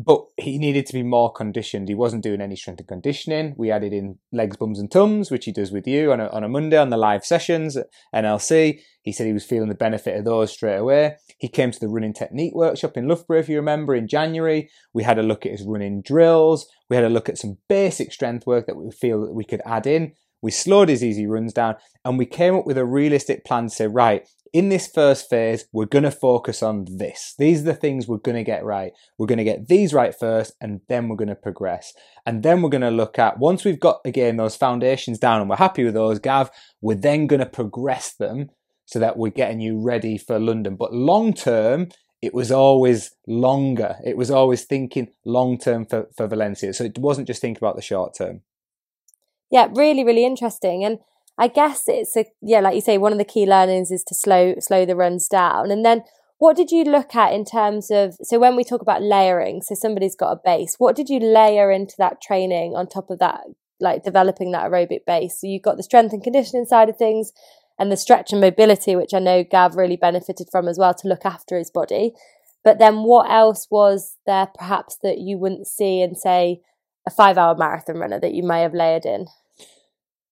but 0.00 0.24
he 0.36 0.58
needed 0.58 0.86
to 0.86 0.92
be 0.92 1.02
more 1.02 1.32
conditioned. 1.32 1.88
He 1.88 1.94
wasn't 1.96 2.22
doing 2.22 2.40
any 2.40 2.54
strength 2.54 2.78
and 2.78 2.86
conditioning. 2.86 3.54
We 3.56 3.72
added 3.72 3.92
in 3.92 4.20
legs, 4.30 4.56
bums, 4.56 4.78
and 4.78 4.88
tums, 4.88 5.28
which 5.28 5.44
he 5.44 5.50
does 5.50 5.72
with 5.72 5.88
you 5.88 6.12
on 6.12 6.20
a, 6.20 6.28
on 6.28 6.44
a 6.44 6.48
Monday 6.48 6.76
on 6.76 6.90
the 6.90 6.96
live 6.96 7.24
sessions 7.24 7.76
at 7.76 7.88
NLC. 8.14 8.80
He 9.02 9.10
said 9.10 9.26
he 9.26 9.32
was 9.32 9.44
feeling 9.44 9.68
the 9.68 9.74
benefit 9.74 10.16
of 10.16 10.24
those 10.24 10.52
straight 10.52 10.76
away. 10.76 11.16
He 11.38 11.48
came 11.48 11.72
to 11.72 11.80
the 11.80 11.88
running 11.88 12.12
technique 12.12 12.54
workshop 12.54 12.96
in 12.96 13.08
Loughborough, 13.08 13.40
if 13.40 13.48
you 13.48 13.56
remember, 13.56 13.92
in 13.92 14.06
January. 14.06 14.70
We 14.94 15.02
had 15.02 15.18
a 15.18 15.24
look 15.24 15.44
at 15.44 15.52
his 15.52 15.66
running 15.66 16.00
drills. 16.02 16.68
We 16.88 16.94
had 16.94 17.04
a 17.04 17.10
look 17.10 17.28
at 17.28 17.38
some 17.38 17.58
basic 17.68 18.12
strength 18.12 18.46
work 18.46 18.68
that 18.68 18.76
we 18.76 18.92
feel 18.92 19.22
that 19.22 19.34
we 19.34 19.44
could 19.44 19.62
add 19.66 19.88
in. 19.88 20.12
We 20.40 20.52
slowed 20.52 20.88
his 20.88 21.02
easy 21.02 21.26
runs 21.26 21.52
down 21.52 21.74
and 22.04 22.16
we 22.16 22.24
came 22.24 22.54
up 22.54 22.66
with 22.66 22.78
a 22.78 22.84
realistic 22.84 23.44
plan 23.44 23.64
to 23.64 23.70
say, 23.70 23.88
right, 23.88 24.28
in 24.52 24.68
this 24.68 24.88
first 24.88 25.28
phase, 25.28 25.66
we're 25.72 25.86
going 25.86 26.04
to 26.04 26.10
focus 26.10 26.62
on 26.62 26.86
this. 26.88 27.34
These 27.38 27.62
are 27.62 27.66
the 27.66 27.74
things 27.74 28.06
we're 28.06 28.18
going 28.18 28.36
to 28.36 28.44
get 28.44 28.64
right. 28.64 28.92
We're 29.18 29.26
going 29.26 29.38
to 29.38 29.44
get 29.44 29.68
these 29.68 29.92
right 29.92 30.14
first, 30.14 30.54
and 30.60 30.80
then 30.88 31.08
we're 31.08 31.16
going 31.16 31.28
to 31.28 31.34
progress. 31.34 31.92
And 32.26 32.42
then 32.42 32.62
we're 32.62 32.70
going 32.70 32.82
to 32.82 32.90
look 32.90 33.18
at, 33.18 33.38
once 33.38 33.64
we've 33.64 33.80
got, 33.80 34.00
again, 34.04 34.36
those 34.36 34.56
foundations 34.56 35.18
down 35.18 35.40
and 35.40 35.50
we're 35.50 35.56
happy 35.56 35.84
with 35.84 35.94
those, 35.94 36.18
Gav, 36.18 36.50
we're 36.80 36.94
then 36.94 37.26
going 37.26 37.40
to 37.40 37.46
progress 37.46 38.14
them 38.14 38.50
so 38.86 38.98
that 38.98 39.16
we're 39.16 39.30
getting 39.30 39.60
you 39.60 39.78
ready 39.78 40.16
for 40.16 40.38
London. 40.38 40.76
But 40.76 40.94
long 40.94 41.34
term, 41.34 41.88
it 42.22 42.34
was 42.34 42.50
always 42.50 43.12
longer. 43.26 43.96
It 44.04 44.16
was 44.16 44.30
always 44.30 44.64
thinking 44.64 45.08
long 45.24 45.58
term 45.58 45.84
for, 45.84 46.08
for 46.16 46.26
Valencia. 46.26 46.72
So 46.72 46.84
it 46.84 46.98
wasn't 46.98 47.26
just 47.26 47.40
thinking 47.40 47.62
about 47.62 47.76
the 47.76 47.82
short 47.82 48.14
term. 48.14 48.40
Yeah, 49.50 49.68
really, 49.74 50.04
really 50.04 50.24
interesting. 50.24 50.84
And 50.84 50.98
I 51.38 51.46
guess 51.48 51.84
it's 51.86 52.16
a 52.16 52.26
yeah, 52.42 52.60
like 52.60 52.74
you 52.74 52.80
say, 52.80 52.98
one 52.98 53.12
of 53.12 53.18
the 53.18 53.24
key 53.24 53.46
learnings 53.46 53.90
is 53.90 54.02
to 54.04 54.14
slow 54.14 54.54
slow 54.58 54.84
the 54.84 54.96
runs 54.96 55.28
down. 55.28 55.70
And 55.70 55.84
then 55.84 56.02
what 56.38 56.56
did 56.56 56.70
you 56.70 56.84
look 56.84 57.14
at 57.14 57.32
in 57.32 57.44
terms 57.44 57.90
of 57.90 58.16
so 58.22 58.38
when 58.38 58.56
we 58.56 58.64
talk 58.64 58.82
about 58.82 59.02
layering, 59.02 59.62
so 59.62 59.74
somebody's 59.74 60.16
got 60.16 60.32
a 60.32 60.40
base, 60.44 60.74
what 60.78 60.96
did 60.96 61.08
you 61.08 61.20
layer 61.20 61.70
into 61.70 61.94
that 61.98 62.20
training 62.20 62.74
on 62.74 62.88
top 62.88 63.10
of 63.10 63.20
that, 63.20 63.42
like 63.80 64.02
developing 64.02 64.50
that 64.50 64.68
aerobic 64.68 65.04
base? 65.06 65.40
So 65.40 65.46
you've 65.46 65.62
got 65.62 65.76
the 65.76 65.82
strength 65.82 66.12
and 66.12 66.22
conditioning 66.22 66.64
side 66.66 66.88
of 66.88 66.96
things 66.96 67.32
and 67.78 67.92
the 67.92 67.96
stretch 67.96 68.32
and 68.32 68.40
mobility, 68.40 68.96
which 68.96 69.14
I 69.14 69.20
know 69.20 69.44
Gav 69.44 69.76
really 69.76 69.96
benefited 69.96 70.48
from 70.50 70.66
as 70.66 70.78
well 70.78 70.94
to 70.94 71.08
look 71.08 71.24
after 71.24 71.56
his 71.56 71.70
body. 71.70 72.12
But 72.64 72.80
then 72.80 73.04
what 73.04 73.30
else 73.30 73.68
was 73.70 74.16
there 74.26 74.48
perhaps 74.58 74.96
that 75.02 75.18
you 75.18 75.38
wouldn't 75.38 75.68
see 75.68 76.02
in 76.02 76.16
say 76.16 76.60
a 77.06 77.10
five 77.10 77.38
hour 77.38 77.54
marathon 77.56 77.98
runner 77.98 78.18
that 78.18 78.34
you 78.34 78.42
may 78.42 78.62
have 78.62 78.74
layered 78.74 79.06
in? 79.06 79.26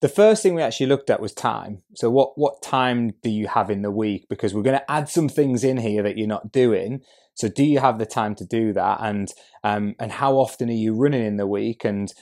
The 0.01 0.09
first 0.09 0.43
thing 0.43 0.55
we 0.55 0.63
actually 0.63 0.87
looked 0.87 1.11
at 1.11 1.21
was 1.21 1.33
time. 1.33 1.83
So 1.95 2.11
what 2.11 2.37
what 2.37 2.63
time 2.63 3.13
do 3.23 3.31
you 3.31 3.49
have 3.49 3.71
in 3.71 3.83
the 3.83 3.91
week? 3.91 4.27
Because 4.29 4.55
we're 4.55 4.63
going 4.63 4.79
to 4.79 4.91
add 4.91 5.09
some 5.09 5.29
things 5.29 5.65
in 5.65 5.79
here 5.79 6.03
that 6.03 6.19
you're 6.19 6.29
not 6.29 6.53
doing. 6.53 7.01
So 7.35 7.49
do 7.49 7.65
you 7.65 7.79
have 7.81 7.99
the 7.99 8.07
time 8.07 8.35
to 8.37 8.45
do 8.45 8.73
that? 8.75 8.99
And 9.01 9.33
um, 9.65 9.95
and 9.99 10.13
how 10.13 10.35
often 10.35 10.69
are 10.69 10.73
you 10.73 10.95
running 10.95 11.25
in 11.25 11.37
the 11.37 11.47
week? 11.47 11.85
And 11.85 12.13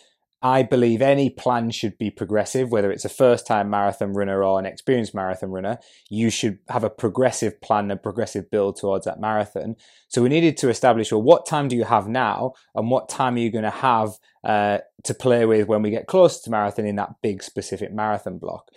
I 0.44 0.62
believe 0.62 1.00
any 1.00 1.30
plan 1.30 1.70
should 1.70 1.96
be 1.96 2.10
progressive, 2.10 2.70
whether 2.70 2.92
it's 2.92 3.06
a 3.06 3.08
first 3.08 3.46
time 3.46 3.70
marathon 3.70 4.12
runner 4.12 4.44
or 4.44 4.58
an 4.58 4.66
experienced 4.66 5.14
marathon 5.14 5.48
runner. 5.48 5.78
You 6.10 6.28
should 6.28 6.58
have 6.68 6.84
a 6.84 6.90
progressive 6.90 7.62
plan, 7.62 7.90
a 7.90 7.96
progressive 7.96 8.50
build 8.50 8.76
towards 8.76 9.06
that 9.06 9.18
marathon. 9.18 9.76
So 10.08 10.20
we 10.20 10.28
needed 10.28 10.58
to 10.58 10.68
establish 10.68 11.10
well, 11.10 11.22
what 11.22 11.46
time 11.46 11.68
do 11.68 11.76
you 11.76 11.84
have 11.84 12.08
now, 12.08 12.52
and 12.74 12.90
what 12.90 13.08
time 13.08 13.36
are 13.36 13.38
you 13.38 13.50
going 13.50 13.64
to 13.64 13.70
have 13.70 14.18
uh, 14.44 14.80
to 15.04 15.14
play 15.14 15.46
with 15.46 15.66
when 15.66 15.80
we 15.80 15.88
get 15.88 16.06
close 16.06 16.42
to 16.42 16.50
marathon 16.50 16.84
in 16.84 16.96
that 16.96 17.22
big 17.22 17.42
specific 17.42 17.90
marathon 17.90 18.36
block? 18.36 18.68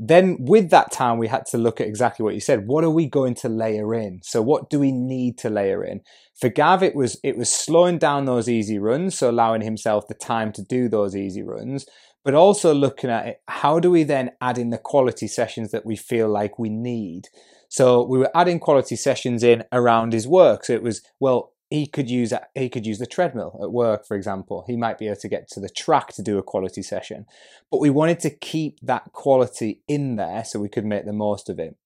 Then, 0.00 0.36
with 0.38 0.70
that 0.70 0.92
time, 0.92 1.18
we 1.18 1.26
had 1.26 1.44
to 1.46 1.58
look 1.58 1.80
at 1.80 1.88
exactly 1.88 2.22
what 2.22 2.34
you 2.34 2.40
said. 2.40 2.68
What 2.68 2.84
are 2.84 2.90
we 2.90 3.06
going 3.06 3.34
to 3.36 3.48
layer 3.48 3.92
in? 3.94 4.20
So, 4.22 4.40
what 4.40 4.70
do 4.70 4.78
we 4.78 4.92
need 4.92 5.38
to 5.38 5.50
layer 5.50 5.84
in? 5.84 6.02
For 6.40 6.48
Gav, 6.48 6.84
it 6.84 6.94
was 6.94 7.18
it 7.24 7.36
was 7.36 7.50
slowing 7.50 7.98
down 7.98 8.24
those 8.24 8.48
easy 8.48 8.78
runs, 8.78 9.18
so 9.18 9.28
allowing 9.28 9.62
himself 9.62 10.06
the 10.06 10.14
time 10.14 10.52
to 10.52 10.62
do 10.62 10.88
those 10.88 11.16
easy 11.16 11.42
runs, 11.42 11.84
but 12.24 12.34
also 12.34 12.72
looking 12.72 13.10
at 13.10 13.26
it, 13.26 13.40
how 13.48 13.80
do 13.80 13.90
we 13.90 14.04
then 14.04 14.30
add 14.40 14.56
in 14.56 14.70
the 14.70 14.78
quality 14.78 15.26
sessions 15.26 15.72
that 15.72 15.84
we 15.84 15.96
feel 15.96 16.28
like 16.28 16.60
we 16.60 16.68
need? 16.68 17.28
So 17.68 18.04
we 18.04 18.18
were 18.18 18.30
adding 18.36 18.60
quality 18.60 18.94
sessions 18.94 19.42
in 19.42 19.64
around 19.72 20.12
his 20.12 20.28
work. 20.28 20.64
So 20.64 20.74
it 20.74 20.82
was 20.82 21.02
well, 21.18 21.52
he 21.70 21.86
could 21.86 22.08
use 22.08 22.32
he 22.54 22.68
could 22.68 22.86
use 22.86 22.98
the 22.98 23.06
treadmill 23.06 23.58
at 23.62 23.72
work, 23.72 24.06
for 24.06 24.16
example. 24.16 24.64
He 24.66 24.76
might 24.76 24.98
be 24.98 25.06
able 25.06 25.20
to 25.20 25.28
get 25.28 25.48
to 25.48 25.60
the 25.60 25.68
track 25.68 26.12
to 26.14 26.22
do 26.22 26.38
a 26.38 26.42
quality 26.42 26.82
session, 26.82 27.26
but 27.70 27.80
we 27.80 27.90
wanted 27.90 28.20
to 28.20 28.30
keep 28.30 28.80
that 28.80 29.12
quality 29.12 29.82
in 29.86 30.16
there 30.16 30.44
so 30.44 30.58
we 30.58 30.68
could 30.68 30.86
make 30.86 31.04
the 31.04 31.12
most 31.12 31.48
of 31.48 31.58
it. 31.58 31.76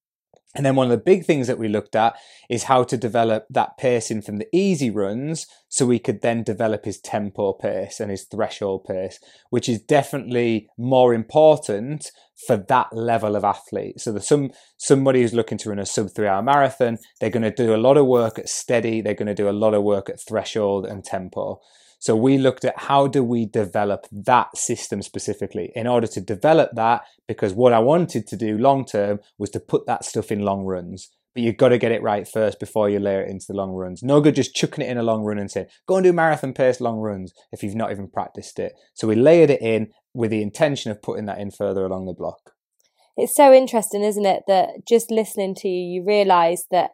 And 0.54 0.66
then 0.66 0.76
one 0.76 0.86
of 0.86 0.90
the 0.90 0.98
big 0.98 1.24
things 1.24 1.46
that 1.46 1.58
we 1.58 1.68
looked 1.68 1.96
at 1.96 2.14
is 2.50 2.64
how 2.64 2.84
to 2.84 2.96
develop 2.96 3.46
that 3.48 3.78
pacing 3.78 4.20
from 4.22 4.36
the 4.36 4.46
easy 4.52 4.90
runs 4.90 5.46
so 5.68 5.86
we 5.86 5.98
could 5.98 6.20
then 6.20 6.42
develop 6.42 6.84
his 6.84 7.00
tempo 7.00 7.54
pace 7.54 8.00
and 8.00 8.10
his 8.10 8.24
threshold 8.24 8.84
pace, 8.84 9.18
which 9.48 9.68
is 9.68 9.80
definitely 9.80 10.68
more 10.76 11.14
important 11.14 12.10
for 12.46 12.56
that 12.56 12.92
level 12.92 13.36
of 13.36 13.44
athlete. 13.44 14.00
So 14.00 14.12
there's 14.12 14.28
some 14.28 14.50
somebody 14.76 15.22
who's 15.22 15.32
looking 15.32 15.58
to 15.58 15.70
run 15.70 15.78
a 15.78 15.86
sub 15.86 16.10
three 16.10 16.26
hour 16.26 16.42
marathon, 16.42 16.98
they're 17.20 17.30
going 17.30 17.42
to 17.42 17.50
do 17.50 17.74
a 17.74 17.76
lot 17.76 17.96
of 17.96 18.06
work 18.06 18.38
at 18.38 18.48
steady, 18.48 19.00
they're 19.00 19.14
going 19.14 19.26
to 19.26 19.34
do 19.34 19.48
a 19.48 19.50
lot 19.50 19.74
of 19.74 19.82
work 19.82 20.10
at 20.10 20.20
threshold 20.20 20.84
and 20.84 21.04
tempo. 21.04 21.60
So 22.02 22.16
we 22.16 22.36
looked 22.36 22.64
at 22.64 22.76
how 22.76 23.06
do 23.06 23.22
we 23.22 23.46
develop 23.46 24.08
that 24.10 24.56
system 24.56 25.02
specifically 25.02 25.70
in 25.76 25.86
order 25.86 26.08
to 26.08 26.20
develop 26.20 26.70
that 26.74 27.02
because 27.28 27.54
what 27.54 27.72
I 27.72 27.78
wanted 27.78 28.26
to 28.26 28.36
do 28.36 28.58
long 28.58 28.84
term 28.84 29.20
was 29.38 29.50
to 29.50 29.60
put 29.60 29.86
that 29.86 30.04
stuff 30.04 30.32
in 30.32 30.40
long 30.40 30.64
runs. 30.64 31.12
But 31.32 31.44
you've 31.44 31.58
got 31.58 31.68
to 31.68 31.78
get 31.78 31.92
it 31.92 32.02
right 32.02 32.26
first 32.26 32.58
before 32.58 32.90
you 32.90 32.98
layer 32.98 33.22
it 33.22 33.30
into 33.30 33.44
the 33.46 33.54
long 33.54 33.70
runs. 33.70 34.02
No 34.02 34.20
good 34.20 34.34
just 34.34 34.52
chucking 34.52 34.84
it 34.84 34.90
in 34.90 34.98
a 34.98 35.02
long 35.04 35.22
run 35.22 35.38
and 35.38 35.48
saying, 35.48 35.68
go 35.86 35.94
and 35.94 36.02
do 36.02 36.12
marathon 36.12 36.52
pace 36.52 36.80
long 36.80 36.98
runs 36.98 37.32
if 37.52 37.62
you've 37.62 37.76
not 37.76 37.92
even 37.92 38.08
practiced 38.08 38.58
it. 38.58 38.72
So 38.94 39.06
we 39.06 39.14
layered 39.14 39.50
it 39.50 39.62
in 39.62 39.92
with 40.12 40.32
the 40.32 40.42
intention 40.42 40.90
of 40.90 41.02
putting 41.02 41.26
that 41.26 41.38
in 41.38 41.52
further 41.52 41.86
along 41.86 42.06
the 42.06 42.14
block. 42.14 42.50
It's 43.16 43.36
so 43.36 43.52
interesting, 43.52 44.02
isn't 44.02 44.26
it, 44.26 44.42
that 44.48 44.88
just 44.88 45.12
listening 45.12 45.54
to 45.58 45.68
you, 45.68 46.00
you 46.00 46.04
realize 46.04 46.64
that 46.72 46.90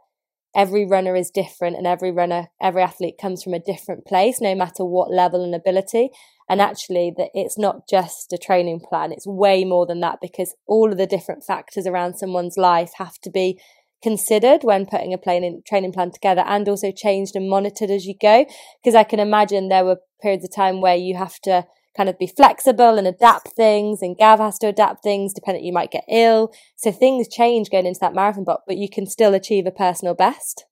every 0.58 0.84
runner 0.84 1.14
is 1.14 1.30
different 1.30 1.76
and 1.76 1.86
every 1.86 2.10
runner 2.10 2.48
every 2.60 2.82
athlete 2.82 3.14
comes 3.18 3.44
from 3.44 3.54
a 3.54 3.60
different 3.60 4.04
place 4.04 4.40
no 4.40 4.56
matter 4.56 4.84
what 4.84 5.10
level 5.10 5.44
and 5.44 5.54
ability. 5.54 6.10
And 6.50 6.60
actually 6.60 7.12
that 7.16 7.28
it's 7.32 7.56
not 7.56 7.88
just 7.88 8.32
a 8.32 8.38
training 8.38 8.80
plan 8.80 9.12
it's 9.12 9.26
way 9.26 9.64
more 9.64 9.86
than 9.86 10.00
that 10.00 10.18
because 10.20 10.56
all 10.66 10.90
of 10.90 10.98
the 10.98 11.06
different 11.06 11.44
factors 11.44 11.86
around 11.86 12.16
someone's 12.16 12.56
life 12.56 12.90
have 12.96 13.18
to 13.22 13.30
be 13.30 13.60
considered 14.02 14.62
when 14.62 14.86
putting 14.86 15.14
a 15.14 15.18
training 15.18 15.62
training 15.66 15.92
plan 15.92 16.10
together 16.10 16.42
and 16.46 16.68
also 16.68 16.90
changed 16.90 17.36
and 17.36 17.48
monitored 17.48 17.90
as 17.90 18.04
you 18.04 18.14
go. 18.20 18.44
Because 18.82 18.96
i 18.96 19.04
can 19.04 19.20
imagine 19.20 19.68
there 19.68 19.84
were 19.84 20.00
periods 20.20 20.44
of 20.44 20.52
time 20.52 20.80
where 20.80 20.96
you 20.96 21.16
have 21.16 21.38
to 21.44 21.64
kind 21.98 22.08
of 22.08 22.18
be 22.18 22.28
flexible 22.28 22.96
and 22.96 23.08
adapt 23.08 23.48
things 23.48 24.00
and 24.02 24.16
Gav 24.16 24.38
has 24.38 24.56
to 24.60 24.68
adapt 24.68 25.02
things 25.02 25.34
depending 25.34 25.64
you 25.64 25.72
might 25.72 25.90
get 25.90 26.04
ill. 26.08 26.52
So 26.76 26.92
things 26.92 27.26
change 27.28 27.70
going 27.70 27.86
into 27.86 28.00
that 28.00 28.14
marathon 28.14 28.44
but 28.44 28.60
but 28.66 28.76
you 28.76 28.88
can 28.88 29.04
still 29.04 29.34
achieve 29.34 29.66
a 29.66 29.72
personal 29.72 30.14
best. 30.14 30.64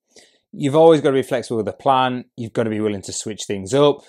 You've 0.52 0.76
always 0.76 1.00
got 1.00 1.10
to 1.10 1.14
be 1.14 1.22
flexible 1.22 1.56
with 1.56 1.66
the 1.66 1.72
plan. 1.72 2.26
You've 2.36 2.52
got 2.52 2.62
to 2.62 2.70
be 2.70 2.80
willing 2.80 3.02
to 3.02 3.12
switch 3.12 3.44
things 3.44 3.74
up. 3.74 4.02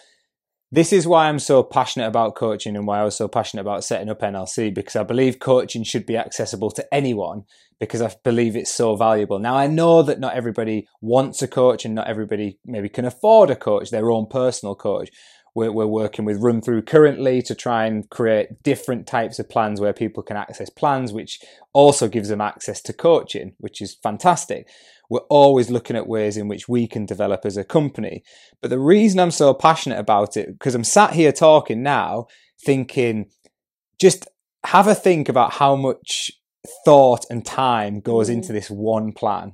This 0.72 0.93
is 0.93 1.07
why 1.07 1.28
I'm 1.28 1.39
so 1.39 1.63
passionate 1.63 2.07
about 2.07 2.36
coaching 2.36 2.76
and 2.76 2.86
why 2.86 2.99
I 2.99 3.03
was 3.03 3.15
so 3.15 3.28
passionate 3.28 3.61
about 3.61 3.84
setting 3.84 4.09
up 4.09 4.20
NLC 4.20 4.74
because 4.74 4.97
I 4.97 5.03
believe 5.03 5.39
coaching 5.39 5.84
should 5.84 6.05
be 6.05 6.18
accessible 6.18 6.72
to 6.72 6.93
anyone 6.93 7.45
because 7.80 8.01
I 8.01 8.13
believe 8.24 8.55
it's 8.55 8.74
so 8.74 8.95
valuable. 8.95 9.39
Now, 9.39 9.55
I 9.55 9.68
know 9.68 10.03
that 10.03 10.20
not 10.20 10.36
everybody 10.36 10.88
wants 10.99 11.41
a 11.41 11.47
coach 11.47 11.86
and 11.86 11.95
not 11.95 12.07
everybody 12.07 12.59
maybe 12.65 12.89
can 12.89 13.05
afford 13.05 13.49
a 13.49 13.55
coach, 13.55 13.91
their 13.91 14.11
own 14.11 14.28
personal 14.28 14.76
coach 14.76 15.09
we're, 15.58 15.72
we're 15.72 15.88
working 15.88 16.24
with 16.24 16.39
RunThrough 16.39 16.86
currently 16.86 17.41
to 17.41 17.55
try 17.55 17.88
and 17.88 18.08
create 18.12 18.62
different 18.62 19.08
types 19.08 19.39
of 19.39 19.49
plans 19.49 19.82
where 19.82 19.91
people 19.91 20.22
can 20.22 20.38
access 20.38 20.70
plans, 20.70 21.12
which 21.12 21.39
also 21.74 22.08
gives 22.08 22.30
them 22.30 22.41
access 22.41 22.80
to 22.84 22.93
coaching, 22.93 23.53
which 23.58 23.82
is 23.82 23.97
fantastic. 24.03 24.70
We're 25.10 25.22
always 25.32 25.72
looking 25.72 25.95
at 25.95 26.08
ways 26.08 26.38
in 26.38 26.47
which 26.47 26.70
we 26.70 26.86
can 26.86 27.08
develop 27.08 27.43
as 27.43 27.58
a 27.58 27.64
company. 27.64 28.22
But 28.62 28.70
the 28.70 28.78
reason 28.78 29.20
I'm 29.20 29.32
so 29.32 29.51
passionate 29.55 29.97
about 29.97 30.38
it, 30.38 30.53
because 30.53 30.76
I'm 30.76 30.84
sat 30.84 31.14
here 31.14 31.32
talking 31.32 31.82
now, 31.82 32.28
thinking, 32.64 33.32
just 33.99 34.28
have 34.64 34.86
a 34.86 34.93
think 34.93 35.28
about 35.28 35.53
how 35.53 35.76
much 35.76 36.30
thought 36.86 37.26
and 37.32 37.43
time 37.43 37.99
goes 37.99 38.30
into 38.30 38.49
mm. 38.49 38.53
this 38.53 38.70
one 38.70 39.12
plan. 39.12 39.53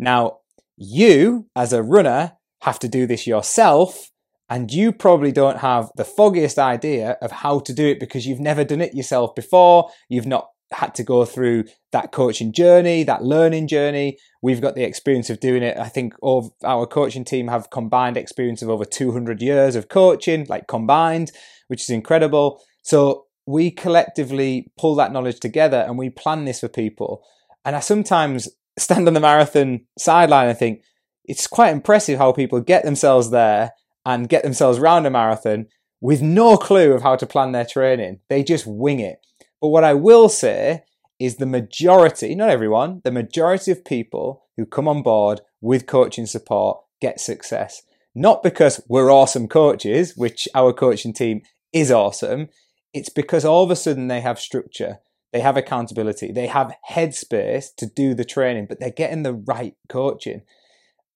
Now, 0.00 0.38
you 0.76 1.46
as 1.54 1.72
a 1.72 1.84
runner 1.84 2.32
have 2.62 2.80
to 2.80 2.88
do 2.88 3.06
this 3.06 3.24
yourself 3.24 4.10
and 4.48 4.70
you 4.70 4.92
probably 4.92 5.32
don't 5.32 5.58
have 5.58 5.90
the 5.96 6.04
foggiest 6.04 6.58
idea 6.58 7.16
of 7.22 7.30
how 7.30 7.60
to 7.60 7.72
do 7.72 7.86
it 7.86 7.98
because 7.98 8.26
you've 8.26 8.40
never 8.40 8.64
done 8.64 8.80
it 8.80 8.94
yourself 8.94 9.34
before. 9.34 9.90
You've 10.08 10.26
not 10.26 10.48
had 10.72 10.94
to 10.96 11.02
go 11.02 11.24
through 11.24 11.64
that 11.92 12.12
coaching 12.12 12.52
journey, 12.52 13.04
that 13.04 13.22
learning 13.22 13.68
journey. 13.68 14.18
We've 14.42 14.60
got 14.60 14.74
the 14.74 14.84
experience 14.84 15.30
of 15.30 15.40
doing 15.40 15.62
it. 15.62 15.78
I 15.78 15.88
think 15.88 16.14
all 16.20 16.54
our 16.62 16.86
coaching 16.86 17.24
team 17.24 17.48
have 17.48 17.70
combined 17.70 18.16
experience 18.16 18.60
of 18.60 18.68
over 18.68 18.84
200 18.84 19.40
years 19.40 19.76
of 19.76 19.88
coaching, 19.88 20.46
like 20.48 20.66
combined, 20.66 21.32
which 21.68 21.82
is 21.82 21.90
incredible. 21.90 22.62
So 22.82 23.26
we 23.46 23.70
collectively 23.70 24.72
pull 24.78 24.94
that 24.96 25.12
knowledge 25.12 25.40
together 25.40 25.84
and 25.86 25.96
we 25.96 26.10
plan 26.10 26.44
this 26.44 26.60
for 26.60 26.68
people. 26.68 27.24
And 27.64 27.76
I 27.76 27.80
sometimes 27.80 28.48
stand 28.78 29.06
on 29.06 29.14
the 29.14 29.20
marathon 29.20 29.86
sideline 29.98 30.48
and 30.48 30.58
think 30.58 30.82
it's 31.24 31.46
quite 31.46 31.70
impressive 31.70 32.18
how 32.18 32.32
people 32.32 32.60
get 32.60 32.84
themselves 32.84 33.30
there 33.30 33.72
and 34.04 34.28
get 34.28 34.42
themselves 34.42 34.78
round 34.78 35.06
a 35.06 35.10
marathon 35.10 35.66
with 36.00 36.20
no 36.20 36.56
clue 36.56 36.92
of 36.92 37.02
how 37.02 37.16
to 37.16 37.26
plan 37.26 37.52
their 37.52 37.64
training. 37.64 38.20
They 38.28 38.42
just 38.42 38.66
wing 38.66 39.00
it. 39.00 39.18
But 39.60 39.68
what 39.68 39.84
I 39.84 39.94
will 39.94 40.28
say 40.28 40.82
is 41.18 41.36
the 41.36 41.46
majority, 41.46 42.34
not 42.34 42.50
everyone, 42.50 43.00
the 43.04 43.10
majority 43.10 43.70
of 43.70 43.84
people 43.84 44.44
who 44.56 44.66
come 44.66 44.86
on 44.86 45.02
board 45.02 45.40
with 45.60 45.86
coaching 45.86 46.26
support 46.26 46.78
get 47.00 47.20
success. 47.20 47.82
Not 48.14 48.42
because 48.42 48.80
we're 48.88 49.10
awesome 49.10 49.48
coaches, 49.48 50.16
which 50.16 50.46
our 50.54 50.72
coaching 50.72 51.12
team 51.12 51.42
is 51.72 51.90
awesome. 51.90 52.48
It's 52.92 53.08
because 53.08 53.44
all 53.44 53.64
of 53.64 53.70
a 53.70 53.76
sudden 53.76 54.08
they 54.08 54.20
have 54.20 54.38
structure. 54.38 54.98
they 55.34 55.40
have 55.40 55.56
accountability, 55.56 56.30
they 56.30 56.46
have 56.46 56.76
headspace 56.88 57.74
to 57.76 57.86
do 57.86 58.14
the 58.14 58.24
training, 58.24 58.66
but 58.68 58.78
they're 58.78 58.90
getting 58.90 59.24
the 59.24 59.34
right 59.34 59.74
coaching. 59.88 60.42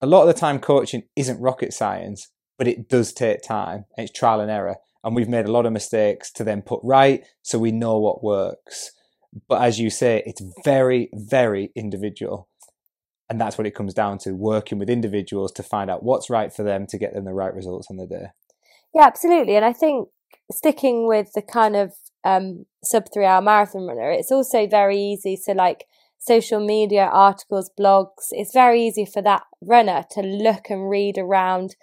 A 0.00 0.08
lot 0.08 0.22
of 0.22 0.26
the 0.26 0.34
time, 0.34 0.58
coaching 0.58 1.04
isn't 1.14 1.40
rocket 1.40 1.72
science, 1.72 2.28
but 2.58 2.66
it 2.66 2.88
does 2.88 3.12
take 3.12 3.42
time. 3.42 3.86
It's 3.96 4.12
trial 4.12 4.40
and 4.40 4.50
error. 4.50 4.76
And 5.04 5.14
we've 5.14 5.28
made 5.28 5.46
a 5.46 5.52
lot 5.52 5.64
of 5.64 5.72
mistakes 5.72 6.30
to 6.32 6.44
then 6.44 6.60
put 6.60 6.80
right 6.82 7.24
so 7.42 7.58
we 7.58 7.70
know 7.70 7.98
what 7.98 8.22
works. 8.22 8.90
But 9.48 9.62
as 9.62 9.78
you 9.78 9.90
say, 9.90 10.22
it's 10.26 10.42
very, 10.64 11.08
very 11.14 11.70
individual. 11.76 12.48
And 13.30 13.40
that's 13.40 13.56
what 13.56 13.66
it 13.66 13.74
comes 13.74 13.94
down 13.94 14.18
to 14.18 14.32
working 14.32 14.78
with 14.78 14.90
individuals 14.90 15.52
to 15.52 15.62
find 15.62 15.90
out 15.90 16.02
what's 16.02 16.28
right 16.28 16.52
for 16.52 16.62
them 16.62 16.86
to 16.88 16.98
get 16.98 17.14
them 17.14 17.24
the 17.24 17.32
right 17.32 17.54
results 17.54 17.88
on 17.90 17.96
the 17.96 18.06
day. 18.06 18.26
Yeah, 18.94 19.06
absolutely. 19.06 19.54
And 19.54 19.64
I 19.64 19.72
think 19.72 20.08
sticking 20.50 21.06
with 21.06 21.32
the 21.34 21.42
kind 21.42 21.76
of 21.76 21.92
um, 22.24 22.66
sub 22.82 23.04
three 23.12 23.26
hour 23.26 23.42
marathon 23.42 23.86
runner, 23.86 24.10
it's 24.10 24.32
also 24.32 24.66
very 24.66 24.98
easy 24.98 25.36
So, 25.36 25.52
like 25.52 25.84
social 26.18 26.64
media 26.64 27.04
articles, 27.04 27.70
blogs. 27.78 28.28
It's 28.30 28.52
very 28.52 28.82
easy 28.82 29.04
for 29.04 29.22
that 29.22 29.42
runner 29.62 30.04
to 30.12 30.22
look 30.22 30.70
and 30.70 30.88
read 30.90 31.18
around 31.18 31.76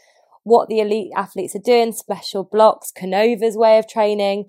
what 0.46 0.70
the 0.70 0.80
elite 0.80 1.12
athletes 1.18 1.56
are 1.56 1.60
doing, 1.60 1.91
special 1.91 2.43
blocks, 2.43 2.91
Canova's 2.91 3.58
way 3.58 3.80
of 3.80 3.88
training. 3.89 4.46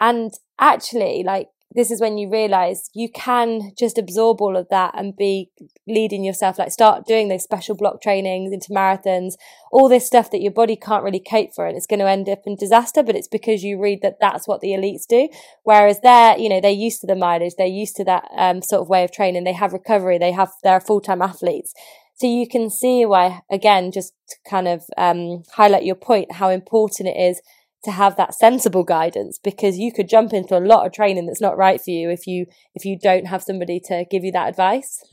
And 0.00 0.32
actually, 0.58 1.22
like, 1.24 1.48
this 1.72 1.90
is 1.90 2.00
when 2.00 2.16
you 2.16 2.30
realize 2.30 2.90
you 2.94 3.08
can 3.12 3.72
just 3.78 3.98
absorb 3.98 4.40
all 4.40 4.56
of 4.56 4.66
that 4.70 4.94
and 4.96 5.16
be 5.16 5.50
leading 5.86 6.24
yourself, 6.24 6.58
like 6.58 6.72
start 6.72 7.06
doing 7.06 7.28
those 7.28 7.44
special 7.44 7.76
block 7.76 8.00
trainings 8.00 8.52
into 8.52 8.70
marathons, 8.70 9.34
all 9.70 9.88
this 9.88 10.06
stuff 10.06 10.30
that 10.30 10.40
your 10.40 10.52
body 10.52 10.74
can't 10.74 11.04
really 11.04 11.20
cope 11.20 11.50
for. 11.54 11.66
And 11.66 11.76
it's 11.76 11.86
going 11.86 12.00
to 12.00 12.08
end 12.08 12.28
up 12.28 12.40
in 12.46 12.56
disaster, 12.56 13.02
but 13.02 13.14
it's 13.14 13.28
because 13.28 13.62
you 13.62 13.80
read 13.80 14.00
that 14.02 14.16
that's 14.20 14.48
what 14.48 14.60
the 14.60 14.70
elites 14.70 15.06
do. 15.06 15.28
Whereas 15.62 16.00
they're, 16.00 16.36
you 16.38 16.48
know, 16.48 16.60
they're 16.60 16.70
used 16.70 17.02
to 17.02 17.06
the 17.06 17.14
mileage. 17.14 17.54
They're 17.56 17.66
used 17.66 17.94
to 17.96 18.04
that 18.04 18.24
um, 18.36 18.62
sort 18.62 18.82
of 18.82 18.88
way 18.88 19.04
of 19.04 19.12
training. 19.12 19.44
They 19.44 19.52
have 19.52 19.72
recovery. 19.72 20.18
They 20.18 20.32
have, 20.32 20.50
they're 20.64 20.80
full-time 20.80 21.20
athletes. 21.20 21.72
So 22.16 22.26
you 22.26 22.48
can 22.48 22.70
see 22.70 23.04
why, 23.04 23.42
again, 23.50 23.92
just 23.92 24.14
to 24.28 24.36
kind 24.48 24.66
of 24.66 24.84
um, 24.96 25.42
highlight 25.52 25.84
your 25.84 25.96
point, 25.96 26.32
how 26.32 26.48
important 26.48 27.08
it 27.08 27.16
is 27.16 27.42
to 27.84 27.90
have 27.90 28.16
that 28.16 28.34
sensible 28.34 28.84
guidance 28.84 29.38
because 29.38 29.78
you 29.78 29.92
could 29.92 30.08
jump 30.08 30.32
into 30.32 30.56
a 30.56 30.60
lot 30.60 30.86
of 30.86 30.92
training 30.92 31.26
that's 31.26 31.42
not 31.42 31.56
right 31.56 31.80
for 31.80 31.90
you 31.90 32.10
if 32.10 32.26
you 32.26 32.46
if 32.74 32.84
you 32.84 32.98
don't 32.98 33.26
have 33.26 33.42
somebody 33.42 33.78
to 33.78 34.04
give 34.10 34.24
you 34.24 34.32
that 34.32 34.48
advice. 34.48 35.04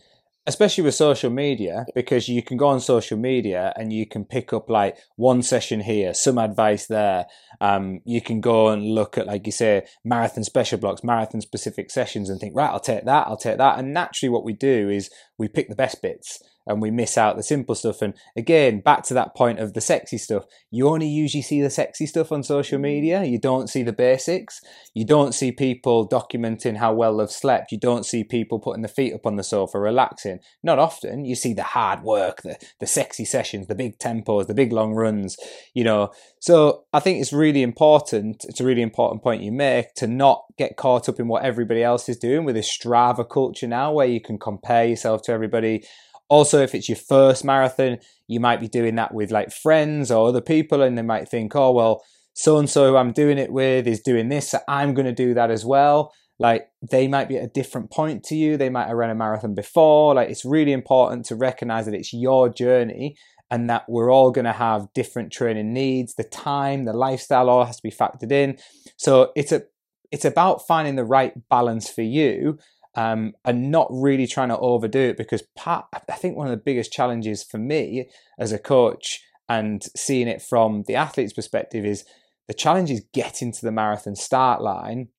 Especially 0.47 0.83
with 0.83 0.95
social 0.95 1.29
media 1.29 1.85
because 1.93 2.27
you 2.27 2.41
can 2.41 2.57
go 2.57 2.67
on 2.67 2.79
social 2.79 3.17
media 3.17 3.73
and 3.77 3.93
you 3.93 4.05
can 4.05 4.25
pick 4.25 4.51
up 4.51 4.69
like 4.69 4.97
one 5.17 5.41
session 5.41 5.81
here 5.81 6.13
some 6.13 6.37
advice 6.37 6.87
there. 6.87 7.27
Um, 7.61 7.99
you 8.05 8.21
can 8.21 8.41
go 8.41 8.69
and 8.69 8.83
look 8.95 9.17
at 9.17 9.27
like 9.27 9.45
you 9.45 9.51
say 9.51 9.85
marathon 10.05 10.43
special 10.43 10.79
blocks 10.79 11.03
marathon 11.03 11.41
specific 11.41 11.91
sessions 11.91 12.29
and 12.29 12.39
think 12.39 12.55
right 12.55 12.71
i'll 12.71 12.79
take 12.79 13.05
that 13.05 13.27
i'll 13.27 13.37
take 13.37 13.57
that. 13.57 13.77
And 13.77 13.93
naturally 13.93 14.29
what 14.29 14.45
we 14.45 14.53
do 14.53 14.89
is 14.89 15.09
we 15.37 15.47
pick 15.49 15.67
the 15.67 15.75
best 15.75 16.01
bits 16.01 16.41
and 16.65 16.81
we 16.81 16.91
miss 16.91 17.17
out 17.17 17.35
the 17.35 17.43
simple 17.43 17.75
stuff. 17.75 18.01
And 18.01 18.13
again, 18.35 18.79
back 18.79 19.03
to 19.03 19.13
that 19.15 19.35
point 19.35 19.59
of 19.59 19.73
the 19.73 19.81
sexy 19.81 20.17
stuff, 20.17 20.45
you 20.71 20.87
only 20.87 21.07
usually 21.07 21.41
see 21.41 21.61
the 21.61 21.69
sexy 21.69 22.05
stuff 22.05 22.31
on 22.31 22.43
social 22.43 22.79
mm. 22.79 22.83
media. 22.83 23.23
You 23.23 23.39
don't 23.39 23.69
see 23.69 23.83
the 23.83 23.93
basics. 23.93 24.61
You 24.93 25.05
don't 25.05 25.33
see 25.33 25.51
people 25.51 26.07
documenting 26.07 26.77
how 26.77 26.93
well 26.93 27.17
they've 27.17 27.29
slept. 27.29 27.71
You 27.71 27.79
don't 27.79 28.05
see 28.05 28.23
people 28.23 28.59
putting 28.59 28.81
their 28.81 28.89
feet 28.89 29.13
up 29.13 29.25
on 29.25 29.35
the 29.35 29.43
sofa, 29.43 29.79
relaxing. 29.79 30.39
Not 30.61 30.79
often. 30.79 31.25
You 31.25 31.35
see 31.35 31.53
the 31.53 31.63
hard 31.63 32.03
work, 32.03 32.41
the, 32.43 32.57
the 32.79 32.87
sexy 32.87 33.25
sessions, 33.25 33.67
the 33.67 33.75
big 33.75 33.99
tempos, 33.99 34.47
the 34.47 34.53
big 34.53 34.71
long 34.71 34.93
runs, 34.93 35.37
you 35.73 35.83
know. 35.83 36.11
So 36.39 36.83
I 36.93 36.99
think 36.99 37.21
it's 37.21 37.33
really 37.33 37.61
important. 37.61 38.45
It's 38.45 38.61
a 38.61 38.65
really 38.65 38.81
important 38.81 39.23
point 39.23 39.43
you 39.43 39.51
make 39.51 39.93
to 39.95 40.07
not 40.07 40.43
get 40.57 40.77
caught 40.77 41.09
up 41.09 41.19
in 41.19 41.27
what 41.27 41.43
everybody 41.43 41.83
else 41.83 42.07
is 42.09 42.17
doing 42.17 42.45
with 42.45 42.55
this 42.55 42.69
Strava 42.69 43.27
culture 43.27 43.67
now 43.67 43.91
where 43.91 44.07
you 44.07 44.21
can 44.21 44.37
compare 44.37 44.85
yourself 44.85 45.21
to 45.23 45.31
everybody 45.31 45.83
also, 46.29 46.61
if 46.61 46.73
it's 46.73 46.89
your 46.89 46.97
first 46.97 47.43
marathon, 47.43 47.99
you 48.27 48.39
might 48.39 48.59
be 48.59 48.67
doing 48.67 48.95
that 48.95 49.13
with 49.13 49.31
like 49.31 49.51
friends 49.51 50.11
or 50.11 50.27
other 50.27 50.41
people, 50.41 50.81
and 50.81 50.97
they 50.97 51.01
might 51.01 51.29
think, 51.29 51.55
oh, 51.55 51.71
well, 51.71 52.03
so 52.33 52.57
and 52.57 52.69
so 52.69 52.97
I'm 52.97 53.11
doing 53.11 53.37
it 53.37 53.51
with 53.51 53.87
is 53.87 54.01
doing 54.01 54.29
this, 54.29 54.51
so 54.51 54.59
I'm 54.67 54.93
going 54.93 55.05
to 55.05 55.13
do 55.13 55.33
that 55.35 55.51
as 55.51 55.63
well. 55.63 56.13
Like 56.39 56.67
they 56.89 57.07
might 57.07 57.29
be 57.29 57.37
at 57.37 57.43
a 57.43 57.47
different 57.47 57.91
point 57.91 58.23
to 58.25 58.35
you, 58.35 58.57
they 58.57 58.69
might 58.69 58.87
have 58.87 58.97
run 58.97 59.11
a 59.11 59.15
marathon 59.15 59.53
before. 59.53 60.15
Like 60.15 60.29
it's 60.29 60.43
really 60.43 60.71
important 60.71 61.25
to 61.27 61.35
recognize 61.35 61.85
that 61.85 61.93
it's 61.93 62.11
your 62.11 62.49
journey 62.49 63.15
and 63.51 63.69
that 63.69 63.85
we're 63.87 64.11
all 64.11 64.31
going 64.31 64.45
to 64.45 64.51
have 64.51 64.91
different 64.95 65.31
training 65.31 65.73
needs. 65.73 66.15
The 66.15 66.23
time, 66.23 66.85
the 66.85 66.93
lifestyle 66.93 67.49
all 67.49 67.65
has 67.65 67.77
to 67.77 67.83
be 67.83 67.91
factored 67.91 68.31
in. 68.31 68.57
So 68.97 69.31
it's 69.35 69.51
a 69.51 69.63
it's 70.11 70.25
about 70.25 70.67
finding 70.67 70.95
the 70.95 71.05
right 71.05 71.33
balance 71.49 71.89
for 71.89 72.01
you 72.01 72.59
um, 72.95 73.33
and 73.43 73.71
not 73.71 73.87
really 73.89 74.27
trying 74.27 74.49
to 74.49 74.57
overdo 74.57 74.99
it 74.99 75.17
because 75.17 75.43
part, 75.55 75.85
I 75.93 76.13
think 76.13 76.37
one 76.37 76.47
of 76.47 76.51
the 76.51 76.63
biggest 76.63 76.91
challenges 76.91 77.43
for 77.43 77.57
me 77.57 78.09
as 78.37 78.51
a 78.51 78.59
coach 78.59 79.21
and 79.49 79.83
seeing 79.95 80.27
it 80.27 80.41
from 80.41 80.83
the 80.87 80.95
athlete's 80.95 81.33
perspective 81.33 81.85
is 81.85 82.05
the 82.47 82.53
challenge 82.53 82.91
is 82.91 83.05
getting 83.13 83.51
to 83.51 83.61
the 83.61 83.71
marathon 83.71 84.15
start 84.15 84.61
line 84.61 85.09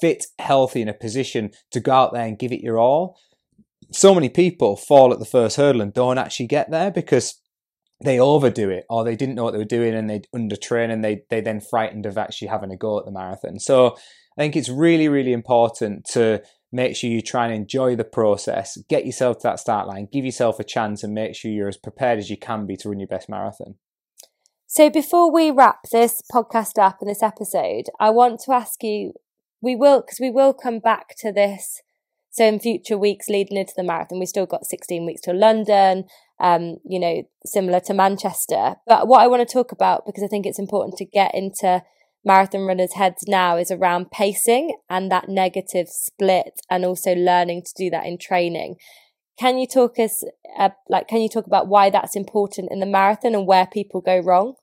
fit, 0.00 0.26
healthy, 0.38 0.82
in 0.82 0.88
a 0.88 0.94
position 0.94 1.50
to 1.70 1.80
go 1.80 1.92
out 1.92 2.12
there 2.12 2.26
and 2.26 2.38
give 2.38 2.52
it 2.52 2.60
your 2.60 2.78
all. 2.78 3.18
So 3.90 4.14
many 4.14 4.28
people 4.28 4.76
fall 4.76 5.12
at 5.12 5.18
the 5.18 5.24
first 5.24 5.56
hurdle 5.56 5.82
and 5.82 5.92
don't 5.92 6.18
actually 6.18 6.46
get 6.46 6.70
there 6.70 6.90
because 6.90 7.40
they 8.04 8.18
overdo 8.18 8.68
it 8.70 8.84
or 8.88 9.04
they 9.04 9.16
didn't 9.16 9.34
know 9.34 9.44
what 9.44 9.52
they 9.52 9.58
were 9.58 9.64
doing 9.64 9.94
and 9.94 10.08
they 10.08 10.22
undertrain 10.34 10.90
and 10.90 11.04
they 11.04 11.22
they 11.30 11.40
then 11.40 11.60
frightened 11.60 12.06
of 12.06 12.18
actually 12.18 12.48
having 12.48 12.70
a 12.70 12.76
go 12.76 12.98
at 12.98 13.04
the 13.04 13.12
marathon. 13.12 13.58
So 13.58 13.96
I 14.36 14.42
think 14.42 14.56
it's 14.56 14.68
really, 14.68 15.08
really 15.08 15.32
important 15.32 16.06
to 16.12 16.42
make 16.72 16.96
sure 16.96 17.10
you 17.10 17.20
try 17.20 17.44
and 17.44 17.54
enjoy 17.54 17.94
the 17.94 18.04
process, 18.04 18.78
get 18.88 19.04
yourself 19.04 19.38
to 19.38 19.42
that 19.44 19.60
start 19.60 19.86
line, 19.86 20.08
give 20.10 20.24
yourself 20.24 20.58
a 20.58 20.64
chance, 20.64 21.04
and 21.04 21.14
make 21.14 21.36
sure 21.36 21.50
you're 21.50 21.68
as 21.68 21.76
prepared 21.76 22.18
as 22.18 22.30
you 22.30 22.36
can 22.36 22.66
be 22.66 22.76
to 22.78 22.88
run 22.88 22.98
your 22.98 23.08
best 23.08 23.28
marathon. 23.28 23.74
So, 24.66 24.88
before 24.88 25.30
we 25.30 25.50
wrap 25.50 25.80
this 25.92 26.22
podcast 26.32 26.82
up 26.82 26.98
and 27.00 27.10
this 27.10 27.22
episode, 27.22 27.90
I 28.00 28.08
want 28.08 28.40
to 28.40 28.52
ask 28.52 28.82
you 28.82 29.12
we 29.60 29.76
will, 29.76 30.00
because 30.00 30.18
we 30.18 30.30
will 30.30 30.54
come 30.54 30.78
back 30.78 31.14
to 31.18 31.30
this. 31.30 31.82
So, 32.30 32.46
in 32.46 32.58
future 32.58 32.96
weeks 32.96 33.28
leading 33.28 33.58
into 33.58 33.74
the 33.76 33.84
marathon, 33.84 34.18
we've 34.18 34.28
still 34.28 34.46
got 34.46 34.64
16 34.64 35.04
weeks 35.04 35.20
to 35.22 35.34
London, 35.34 36.04
um, 36.40 36.78
you 36.84 36.98
know, 36.98 37.22
similar 37.44 37.80
to 37.80 37.92
Manchester. 37.92 38.76
But 38.86 39.06
what 39.06 39.20
I 39.20 39.26
want 39.26 39.46
to 39.46 39.52
talk 39.52 39.72
about, 39.72 40.06
because 40.06 40.24
I 40.24 40.28
think 40.28 40.46
it's 40.46 40.58
important 40.58 40.96
to 40.96 41.04
get 41.04 41.34
into 41.34 41.82
marathon 42.24 42.66
runners' 42.66 42.94
heads 42.94 43.24
now 43.26 43.56
is 43.56 43.70
around 43.70 44.10
pacing 44.10 44.76
and 44.88 45.10
that 45.10 45.28
negative 45.28 45.88
split 45.88 46.60
and 46.70 46.84
also 46.84 47.14
learning 47.14 47.62
to 47.62 47.72
do 47.76 47.90
that 47.90 48.06
in 48.06 48.18
training. 48.18 48.76
Can 49.38 49.58
you 49.58 49.66
talk 49.66 49.98
us 49.98 50.22
uh, 50.58 50.70
like 50.88 51.08
can 51.08 51.20
you 51.20 51.28
talk 51.28 51.46
about 51.46 51.68
why 51.68 51.90
that's 51.90 52.16
important 52.16 52.70
in 52.70 52.80
the 52.80 52.86
marathon 52.86 53.34
and 53.34 53.46
where 53.46 53.66
people 53.66 54.00
go 54.00 54.18
wrong? 54.18 54.54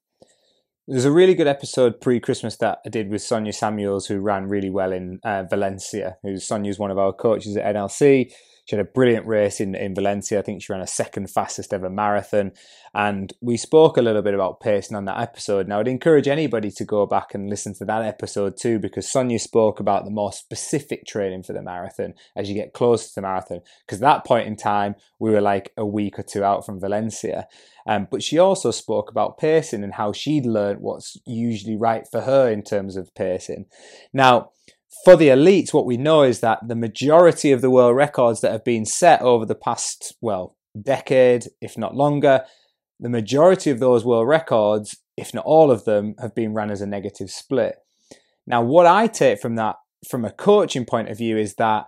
There's 0.87 1.05
a 1.05 1.11
really 1.11 1.35
good 1.35 1.47
episode 1.47 2.01
pre-Christmas 2.01 2.55
that 2.57 2.79
I 2.83 2.89
did 2.89 3.11
with 3.11 3.21
Sonia 3.21 3.53
Samuels, 3.53 4.07
who 4.07 4.19
ran 4.19 4.47
really 4.47 4.71
well 4.71 4.91
in 4.91 5.19
uh, 5.23 5.43
Valencia. 5.43 6.17
Who's 6.23 6.47
Sonia's 6.47 6.79
one 6.79 6.89
of 6.89 6.97
our 6.97 7.13
coaches 7.13 7.55
at 7.55 7.75
NLC. 7.75 8.31
She 8.69 8.75
had 8.75 8.85
a 8.85 8.89
brilliant 8.89 9.25
race 9.25 9.59
in, 9.59 9.73
in 9.73 9.95
Valencia. 9.95 10.37
I 10.37 10.43
think 10.43 10.61
she 10.61 10.71
ran 10.71 10.79
a 10.79 10.85
second 10.85 11.31
fastest 11.31 11.73
ever 11.73 11.89
marathon. 11.89 12.51
And 12.93 13.33
we 13.41 13.57
spoke 13.57 13.97
a 13.97 14.01
little 14.03 14.21
bit 14.21 14.35
about 14.35 14.59
pacing 14.59 14.95
on 14.95 15.05
that 15.05 15.19
episode. 15.19 15.67
Now, 15.67 15.79
I'd 15.79 15.87
encourage 15.87 16.27
anybody 16.27 16.69
to 16.73 16.85
go 16.85 17.07
back 17.07 17.33
and 17.33 17.49
listen 17.49 17.73
to 17.79 17.85
that 17.85 18.03
episode 18.03 18.57
too, 18.57 18.77
because 18.77 19.11
Sonia 19.11 19.39
spoke 19.39 19.79
about 19.79 20.05
the 20.05 20.11
more 20.11 20.31
specific 20.31 21.07
training 21.07 21.41
for 21.41 21.53
the 21.53 21.63
marathon 21.63 22.13
as 22.35 22.47
you 22.47 22.53
get 22.53 22.73
closer 22.73 23.07
to 23.07 23.15
the 23.15 23.21
marathon. 23.23 23.61
Because 23.87 24.03
at 24.03 24.05
that 24.05 24.23
point 24.23 24.45
in 24.45 24.55
time, 24.55 24.93
we 25.17 25.31
were 25.31 25.41
like 25.41 25.73
a 25.75 25.83
week 25.83 26.19
or 26.19 26.23
two 26.23 26.43
out 26.43 26.63
from 26.63 26.79
Valencia. 26.79 27.47
Um, 27.87 28.07
but 28.11 28.21
she 28.21 28.37
also 28.37 28.69
spoke 28.69 29.09
about 29.09 29.39
pacing 29.39 29.83
and 29.83 29.95
how 29.95 30.13
she'd 30.13 30.45
learned 30.45 30.81
what's 30.81 31.17
usually 31.25 31.75
right 31.75 32.05
for 32.11 32.21
her 32.21 32.51
in 32.51 32.61
terms 32.61 32.97
of 32.97 33.15
pacing. 33.15 33.65
Now, 34.13 34.51
for 35.05 35.15
the 35.15 35.27
elites, 35.27 35.73
what 35.73 35.85
we 35.85 35.97
know 35.97 36.23
is 36.23 36.39
that 36.39 36.67
the 36.67 36.75
majority 36.75 37.51
of 37.51 37.61
the 37.61 37.69
world 37.69 37.95
records 37.95 38.41
that 38.41 38.51
have 38.51 38.63
been 38.63 38.85
set 38.85 39.21
over 39.21 39.45
the 39.45 39.55
past, 39.55 40.15
well, 40.21 40.55
decade, 40.79 41.47
if 41.61 41.77
not 41.77 41.95
longer, 41.95 42.43
the 42.99 43.09
majority 43.09 43.69
of 43.69 43.79
those 43.79 44.03
world 44.03 44.27
records, 44.27 44.97
if 45.15 45.33
not 45.33 45.45
all 45.45 45.71
of 45.71 45.85
them, 45.85 46.15
have 46.19 46.35
been 46.35 46.53
run 46.53 46.71
as 46.71 46.81
a 46.81 46.87
negative 46.87 47.29
split. 47.29 47.75
Now, 48.45 48.61
what 48.61 48.85
I 48.85 49.07
take 49.07 49.39
from 49.39 49.55
that, 49.55 49.75
from 50.09 50.25
a 50.25 50.31
coaching 50.31 50.85
point 50.85 51.09
of 51.09 51.17
view, 51.17 51.37
is 51.37 51.55
that 51.55 51.85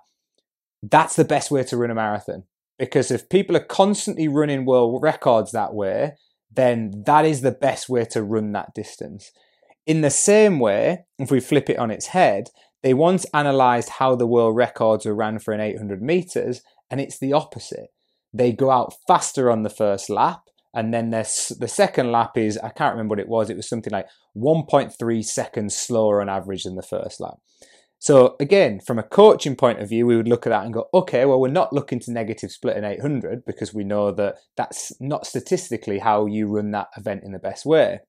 that's 0.84 1.16
the 1.16 1.26
best 1.26 1.52
way 1.52 1.64
to 1.64 1.78
run 1.78 1.91
a 1.91 1.95
marathon. 1.95 2.43
Because 2.78 3.12
if 3.12 3.30
people 3.30 3.56
are 3.56 3.64
constantly 3.64 4.28
running 4.28 4.66
world 4.66 5.02
records 5.04 5.52
that 5.52 5.74
way, 5.74 6.14
then 6.54 7.04
that 7.06 7.26
is 7.26 7.41
the 7.41 7.52
best 7.52 7.89
way 7.89 8.06
to 8.06 8.24
run 8.24 8.52
that 8.52 8.74
distance. 8.74 9.32
In 9.86 10.02
the 10.02 10.10
same 10.10 10.60
way, 10.60 11.06
if 11.20 11.32
we 11.32 11.39
flip 11.39 11.70
it 11.70 11.78
on 11.78 11.91
its 11.91 12.08
head, 12.08 12.49
they 12.84 12.94
once 12.94 13.26
analysed 13.34 13.90
how 13.90 14.16
the 14.16 14.28
world 14.28 14.56
records 14.56 15.06
were 15.06 15.16
ran 15.16 15.40
for 15.40 15.54
an 15.54 15.62
800 15.62 16.02
metres, 16.02 16.62
and 16.90 17.00
it's 17.00 17.20
the 17.20 17.34
opposite. 17.34 17.90
They 18.34 18.52
go 18.52 18.72
out 18.72 18.94
faster 19.08 19.52
on 19.52 19.64
the 19.64 19.70
first 19.70 20.10
lap, 20.10 20.42
and 20.74 20.94
then 20.94 21.10
the 21.10 21.24
second 21.24 22.12
lap 22.12 22.38
is, 22.38 22.58
I 22.58 22.70
can't 22.70 22.94
remember 22.94 23.14
what 23.14 23.20
it 23.20 23.28
was, 23.28 23.50
it 23.50 23.58
was 23.58 23.68
something 23.68 23.92
like 23.92 24.08
1.3 24.38 25.24
seconds 25.26 25.76
slower 25.76 26.22
on 26.22 26.30
average 26.30 26.64
than 26.64 26.76
the 26.76 26.82
first 26.82 27.20
lap. 27.20 27.36
So 28.00 28.36
again, 28.40 28.80
from 28.80 28.98
a 28.98 29.04
coaching 29.04 29.56
point 29.56 29.80
of 29.80 29.90
view, 29.90 30.08
we 30.08 30.16
would 30.16 30.28
look 30.28 30.48
at 30.48 30.50
that 30.50 30.64
and 30.64 30.74
go, 30.74 30.88
okay, 30.92 31.24
well, 31.26 31.40
we're 31.40 31.50
not 31.50 31.72
looking 31.72 32.00
to 32.00 32.12
negative 32.12 32.52
split 32.52 32.76
an 32.76 32.84
800 32.84 33.46
because 33.46 33.76
we 33.76 33.84
know 33.84 34.12
that 34.14 34.38
that's 34.58 34.92
not 35.00 35.28
statistically 35.28 36.00
how 36.00 36.26
you 36.26 36.48
run 36.48 36.72
that 36.72 36.88
event 36.98 37.22
in 37.24 37.32
the 37.32 37.38
best 37.38 37.64
way. 37.64 38.00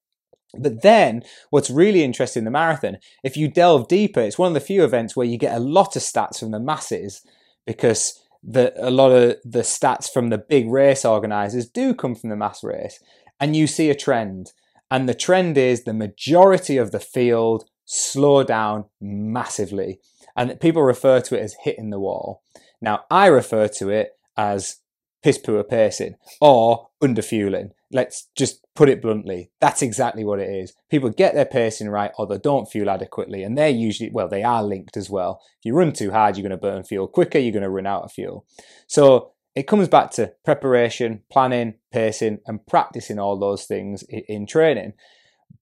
But 0.58 0.82
then, 0.82 1.22
what's 1.50 1.70
really 1.70 2.02
interesting 2.02 2.42
in 2.42 2.44
the 2.44 2.50
marathon, 2.50 2.98
if 3.24 3.36
you 3.36 3.48
delve 3.48 3.88
deeper, 3.88 4.20
it's 4.20 4.38
one 4.38 4.48
of 4.48 4.54
the 4.54 4.60
few 4.60 4.84
events 4.84 5.16
where 5.16 5.26
you 5.26 5.38
get 5.38 5.56
a 5.56 5.60
lot 5.60 5.96
of 5.96 6.02
stats 6.02 6.38
from 6.38 6.50
the 6.50 6.60
masses 6.60 7.22
because 7.66 8.20
the, 8.42 8.72
a 8.76 8.90
lot 8.90 9.12
of 9.12 9.36
the 9.44 9.60
stats 9.60 10.12
from 10.12 10.28
the 10.28 10.38
big 10.38 10.68
race 10.68 11.04
organizers 11.04 11.68
do 11.68 11.94
come 11.94 12.14
from 12.14 12.30
the 12.30 12.36
mass 12.36 12.62
race. 12.62 12.98
And 13.40 13.56
you 13.56 13.66
see 13.66 13.88
a 13.88 13.94
trend. 13.94 14.52
And 14.90 15.08
the 15.08 15.14
trend 15.14 15.56
is 15.56 15.84
the 15.84 15.94
majority 15.94 16.76
of 16.76 16.92
the 16.92 17.00
field 17.00 17.64
slow 17.86 18.42
down 18.42 18.84
massively. 19.00 20.00
And 20.36 20.60
people 20.60 20.82
refer 20.82 21.20
to 21.22 21.38
it 21.38 21.42
as 21.42 21.56
hitting 21.62 21.90
the 21.90 22.00
wall. 22.00 22.42
Now, 22.80 23.04
I 23.10 23.26
refer 23.26 23.68
to 23.68 23.90
it 23.90 24.10
as 24.36 24.76
piss 25.22 25.38
poor 25.38 25.62
pacing 25.62 26.16
or 26.40 26.88
underfueling. 27.02 27.70
Let's 27.90 28.28
just 28.36 28.64
put 28.74 28.88
it 28.88 29.02
bluntly. 29.02 29.50
That's 29.60 29.82
exactly 29.82 30.24
what 30.24 30.40
it 30.40 30.48
is. 30.48 30.72
People 30.90 31.10
get 31.10 31.34
their 31.34 31.44
pacing 31.44 31.90
right 31.90 32.10
or 32.18 32.26
they 32.26 32.38
don't 32.38 32.70
fuel 32.70 32.90
adequately. 32.90 33.42
And 33.42 33.56
they're 33.56 33.68
usually, 33.68 34.10
well, 34.10 34.28
they 34.28 34.42
are 34.42 34.62
linked 34.62 34.96
as 34.96 35.10
well. 35.10 35.40
If 35.58 35.66
you 35.66 35.74
run 35.74 35.92
too 35.92 36.10
hard, 36.10 36.36
you're 36.36 36.48
going 36.48 36.50
to 36.50 36.56
burn 36.56 36.84
fuel 36.84 37.06
quicker, 37.06 37.38
you're 37.38 37.52
going 37.52 37.62
to 37.62 37.70
run 37.70 37.86
out 37.86 38.04
of 38.04 38.12
fuel. 38.12 38.46
So 38.86 39.32
it 39.54 39.66
comes 39.66 39.88
back 39.88 40.10
to 40.12 40.32
preparation, 40.44 41.22
planning, 41.30 41.74
pacing, 41.92 42.38
and 42.46 42.66
practicing 42.66 43.18
all 43.18 43.38
those 43.38 43.64
things 43.64 44.02
in 44.08 44.46
training. 44.46 44.94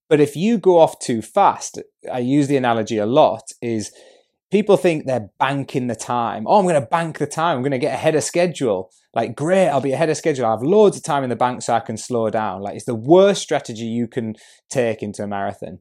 But 0.09 0.21
if 0.21 0.37
you 0.37 0.59
go 0.59 0.79
off 0.79 0.99
too 0.99 1.23
fast, 1.23 1.81
I 2.13 2.19
use 2.21 2.49
the 2.49 2.57
analogy 2.57 2.99
a 2.99 3.07
lot, 3.07 3.53
is 3.61 3.93
people 4.51 4.77
think 4.77 5.07
they're 5.07 5.31
banking 5.39 5.87
the 5.87 5.95
time. 5.95 6.45
Oh, 6.47 6.59
I'm 6.59 6.65
going 6.65 6.81
to 6.81 6.87
bank 6.87 7.19
the 7.19 7.27
time. 7.27 7.57
I'm 7.57 7.63
going 7.63 7.73
to 7.73 7.79
get 7.79 7.95
ahead 7.95 8.15
of 8.15 8.25
schedule. 8.25 8.91
Like, 9.15 9.35
great, 9.37 9.69
I'll 9.69 9.81
be 9.81 9.93
ahead 9.93 10.11
of 10.11 10.17
schedule. 10.17 10.47
I 10.47 10.51
have 10.51 10.63
loads 10.63 10.97
of 10.97 11.03
time 11.03 11.25
in 11.25 11.31
the 11.31 11.37
bank 11.37 11.63
so 11.63 11.75
I 11.75 11.81
can 11.81 11.97
slow 11.97 12.31
down. 12.31 12.63
Like, 12.63 12.77
it's 12.77 12.85
the 12.85 12.95
worst 12.95 13.43
strategy 13.43 13.85
you 13.85 14.07
can 14.07 14.35
take 14.69 15.03
into 15.03 15.23
a 15.23 15.27
marathon. 15.27 15.81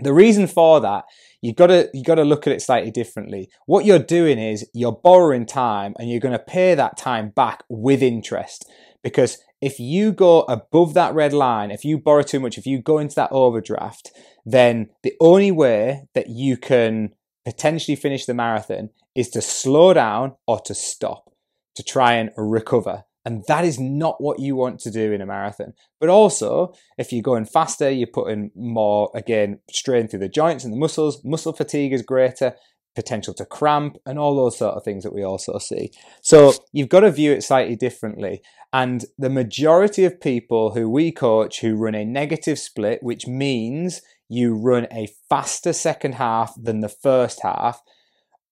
The 0.00 0.12
reason 0.12 0.46
for 0.46 0.80
that, 0.80 1.04
you've 1.42 1.56
got 1.56 1.68
to 1.68 1.90
you 1.92 2.04
got 2.04 2.16
to 2.16 2.24
look 2.24 2.46
at 2.46 2.52
it 2.52 2.62
slightly 2.62 2.92
differently. 2.92 3.48
What 3.66 3.84
you're 3.84 3.98
doing 3.98 4.38
is 4.38 4.68
you're 4.72 4.92
borrowing 4.92 5.44
time 5.44 5.94
and 5.98 6.08
you're 6.08 6.20
going 6.20 6.32
to 6.32 6.38
pay 6.38 6.76
that 6.76 6.96
time 6.96 7.30
back 7.30 7.64
with 7.68 8.00
interest 8.00 8.64
because 9.02 9.38
if 9.60 9.80
you 9.80 10.12
go 10.12 10.42
above 10.42 10.94
that 10.94 11.14
red 11.14 11.32
line, 11.32 11.72
if 11.72 11.84
you 11.84 11.98
borrow 11.98 12.22
too 12.22 12.38
much, 12.38 12.58
if 12.58 12.66
you 12.66 12.80
go 12.80 12.98
into 12.98 13.16
that 13.16 13.32
overdraft, 13.32 14.12
then 14.46 14.90
the 15.02 15.14
only 15.20 15.50
way 15.50 16.04
that 16.14 16.28
you 16.28 16.56
can 16.56 17.10
potentially 17.48 17.96
finish 17.96 18.26
the 18.26 18.34
marathon 18.34 18.90
is 19.14 19.30
to 19.30 19.40
slow 19.40 19.94
down 19.94 20.34
or 20.46 20.60
to 20.60 20.74
stop 20.74 21.32
to 21.76 21.82
try 21.82 22.12
and 22.12 22.28
recover. 22.36 23.04
And 23.24 23.42
that 23.48 23.64
is 23.64 23.80
not 23.80 24.20
what 24.20 24.38
you 24.38 24.54
want 24.54 24.80
to 24.80 24.90
do 24.90 25.12
in 25.12 25.22
a 25.22 25.26
marathon. 25.26 25.72
But 25.98 26.10
also, 26.10 26.74
if 26.98 27.10
you're 27.10 27.22
going 27.22 27.46
faster, 27.46 27.90
you're 27.90 28.06
putting 28.06 28.50
more, 28.54 29.10
again, 29.14 29.60
strain 29.70 30.08
through 30.08 30.18
the 30.18 30.28
joints 30.28 30.62
and 30.62 30.74
the 30.74 30.78
muscles. 30.78 31.24
Muscle 31.24 31.54
fatigue 31.54 31.94
is 31.94 32.02
greater 32.02 32.54
potential 32.94 33.32
to 33.32 33.46
cramp 33.46 33.96
and 34.04 34.18
all 34.18 34.36
those 34.36 34.58
sort 34.58 34.74
of 34.74 34.84
things 34.84 35.04
that 35.04 35.14
we 35.14 35.22
also 35.22 35.56
see. 35.56 35.90
So 36.20 36.52
you've 36.72 36.90
got 36.90 37.00
to 37.00 37.10
view 37.10 37.32
it 37.32 37.44
slightly 37.44 37.76
differently. 37.76 38.42
And 38.74 39.06
the 39.16 39.30
majority 39.30 40.04
of 40.04 40.20
people 40.20 40.74
who 40.74 40.90
we 40.90 41.12
coach 41.12 41.60
who 41.60 41.76
run 41.76 41.94
a 41.94 42.04
negative 42.04 42.58
split, 42.58 43.02
which 43.02 43.26
means 43.26 44.02
you 44.28 44.54
run 44.54 44.86
a 44.92 45.08
faster 45.28 45.72
second 45.72 46.16
half 46.16 46.54
than 46.56 46.80
the 46.80 46.88
first 46.88 47.42
half, 47.42 47.80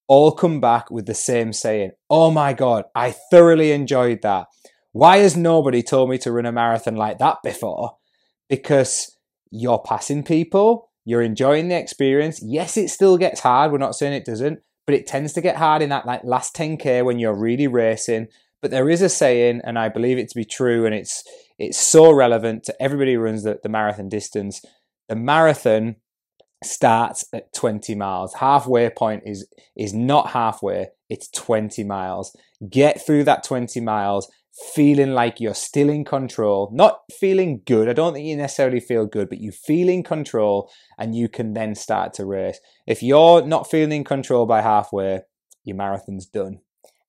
all 0.09 0.33
come 0.33 0.61
back 0.61 0.91
with 0.91 1.07
the 1.07 1.15
same 1.15 1.53
saying, 1.53 1.93
Oh 2.09 2.31
my 2.31 2.53
God, 2.53 2.85
I 2.95 3.15
thoroughly 3.31 3.73
enjoyed 3.73 4.23
that. 4.23 4.47
Why 4.93 5.19
has 5.19 5.37
nobody 5.37 5.83
told 5.83 6.09
me 6.09 6.19
to 6.19 6.33
run 6.33 6.47
a 6.47 6.53
marathon 6.53 6.97
like 6.97 7.19
that 7.19 7.39
before? 7.43 7.99
Because 8.49 9.17
you're 9.51 9.83
passing 9.85 10.23
people, 10.23 10.91
you're 11.05 11.23
enjoying 11.23 11.69
the 11.69 11.79
experience. 11.79 12.41
Yes, 12.43 12.77
it 12.77 12.89
still 12.89 13.19
gets 13.19 13.41
hard. 13.41 13.73
We're 13.73 13.79
not 13.79 13.95
saying 13.95 14.15
it 14.15 14.25
doesn't, 14.25 14.61
but 14.87 14.95
it 14.95 15.07
tends 15.07 15.33
to 15.35 15.41
get 15.41 15.57
hard 15.57 15.83
in 15.83 15.91
that 15.91 16.07
like 16.07 16.25
last 16.25 16.55
10k 16.57 17.05
when 17.05 17.19
you're 17.19 17.39
really 17.39 17.67
racing. 17.67 18.29
But 18.63 18.71
there 18.71 18.89
is 18.89 19.03
a 19.03 19.09
saying, 19.09 19.61
and 19.65 19.79
I 19.79 19.89
believe 19.89 20.19
it 20.19 20.29
to 20.31 20.35
be 20.35 20.45
true, 20.45 20.87
and 20.87 20.95
it's 20.95 21.23
it's 21.59 21.79
so 21.79 22.11
relevant 22.11 22.65
to 22.65 22.83
everybody 22.83 23.15
who 23.15 23.21
runs 23.21 23.43
the, 23.43 23.59
the 23.63 23.69
marathon 23.69 24.09
distance. 24.09 24.63
The 25.09 25.17
marathon 25.17 25.97
starts 26.65 27.25
at 27.33 27.53
20 27.53 27.95
miles. 27.95 28.35
Halfway 28.35 28.91
point 28.91 29.23
is 29.27 29.47
is 29.77 29.95
not 29.95 30.31
halfway, 30.31 30.89
it's 31.09 31.29
20 31.31 31.85
miles. 31.85 32.37
Get 32.69 33.05
through 33.05 33.25
that 33.25 33.45
20 33.45 33.81
miles 33.81 34.29
feeling 34.75 35.13
like 35.13 35.39
you're 35.39 35.55
still 35.55 35.91
in 35.91 36.05
control, 36.05 36.71
not 36.73 37.01
feeling 37.13 37.61
good. 37.67 37.89
I 37.89 37.93
don't 37.93 38.15
think 38.15 38.27
you 38.27 38.37
necessarily 38.37 38.81
feel 38.81 39.07
good, 39.07 39.29
but 39.29 39.39
you 39.39 39.53
feel 39.53 39.89
in 39.89 40.03
control 40.03 40.71
and 40.99 41.15
you 41.15 41.29
can 41.29 41.53
then 41.53 41.75
start 41.75 42.15
to 42.15 42.25
race. 42.25 42.59
If 42.87 43.03
you're 43.03 43.47
not 43.47 43.71
feeling 43.71 43.93
in 43.93 44.05
control 44.05 44.47
by 44.47 44.63
halfway, 44.63 45.21
your 45.65 45.77
marathon's 45.77 46.27
done. 46.27 46.61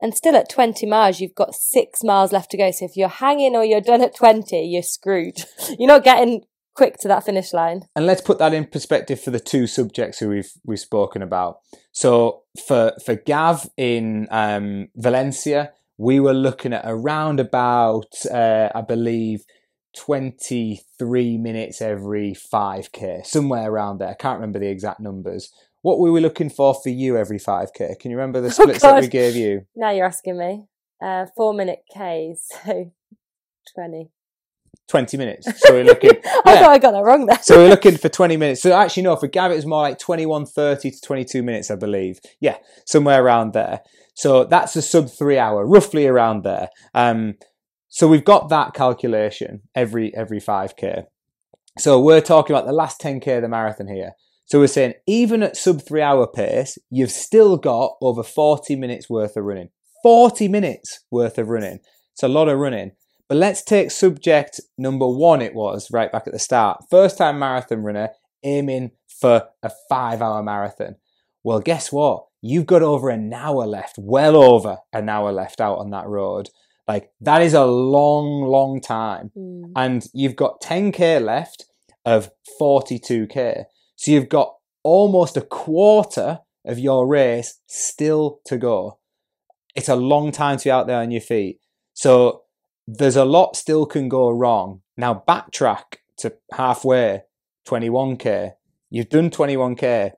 And 0.01 0.13
still 0.13 0.35
at 0.35 0.49
20 0.49 0.85
miles, 0.85 1.19
you've 1.19 1.35
got 1.35 1.55
six 1.55 2.03
miles 2.03 2.31
left 2.31 2.51
to 2.51 2.57
go. 2.57 2.69
So 2.71 2.85
if 2.85 2.97
you're 2.97 3.07
hanging 3.07 3.55
or 3.55 3.63
you're 3.63 3.81
done 3.81 4.01
at 4.01 4.15
20, 4.15 4.63
you're 4.63 4.83
screwed. 4.83 5.37
you're 5.79 5.87
not 5.87 6.03
getting 6.03 6.43
quick 6.77 6.97
to 6.99 7.07
that 7.07 7.25
finish 7.25 7.53
line. 7.53 7.81
And 7.95 8.05
let's 8.05 8.21
put 8.21 8.37
that 8.37 8.53
in 8.53 8.65
perspective 8.65 9.19
for 9.19 9.31
the 9.31 9.39
two 9.39 9.67
subjects 9.67 10.19
who 10.19 10.29
we've 10.29 10.51
we've 10.63 10.79
spoken 10.79 11.21
about. 11.21 11.57
So 11.91 12.43
for 12.67 12.93
for 13.03 13.15
Gav 13.15 13.67
in 13.75 14.27
um, 14.31 14.87
Valencia, 14.95 15.73
we 15.97 16.19
were 16.19 16.33
looking 16.33 16.73
at 16.73 16.83
around 16.85 17.39
about, 17.39 18.25
uh, 18.31 18.69
I 18.73 18.81
believe, 18.81 19.43
23 19.95 21.37
minutes 21.37 21.81
every 21.81 22.33
5k, 22.33 23.25
somewhere 23.25 23.69
around 23.69 23.97
there. 23.97 24.09
I 24.09 24.13
can't 24.13 24.39
remember 24.39 24.59
the 24.59 24.69
exact 24.69 24.99
numbers. 24.99 25.51
What 25.81 25.99
were 25.99 26.11
we 26.11 26.21
looking 26.21 26.51
for 26.51 26.75
for 26.75 26.89
you 26.89 27.17
every 27.17 27.39
5k? 27.39 27.99
Can 27.99 28.11
you 28.11 28.17
remember 28.17 28.41
the 28.41 28.47
oh, 28.59 28.63
splits 28.63 28.83
oh 28.83 28.93
that 28.93 29.01
we 29.01 29.07
gave 29.07 29.35
you? 29.35 29.65
Now 29.75 29.91
you're 29.91 30.05
asking 30.05 30.37
me. 30.37 30.65
Uh, 31.01 31.25
four 31.35 31.53
minute 31.53 31.79
Ks, 31.91 32.47
so 32.65 32.91
20. 33.75 34.09
20 34.87 35.17
minutes. 35.17 35.47
So 35.61 35.73
we're 35.73 35.83
looking. 35.83 36.11
I 36.45 36.53
yeah. 36.53 36.59
thought 36.59 36.69
I 36.69 36.77
got 36.77 36.91
that 36.91 37.03
wrong 37.03 37.25
there. 37.25 37.39
so 37.41 37.57
we're 37.57 37.69
looking 37.69 37.97
for 37.97 38.09
20 38.09 38.37
minutes. 38.37 38.61
So 38.61 38.73
actually, 38.73 39.03
no, 39.03 39.15
for 39.15 39.27
Gavit, 39.27 39.57
it's 39.57 39.65
more 39.65 39.81
like 39.81 39.99
21, 39.99 40.45
30 40.45 40.91
to 40.91 41.01
22 41.01 41.43
minutes, 41.43 41.69
I 41.69 41.75
believe. 41.75 42.19
Yeah, 42.39 42.57
somewhere 42.85 43.23
around 43.23 43.53
there. 43.53 43.81
So 44.15 44.45
that's 44.45 44.75
a 44.75 44.81
sub 44.81 45.09
three 45.09 45.37
hour, 45.37 45.65
roughly 45.65 46.07
around 46.07 46.43
there. 46.43 46.69
Um, 46.93 47.35
so 47.87 48.07
we've 48.07 48.25
got 48.25 48.49
that 48.49 48.73
calculation 48.73 49.61
every 49.75 50.15
every 50.15 50.39
5k. 50.39 51.05
So 51.77 51.99
we're 51.99 52.21
talking 52.21 52.55
about 52.55 52.65
the 52.65 52.73
last 52.73 52.99
10k 52.99 53.37
of 53.37 53.41
the 53.43 53.49
marathon 53.49 53.87
here. 53.87 54.13
So 54.45 54.59
we're 54.59 54.67
saying 54.67 54.93
even 55.05 55.43
at 55.43 55.57
sub 55.57 55.81
three 55.81 56.01
hour 56.01 56.25
pace, 56.25 56.77
you've 56.89 57.11
still 57.11 57.57
got 57.57 57.97
over 58.01 58.23
40 58.23 58.75
minutes 58.75 59.09
worth 59.09 59.35
of 59.35 59.43
running. 59.43 59.69
40 60.03 60.47
minutes 60.47 61.01
worth 61.11 61.37
of 61.37 61.49
running. 61.49 61.79
It's 62.13 62.23
a 62.23 62.27
lot 62.27 62.49
of 62.49 62.57
running. 62.57 62.93
But 63.29 63.37
let's 63.37 63.63
take 63.63 63.91
subject 63.91 64.61
number 64.77 65.07
one, 65.07 65.41
it 65.41 65.53
was 65.53 65.91
right 65.91 66.11
back 66.11 66.27
at 66.27 66.33
the 66.33 66.39
start. 66.39 66.85
First 66.89 67.17
time 67.17 67.39
marathon 67.39 67.83
runner 67.83 68.09
aiming 68.43 68.91
for 69.07 69.49
a 69.61 69.71
five 69.89 70.21
hour 70.21 70.41
marathon. 70.41 70.95
Well, 71.43 71.59
guess 71.59 71.91
what? 71.91 72.27
you've 72.41 72.65
got 72.65 72.81
over 72.81 73.09
an 73.09 73.33
hour 73.33 73.65
left, 73.65 73.97
well 73.97 74.35
over 74.35 74.77
an 74.93 75.09
hour 75.09 75.31
left 75.31 75.61
out 75.61 75.79
on 75.79 75.89
that 75.91 76.07
road. 76.07 76.49
Like 76.87 77.11
that 77.21 77.41
is 77.41 77.53
a 77.53 77.65
long, 77.65 78.43
long 78.43 78.79
time. 78.79 79.31
Mm. 79.37 79.71
And 79.75 80.07
you've 80.13 80.35
got 80.35 80.61
10k 80.61 81.21
left 81.21 81.65
of 82.05 82.31
42k. 82.61 83.65
So 83.95 84.11
you've 84.11 84.29
got 84.29 84.55
almost 84.83 85.35
a 85.35 85.41
quarter 85.41 86.39
of 86.65 86.79
your 86.79 87.07
race 87.07 87.59
still 87.67 88.39
to 88.45 88.57
go. 88.57 88.99
It's 89.75 89.89
a 89.89 89.95
long 89.95 90.31
time 90.31 90.57
to 90.57 90.63
be 90.63 90.71
out 90.71 90.87
there 90.87 91.01
on 91.01 91.11
your 91.11 91.21
feet. 91.21 91.59
So 91.93 92.43
there's 92.87 93.15
a 93.15 93.25
lot 93.25 93.55
still 93.55 93.85
can 93.85 94.09
go 94.09 94.29
wrong. 94.29 94.81
Now 94.95 95.23
backtrack 95.27 95.97
to 96.19 96.33
halfway, 96.53 97.23
21k. 97.67 98.53
You've 98.89 99.09
done 99.09 99.29
21k 99.29 100.13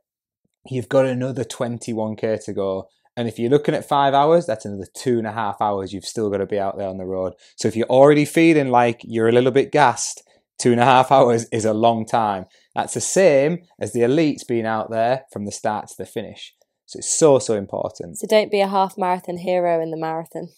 you've 0.70 0.90
got 0.90 1.06
another 1.06 1.44
21k 1.44 2.44
to 2.46 2.54
go. 2.54 2.90
And 3.18 3.28
if 3.28 3.38
you're 3.38 3.50
looking 3.50 3.76
at 3.76 3.88
five 3.88 4.14
hours, 4.14 4.46
that's 4.46 4.66
another 4.66 4.88
two 4.96 5.18
and 5.18 5.28
a 5.28 5.32
half 5.32 5.62
hours 5.62 5.92
you've 5.92 6.06
still 6.06 6.30
got 6.30 6.38
to 6.38 6.46
be 6.46 6.60
out 6.60 6.78
there 6.78 6.88
on 6.88 6.98
the 6.98 7.06
road. 7.06 7.34
So 7.58 7.68
if 7.68 7.76
you're 7.76 7.88
already 7.88 8.26
feeling 8.26 8.70
like 8.70 9.02
you're 9.04 9.28
a 9.28 9.34
little 9.34 9.52
bit 9.52 9.72
gassed, 9.72 10.24
two 10.58 10.72
and 10.72 10.80
a 10.80 10.86
half 10.86 11.12
hours 11.12 11.46
is 11.52 11.66
a 11.66 11.74
long 11.74 12.06
time. 12.06 12.46
That's 12.76 12.94
the 12.94 13.02
same 13.02 13.60
as 13.80 13.94
the 13.94 14.02
elites 14.02 14.48
being 14.48 14.66
out 14.66 14.90
there 14.90 15.26
from 15.32 15.46
the 15.46 15.52
start 15.52 15.88
to 15.90 15.96
the 15.98 16.06
finish. 16.06 16.56
So 16.86 17.00
it's 17.00 17.20
so, 17.20 17.40
so 17.40 17.56
important. 17.56 18.18
So 18.18 18.28
don't 18.28 18.52
be 18.52 18.62
a 18.62 18.68
half 18.68 18.98
marathon 18.98 19.38
hero 19.38 19.82
in 19.82 19.92
the 19.92 19.98
marathon. 19.98 20.50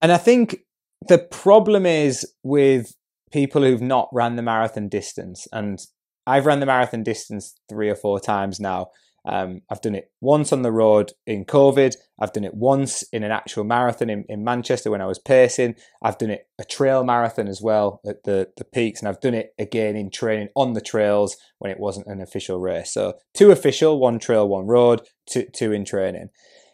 And 0.00 0.12
I 0.12 0.16
think 0.16 0.60
the 1.06 1.18
problem 1.18 1.86
is 1.86 2.26
with 2.42 2.94
people 3.32 3.62
who've 3.62 3.82
not 3.82 4.08
ran 4.12 4.36
the 4.36 4.42
marathon 4.42 4.88
distance, 4.88 5.46
and 5.52 5.78
I've 6.26 6.46
run 6.46 6.60
the 6.60 6.66
marathon 6.66 7.02
distance 7.02 7.54
three 7.68 7.88
or 7.88 7.96
four 7.96 8.20
times 8.20 8.58
now. 8.60 8.88
Um, 9.28 9.60
I've 9.68 9.82
done 9.82 9.94
it 9.94 10.10
once 10.20 10.52
on 10.52 10.62
the 10.62 10.72
road 10.72 11.12
in 11.26 11.44
COVID. 11.44 11.94
I've 12.18 12.32
done 12.32 12.44
it 12.44 12.54
once 12.54 13.02
in 13.12 13.22
an 13.24 13.30
actual 13.30 13.64
marathon 13.64 14.08
in, 14.08 14.24
in 14.28 14.42
Manchester 14.42 14.90
when 14.90 15.02
I 15.02 15.06
was 15.06 15.18
pacing. 15.18 15.74
I've 16.02 16.16
done 16.16 16.30
it 16.30 16.46
a 16.58 16.64
trail 16.64 17.04
marathon 17.04 17.46
as 17.46 17.60
well 17.60 18.00
at 18.06 18.24
the, 18.24 18.48
the 18.56 18.64
peaks, 18.64 19.00
and 19.00 19.08
I've 19.08 19.20
done 19.20 19.34
it 19.34 19.50
again 19.58 19.96
in 19.96 20.10
training 20.10 20.48
on 20.54 20.72
the 20.72 20.80
trails 20.80 21.36
when 21.58 21.70
it 21.70 21.80
wasn't 21.80 22.06
an 22.06 22.22
official 22.22 22.58
race. 22.58 22.92
So 22.92 23.14
two 23.34 23.50
official, 23.50 24.00
one 24.00 24.18
trail, 24.18 24.48
one 24.48 24.66
road, 24.66 25.02
two, 25.28 25.46
two 25.54 25.72
in 25.72 25.84
training. 25.84 26.28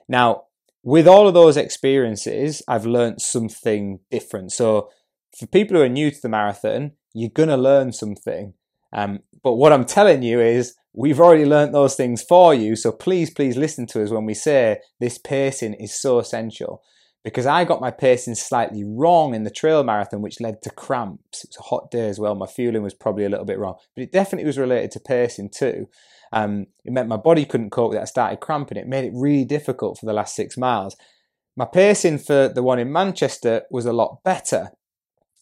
Now, 0.08 0.44
with 0.84 1.08
all 1.08 1.26
of 1.26 1.34
those 1.34 1.56
experiences, 1.56 2.62
I've 2.68 2.84
learned 2.84 3.22
something 3.22 4.00
different. 4.10 4.52
So 4.52 4.90
for 5.36 5.46
people 5.46 5.76
who 5.76 5.82
are 5.82 5.88
new 5.88 6.10
to 6.10 6.20
the 6.20 6.28
marathon, 6.28 6.92
you're 7.14 7.30
going 7.30 7.48
to 7.48 7.56
learn 7.56 7.92
something. 7.92 8.52
Um, 8.92 9.20
but 9.42 9.54
what 9.54 9.72
I'm 9.72 9.86
telling 9.86 10.22
you 10.22 10.40
is 10.40 10.74
we've 10.92 11.20
already 11.20 11.46
learnt 11.46 11.72
those 11.72 11.96
things 11.96 12.22
for 12.22 12.52
you. 12.54 12.76
So 12.76 12.92
please, 12.92 13.30
please 13.30 13.56
listen 13.56 13.86
to 13.88 14.04
us 14.04 14.10
when 14.10 14.26
we 14.26 14.34
say 14.34 14.80
this 15.00 15.16
pacing 15.16 15.74
is 15.74 15.98
so 15.98 16.18
essential. 16.18 16.82
Because 17.24 17.46
I 17.46 17.64
got 17.64 17.80
my 17.80 17.90
pacing 17.90 18.34
slightly 18.34 18.84
wrong 18.84 19.34
in 19.34 19.44
the 19.44 19.50
trail 19.50 19.82
marathon, 19.82 20.20
which 20.20 20.42
led 20.42 20.60
to 20.62 20.70
cramps. 20.70 21.44
It 21.44 21.50
was 21.50 21.56
a 21.56 21.68
hot 21.70 21.90
day 21.90 22.10
as 22.10 22.18
well. 22.18 22.34
My 22.34 22.46
fueling 22.46 22.82
was 22.82 22.92
probably 22.92 23.24
a 23.24 23.30
little 23.30 23.46
bit 23.46 23.58
wrong, 23.58 23.76
but 23.96 24.02
it 24.02 24.12
definitely 24.12 24.46
was 24.46 24.58
related 24.58 24.90
to 24.90 25.00
pacing 25.00 25.48
too. 25.48 25.88
Um, 26.32 26.66
it 26.84 26.92
meant 26.92 27.08
my 27.08 27.16
body 27.16 27.44
couldn't 27.44 27.70
cope 27.70 27.90
with 27.90 27.98
it. 27.98 28.02
I 28.02 28.06
started 28.06 28.40
cramping. 28.40 28.78
It 28.78 28.88
made 28.88 29.04
it 29.04 29.12
really 29.14 29.44
difficult 29.44 29.98
for 29.98 30.06
the 30.06 30.12
last 30.12 30.34
six 30.34 30.56
miles. 30.56 30.96
My 31.56 31.64
pacing 31.64 32.18
for 32.18 32.48
the 32.48 32.62
one 32.62 32.78
in 32.78 32.92
Manchester 32.92 33.62
was 33.70 33.86
a 33.86 33.92
lot 33.92 34.22
better, 34.24 34.70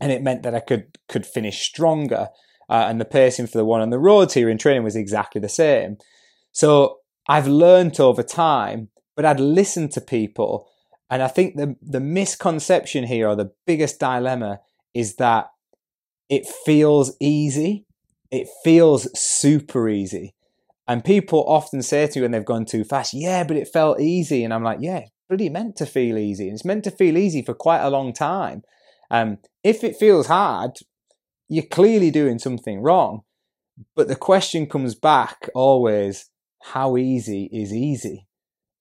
and 0.00 0.12
it 0.12 0.22
meant 0.22 0.42
that 0.42 0.54
I 0.54 0.60
could 0.60 0.98
could 1.08 1.26
finish 1.26 1.62
stronger 1.62 2.28
uh, 2.68 2.86
and 2.88 3.00
the 3.00 3.04
pacing 3.04 3.46
for 3.46 3.58
the 3.58 3.64
one 3.64 3.82
on 3.82 3.90
the 3.90 3.98
roads 3.98 4.34
here 4.34 4.48
in 4.48 4.56
training 4.56 4.82
was 4.82 4.96
exactly 4.96 5.40
the 5.40 5.48
same. 5.48 5.98
So 6.52 7.00
I've 7.28 7.46
learned 7.46 8.00
over 8.00 8.22
time, 8.22 8.88
but 9.14 9.24
I'd 9.24 9.40
listened 9.40 9.92
to 9.92 10.00
people, 10.00 10.68
and 11.10 11.22
I 11.22 11.28
think 11.28 11.56
the 11.56 11.76
the 11.82 12.00
misconception 12.00 13.04
here, 13.04 13.28
or 13.28 13.36
the 13.36 13.52
biggest 13.66 14.00
dilemma, 14.00 14.60
is 14.94 15.16
that 15.16 15.50
it 16.28 16.46
feels 16.46 17.14
easy. 17.20 17.84
It 18.30 18.48
feels 18.64 19.06
super 19.18 19.88
easy. 19.88 20.34
And 20.88 21.04
people 21.04 21.44
often 21.46 21.82
say 21.82 22.06
to 22.06 22.18
me 22.18 22.22
when 22.22 22.30
they've 22.32 22.44
gone 22.44 22.64
too 22.64 22.84
fast, 22.84 23.14
yeah, 23.14 23.44
but 23.44 23.56
it 23.56 23.68
felt 23.68 24.00
easy. 24.00 24.44
And 24.44 24.52
I'm 24.52 24.64
like, 24.64 24.78
yeah, 24.80 24.98
it's 24.98 25.10
really 25.30 25.48
meant 25.48 25.76
to 25.76 25.86
feel 25.86 26.18
easy. 26.18 26.48
And 26.48 26.54
it's 26.54 26.64
meant 26.64 26.84
to 26.84 26.90
feel 26.90 27.16
easy 27.16 27.42
for 27.42 27.54
quite 27.54 27.82
a 27.82 27.90
long 27.90 28.12
time. 28.12 28.62
Um, 29.10 29.38
if 29.62 29.84
it 29.84 29.96
feels 29.96 30.26
hard, 30.26 30.72
you're 31.48 31.64
clearly 31.64 32.10
doing 32.10 32.38
something 32.38 32.80
wrong. 32.80 33.22
But 33.94 34.08
the 34.08 34.16
question 34.16 34.66
comes 34.66 34.94
back 34.94 35.48
always 35.54 36.30
how 36.62 36.96
easy 36.96 37.48
is 37.52 37.72
easy? 37.72 38.26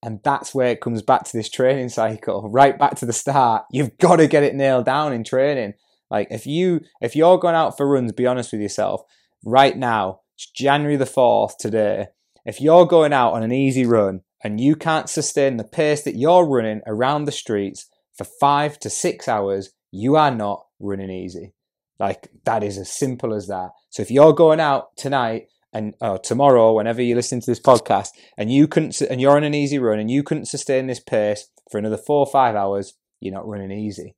And 0.04 0.20
that's 0.24 0.56
where 0.56 0.70
it 0.70 0.82
comes 0.82 1.02
back 1.02 1.26
to 1.26 1.38
this 1.38 1.50
training 1.50 1.90
cycle, 1.90 2.50
right 2.50 2.78
back 2.78 2.96
to 2.96 3.06
the 3.06 3.14
start. 3.14 3.66
You've 3.72 3.98
got 4.00 4.16
to 4.16 4.28
get 4.28 4.44
it 4.44 4.56
nailed 4.56 4.86
down 4.86 5.14
in 5.14 5.24
training. 5.24 5.74
Like 6.10 6.28
if 6.32 6.46
you 6.46 6.82
if 7.02 7.16
you're 7.16 7.38
going 7.38 7.56
out 7.56 7.78
for 7.78 7.88
runs, 7.88 8.12
be 8.12 8.26
honest 8.26 8.52
with 8.52 8.62
yourself. 8.62 9.02
Right 9.46 9.78
now, 9.78 10.21
it's 10.36 10.50
January 10.50 10.96
the 10.96 11.06
4th 11.06 11.58
today. 11.58 12.08
If 12.46 12.60
you're 12.60 12.86
going 12.86 13.14
out 13.14 13.34
on 13.34 13.44
an 13.44 13.52
easy 13.52 13.86
run 13.86 14.22
and 14.44 14.60
you 14.60 14.76
can't 14.76 15.10
sustain 15.10 15.58
the 15.58 15.64
pace 15.64 16.04
that 16.04 16.16
you're 16.16 16.46
running 16.46 16.82
around 16.88 17.26
the 17.26 17.32
streets 17.32 17.88
for 18.18 18.24
5 18.24 18.80
to 18.80 18.90
6 18.90 19.28
hours, 19.28 19.72
you 19.92 20.16
are 20.16 20.32
not 20.32 20.66
running 20.80 21.12
easy. 21.12 21.54
Like 22.00 22.30
that 22.46 22.64
is 22.64 22.78
as 22.80 22.90
simple 22.90 23.34
as 23.34 23.48
that. 23.48 23.70
So 23.90 24.02
if 24.02 24.10
you're 24.10 24.34
going 24.34 24.60
out 24.60 24.98
tonight 24.98 25.48
and 25.72 25.94
or 26.02 26.18
tomorrow, 26.18 26.74
whenever 26.74 27.02
you 27.02 27.16
listen 27.16 27.40
to 27.40 27.52
this 27.52 27.60
podcast, 27.60 28.10
and 28.38 28.52
you 28.52 28.68
couldn't, 28.68 29.00
and 29.02 29.22
you're 29.22 29.38
on 29.38 29.44
an 29.44 29.54
easy 29.54 29.80
run, 29.80 30.00
and 30.00 30.10
you 30.10 30.24
couldn't 30.24 30.48
sustain 30.48 30.88
this 30.88 31.00
pace 31.00 31.48
for 31.70 31.78
another 31.78 31.98
four 31.98 32.26
or 32.26 32.32
five 32.32 32.56
hours, 32.56 32.94
you're 33.20 33.34
not 33.34 33.48
running 33.48 33.72
easy. 33.72 34.16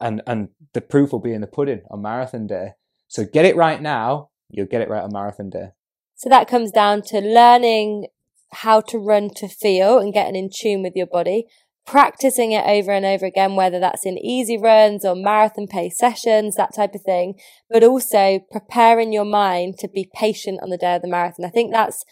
And 0.00 0.22
and 0.26 0.48
the 0.72 0.80
proof 0.80 1.12
will 1.12 1.20
be 1.20 1.34
in 1.34 1.40
the 1.40 1.46
pudding 1.46 1.82
on 1.90 2.02
marathon 2.02 2.46
day. 2.46 2.70
So 3.08 3.24
get 3.24 3.44
it 3.44 3.56
right 3.56 3.80
now, 3.80 4.30
you'll 4.50 4.66
get 4.66 4.82
it 4.82 4.88
right 4.88 5.02
on 5.02 5.12
marathon 5.12 5.50
day. 5.50 5.70
So 6.14 6.28
that 6.28 6.48
comes 6.48 6.70
down 6.70 7.02
to 7.08 7.20
learning 7.20 8.08
how 8.52 8.80
to 8.80 8.98
run 8.98 9.30
to 9.36 9.48
feel 9.48 9.98
and 9.98 10.12
getting 10.12 10.36
in 10.36 10.50
tune 10.52 10.82
with 10.82 10.94
your 10.96 11.06
body, 11.06 11.46
practicing 11.86 12.52
it 12.52 12.64
over 12.66 12.90
and 12.90 13.06
over 13.06 13.24
again, 13.26 13.56
whether 13.56 13.78
that's 13.78 14.04
in 14.04 14.18
easy 14.18 14.58
runs 14.58 15.04
or 15.04 15.14
marathon 15.14 15.66
pace 15.66 15.96
sessions, 15.96 16.56
that 16.56 16.74
type 16.74 16.94
of 16.94 17.02
thing, 17.02 17.34
but 17.70 17.84
also 17.84 18.40
preparing 18.50 19.12
your 19.12 19.24
mind 19.24 19.78
to 19.78 19.88
be 19.88 20.10
patient 20.14 20.60
on 20.62 20.70
the 20.70 20.76
day 20.76 20.96
of 20.96 21.02
the 21.02 21.08
marathon. 21.08 21.46
I 21.46 21.50
think 21.50 21.72
that's 21.72 22.04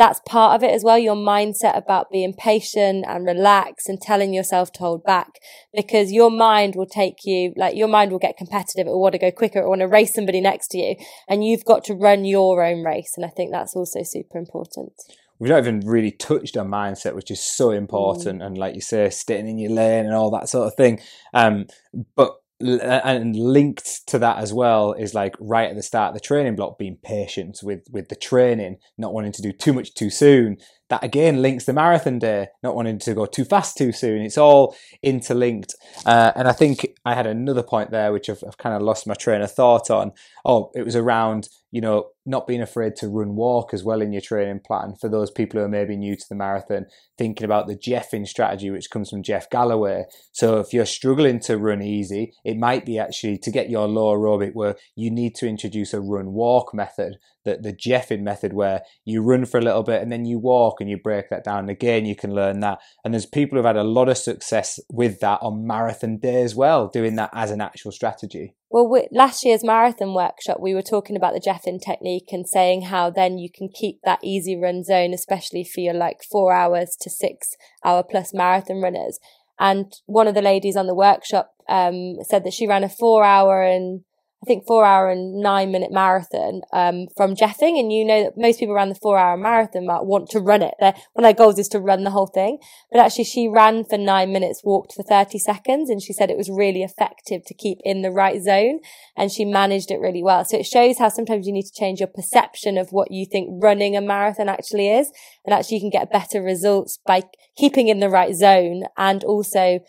that's 0.00 0.20
part 0.26 0.56
of 0.56 0.62
it 0.62 0.74
as 0.74 0.82
well. 0.82 0.98
Your 0.98 1.14
mindset 1.14 1.76
about 1.76 2.10
being 2.10 2.32
patient 2.32 3.04
and 3.06 3.26
relaxed 3.26 3.86
and 3.86 4.00
telling 4.00 4.32
yourself 4.32 4.72
to 4.72 4.80
hold 4.80 5.04
back 5.04 5.34
because 5.74 6.10
your 6.10 6.30
mind 6.30 6.74
will 6.74 6.86
take 6.86 7.18
you, 7.24 7.52
like 7.54 7.76
your 7.76 7.86
mind 7.86 8.10
will 8.10 8.18
get 8.18 8.38
competitive. 8.38 8.86
It 8.86 8.90
will 8.90 9.02
want 9.02 9.12
to 9.12 9.18
go 9.18 9.30
quicker. 9.30 9.58
It 9.58 9.64
will 9.64 9.70
want 9.70 9.82
to 9.82 9.88
race 9.88 10.14
somebody 10.14 10.40
next 10.40 10.68
to 10.68 10.78
you 10.78 10.96
and 11.28 11.44
you've 11.44 11.66
got 11.66 11.84
to 11.84 11.94
run 11.94 12.24
your 12.24 12.64
own 12.64 12.82
race. 12.82 13.12
And 13.14 13.26
I 13.26 13.28
think 13.28 13.52
that's 13.52 13.76
also 13.76 14.00
super 14.02 14.38
important 14.38 14.94
we've 15.38 15.48
not 15.48 15.58
even 15.58 15.80
really 15.80 16.10
touched 16.12 16.56
on 16.58 16.68
mindset, 16.68 17.14
which 17.14 17.30
is 17.30 17.42
so 17.42 17.70
important. 17.70 18.40
Mm. 18.40 18.46
And 18.46 18.58
like 18.58 18.74
you 18.74 18.82
say, 18.82 19.08
staying 19.08 19.48
in 19.48 19.58
your 19.58 19.70
lane 19.70 20.04
and 20.04 20.14
all 20.14 20.30
that 20.32 20.50
sort 20.50 20.66
of 20.66 20.74
thing. 20.74 21.00
Um, 21.32 21.66
but 22.14 22.36
Uh, 22.62 23.00
and 23.04 23.36
linked 23.36 24.06
to 24.06 24.18
that 24.18 24.36
as 24.36 24.52
well 24.52 24.92
is 24.92 25.14
like 25.14 25.34
right 25.40 25.70
at 25.70 25.76
the 25.76 25.82
start 25.82 26.08
of 26.08 26.14
the 26.14 26.20
training 26.20 26.54
block 26.54 26.78
being 26.78 26.98
patient 27.02 27.60
with 27.62 27.86
with 27.90 28.10
the 28.10 28.14
training 28.14 28.76
not 28.98 29.14
wanting 29.14 29.32
to 29.32 29.40
do 29.40 29.50
too 29.50 29.72
much 29.72 29.94
too 29.94 30.10
soon 30.10 30.58
that 30.90 31.04
again 31.04 31.40
links 31.40 31.64
the 31.64 31.72
marathon 31.72 32.18
day, 32.18 32.48
not 32.62 32.74
wanting 32.74 32.98
to 32.98 33.14
go 33.14 33.24
too 33.24 33.44
fast 33.44 33.76
too 33.76 33.92
soon. 33.92 34.22
It's 34.22 34.36
all 34.36 34.76
interlinked. 35.02 35.74
Uh, 36.04 36.32
and 36.34 36.48
I 36.48 36.52
think 36.52 36.86
I 37.04 37.14
had 37.14 37.26
another 37.26 37.62
point 37.62 37.92
there, 37.92 38.12
which 38.12 38.28
I've, 38.28 38.42
I've, 38.46 38.58
kind 38.58 38.74
of 38.74 38.82
lost 38.82 39.06
my 39.06 39.14
train 39.14 39.40
of 39.40 39.52
thought 39.52 39.88
on. 39.88 40.12
Oh, 40.44 40.70
it 40.74 40.84
was 40.84 40.96
around, 40.96 41.48
you 41.70 41.80
know, 41.80 42.08
not 42.26 42.48
being 42.48 42.60
afraid 42.60 42.96
to 42.96 43.08
run 43.08 43.36
walk 43.36 43.72
as 43.72 43.84
well 43.84 44.02
in 44.02 44.12
your 44.12 44.20
training 44.20 44.60
plan 44.66 44.94
for 45.00 45.08
those 45.08 45.30
people 45.30 45.60
who 45.60 45.66
are 45.66 45.68
maybe 45.68 45.96
new 45.96 46.16
to 46.16 46.28
the 46.28 46.34
marathon, 46.34 46.86
thinking 47.16 47.44
about 47.44 47.68
the 47.68 47.76
Jeffing 47.76 48.26
strategy, 48.26 48.70
which 48.70 48.90
comes 48.90 49.10
from 49.10 49.22
Jeff 49.22 49.48
Galloway. 49.48 50.04
So 50.32 50.58
if 50.58 50.72
you're 50.72 50.86
struggling 50.86 51.38
to 51.40 51.56
run 51.56 51.82
easy, 51.82 52.34
it 52.44 52.58
might 52.58 52.84
be 52.84 52.98
actually 52.98 53.38
to 53.38 53.50
get 53.52 53.70
your 53.70 53.86
low 53.86 54.16
aerobic 54.16 54.54
where 54.54 54.74
you 54.96 55.10
need 55.10 55.36
to 55.36 55.46
introduce 55.46 55.94
a 55.94 56.00
run 56.00 56.32
walk 56.32 56.74
method 56.74 57.18
the, 57.44 57.56
the 57.56 57.72
Jeffing 57.72 58.22
method 58.22 58.52
where 58.52 58.82
you 59.04 59.22
run 59.22 59.44
for 59.44 59.58
a 59.58 59.62
little 59.62 59.82
bit 59.82 60.02
and 60.02 60.10
then 60.10 60.24
you 60.24 60.38
walk 60.38 60.80
and 60.80 60.90
you 60.90 60.96
break 60.96 61.30
that 61.30 61.44
down. 61.44 61.60
And 61.60 61.70
again, 61.70 62.04
you 62.04 62.14
can 62.14 62.34
learn 62.34 62.60
that. 62.60 62.78
And 63.04 63.14
there's 63.14 63.26
people 63.26 63.56
who've 63.56 63.64
had 63.64 63.76
a 63.76 63.84
lot 63.84 64.08
of 64.08 64.18
success 64.18 64.78
with 64.90 65.20
that 65.20 65.40
on 65.42 65.66
marathon 65.66 66.18
day 66.18 66.42
as 66.42 66.54
well, 66.54 66.88
doing 66.88 67.16
that 67.16 67.30
as 67.32 67.50
an 67.50 67.60
actual 67.60 67.92
strategy. 67.92 68.54
Well, 68.70 68.88
we, 68.88 69.08
last 69.10 69.44
year's 69.44 69.64
marathon 69.64 70.14
workshop, 70.14 70.58
we 70.60 70.74
were 70.74 70.82
talking 70.82 71.16
about 71.16 71.34
the 71.34 71.40
Jeffing 71.40 71.80
technique 71.84 72.28
and 72.30 72.48
saying 72.48 72.82
how 72.82 73.10
then 73.10 73.38
you 73.38 73.48
can 73.52 73.68
keep 73.68 74.00
that 74.04 74.20
easy 74.22 74.56
run 74.56 74.84
zone, 74.84 75.12
especially 75.12 75.64
for 75.64 75.80
your 75.80 75.94
like 75.94 76.22
four 76.30 76.52
hours 76.52 76.96
to 77.00 77.10
six 77.10 77.56
hour 77.84 78.02
plus 78.02 78.32
marathon 78.32 78.80
runners. 78.80 79.18
And 79.58 79.92
one 80.06 80.26
of 80.26 80.34
the 80.34 80.40
ladies 80.40 80.76
on 80.76 80.86
the 80.86 80.94
workshop 80.94 81.52
um, 81.68 82.14
said 82.22 82.44
that 82.44 82.54
she 82.54 82.66
ran 82.66 82.84
a 82.84 82.88
four 82.88 83.24
hour 83.24 83.62
and 83.62 84.02
I 84.42 84.46
think 84.46 84.66
four 84.66 84.86
hour 84.86 85.10
and 85.10 85.42
nine 85.42 85.70
minute 85.70 85.92
marathon 85.92 86.62
um, 86.72 87.08
from 87.14 87.36
Jeffing. 87.36 87.78
And 87.78 87.92
you 87.92 88.06
know 88.06 88.24
that 88.24 88.38
most 88.38 88.58
people 88.58 88.74
around 88.74 88.88
the 88.88 88.94
four 88.94 89.18
hour 89.18 89.36
marathon 89.36 89.84
want 89.84 90.30
to 90.30 90.40
run 90.40 90.62
it. 90.62 90.72
They're, 90.80 90.94
one 91.12 91.24
of 91.26 91.28
their 91.28 91.34
goals 91.34 91.58
is 91.58 91.68
to 91.68 91.78
run 91.78 92.04
the 92.04 92.10
whole 92.10 92.26
thing. 92.26 92.58
But 92.90 93.00
actually 93.00 93.24
she 93.24 93.48
ran 93.48 93.84
for 93.84 93.98
nine 93.98 94.32
minutes, 94.32 94.62
walked 94.64 94.94
for 94.94 95.02
30 95.02 95.38
seconds. 95.38 95.90
And 95.90 96.02
she 96.02 96.14
said 96.14 96.30
it 96.30 96.38
was 96.38 96.48
really 96.48 96.82
effective 96.82 97.44
to 97.46 97.54
keep 97.54 97.78
in 97.84 98.00
the 98.00 98.10
right 98.10 98.42
zone. 98.42 98.80
And 99.14 99.30
she 99.30 99.44
managed 99.44 99.90
it 99.90 100.00
really 100.00 100.22
well. 100.22 100.46
So 100.46 100.56
it 100.56 100.64
shows 100.64 100.98
how 100.98 101.10
sometimes 101.10 101.46
you 101.46 101.52
need 101.52 101.66
to 101.66 101.78
change 101.78 102.00
your 102.00 102.08
perception 102.08 102.78
of 102.78 102.92
what 102.92 103.10
you 103.10 103.26
think 103.26 103.62
running 103.62 103.94
a 103.94 104.00
marathon 104.00 104.48
actually 104.48 104.88
is. 104.88 105.12
And 105.44 105.52
actually 105.52 105.76
you 105.76 105.82
can 105.82 105.90
get 105.90 106.10
better 106.10 106.40
results 106.40 106.98
by 107.06 107.24
keeping 107.58 107.88
in 107.88 108.00
the 108.00 108.08
right 108.08 108.34
zone 108.34 108.84
and 108.96 109.22
also 109.22 109.80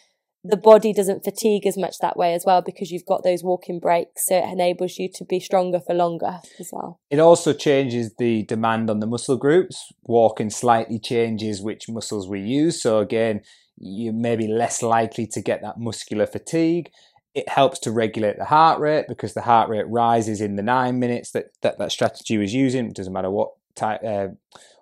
the 0.43 0.57
body 0.57 0.91
doesn't 0.91 1.23
fatigue 1.23 1.67
as 1.67 1.77
much 1.77 1.99
that 1.99 2.17
way 2.17 2.33
as 2.33 2.45
well 2.45 2.61
because 2.61 2.89
you've 2.89 3.05
got 3.05 3.23
those 3.23 3.43
walking 3.43 3.79
breaks. 3.79 4.25
So 4.25 4.37
it 4.37 4.51
enables 4.51 4.97
you 4.97 5.07
to 5.15 5.25
be 5.25 5.39
stronger 5.39 5.79
for 5.79 5.93
longer 5.93 6.39
as 6.59 6.69
well. 6.71 6.99
It 7.11 7.19
also 7.19 7.53
changes 7.53 8.15
the 8.17 8.43
demand 8.43 8.89
on 8.89 8.99
the 8.99 9.07
muscle 9.07 9.37
groups. 9.37 9.91
Walking 10.03 10.49
slightly 10.49 10.97
changes 10.97 11.61
which 11.61 11.87
muscles 11.87 12.27
we 12.27 12.41
use. 12.41 12.81
So 12.81 12.99
again, 12.99 13.41
you 13.77 14.11
may 14.11 14.35
be 14.35 14.47
less 14.47 14.81
likely 14.81 15.27
to 15.27 15.41
get 15.41 15.61
that 15.61 15.79
muscular 15.79 16.25
fatigue. 16.25 16.89
It 17.35 17.47
helps 17.47 17.79
to 17.79 17.91
regulate 17.91 18.37
the 18.37 18.45
heart 18.45 18.79
rate 18.79 19.05
because 19.07 19.33
the 19.33 19.41
heart 19.41 19.69
rate 19.69 19.87
rises 19.87 20.41
in 20.41 20.55
the 20.55 20.63
nine 20.63 20.99
minutes 20.99 21.31
that 21.31 21.51
that, 21.61 21.77
that 21.77 21.91
strategy 21.91 22.37
was 22.37 22.53
using. 22.53 22.87
It 22.87 22.95
doesn't 22.95 23.13
matter 23.13 23.29
what 23.29 23.51
type, 23.75 24.03
uh, 24.03 24.29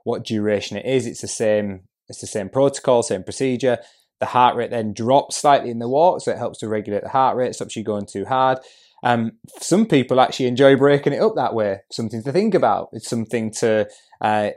what 0.03 0.26
duration 0.26 0.78
it 0.78 0.86
is. 0.86 1.05
It's 1.05 1.22
the 1.22 1.28
same. 1.28 1.82
It's 2.07 2.22
the 2.22 2.28
same 2.28 2.49
protocol, 2.49 3.03
same 3.03 3.24
procedure 3.24 3.78
the 4.20 4.26
heart 4.26 4.56
rate 4.56 4.72
then 4.72 4.94
drops 4.94 5.38
slightly 5.38 5.70
in 5.70 5.80
the 5.80 5.90
walk, 5.90 6.22
so 6.22 6.32
it 6.32 6.38
helps 6.38 6.60
to 6.60 6.68
regulate 6.68 7.04
the 7.04 7.10
heart 7.10 7.38
rate, 7.38 7.56
stops 7.56 7.76
you 7.76 7.84
going 7.84 8.06
too 8.06 8.26
hard. 8.26 8.60
Um, 9.04 9.34
some 9.60 9.86
people 9.86 10.20
actually 10.20 10.48
enjoy 10.48 10.76
breaking 10.76 11.14
it 11.14 11.22
up 11.22 11.36
that 11.36 11.54
way. 11.54 11.80
Something 11.92 12.22
to 12.24 12.32
think 12.32 12.54
about. 12.54 12.90
It's 12.92 13.10
something 13.10 13.52
to 13.60 13.88
uh, 14.22 14.50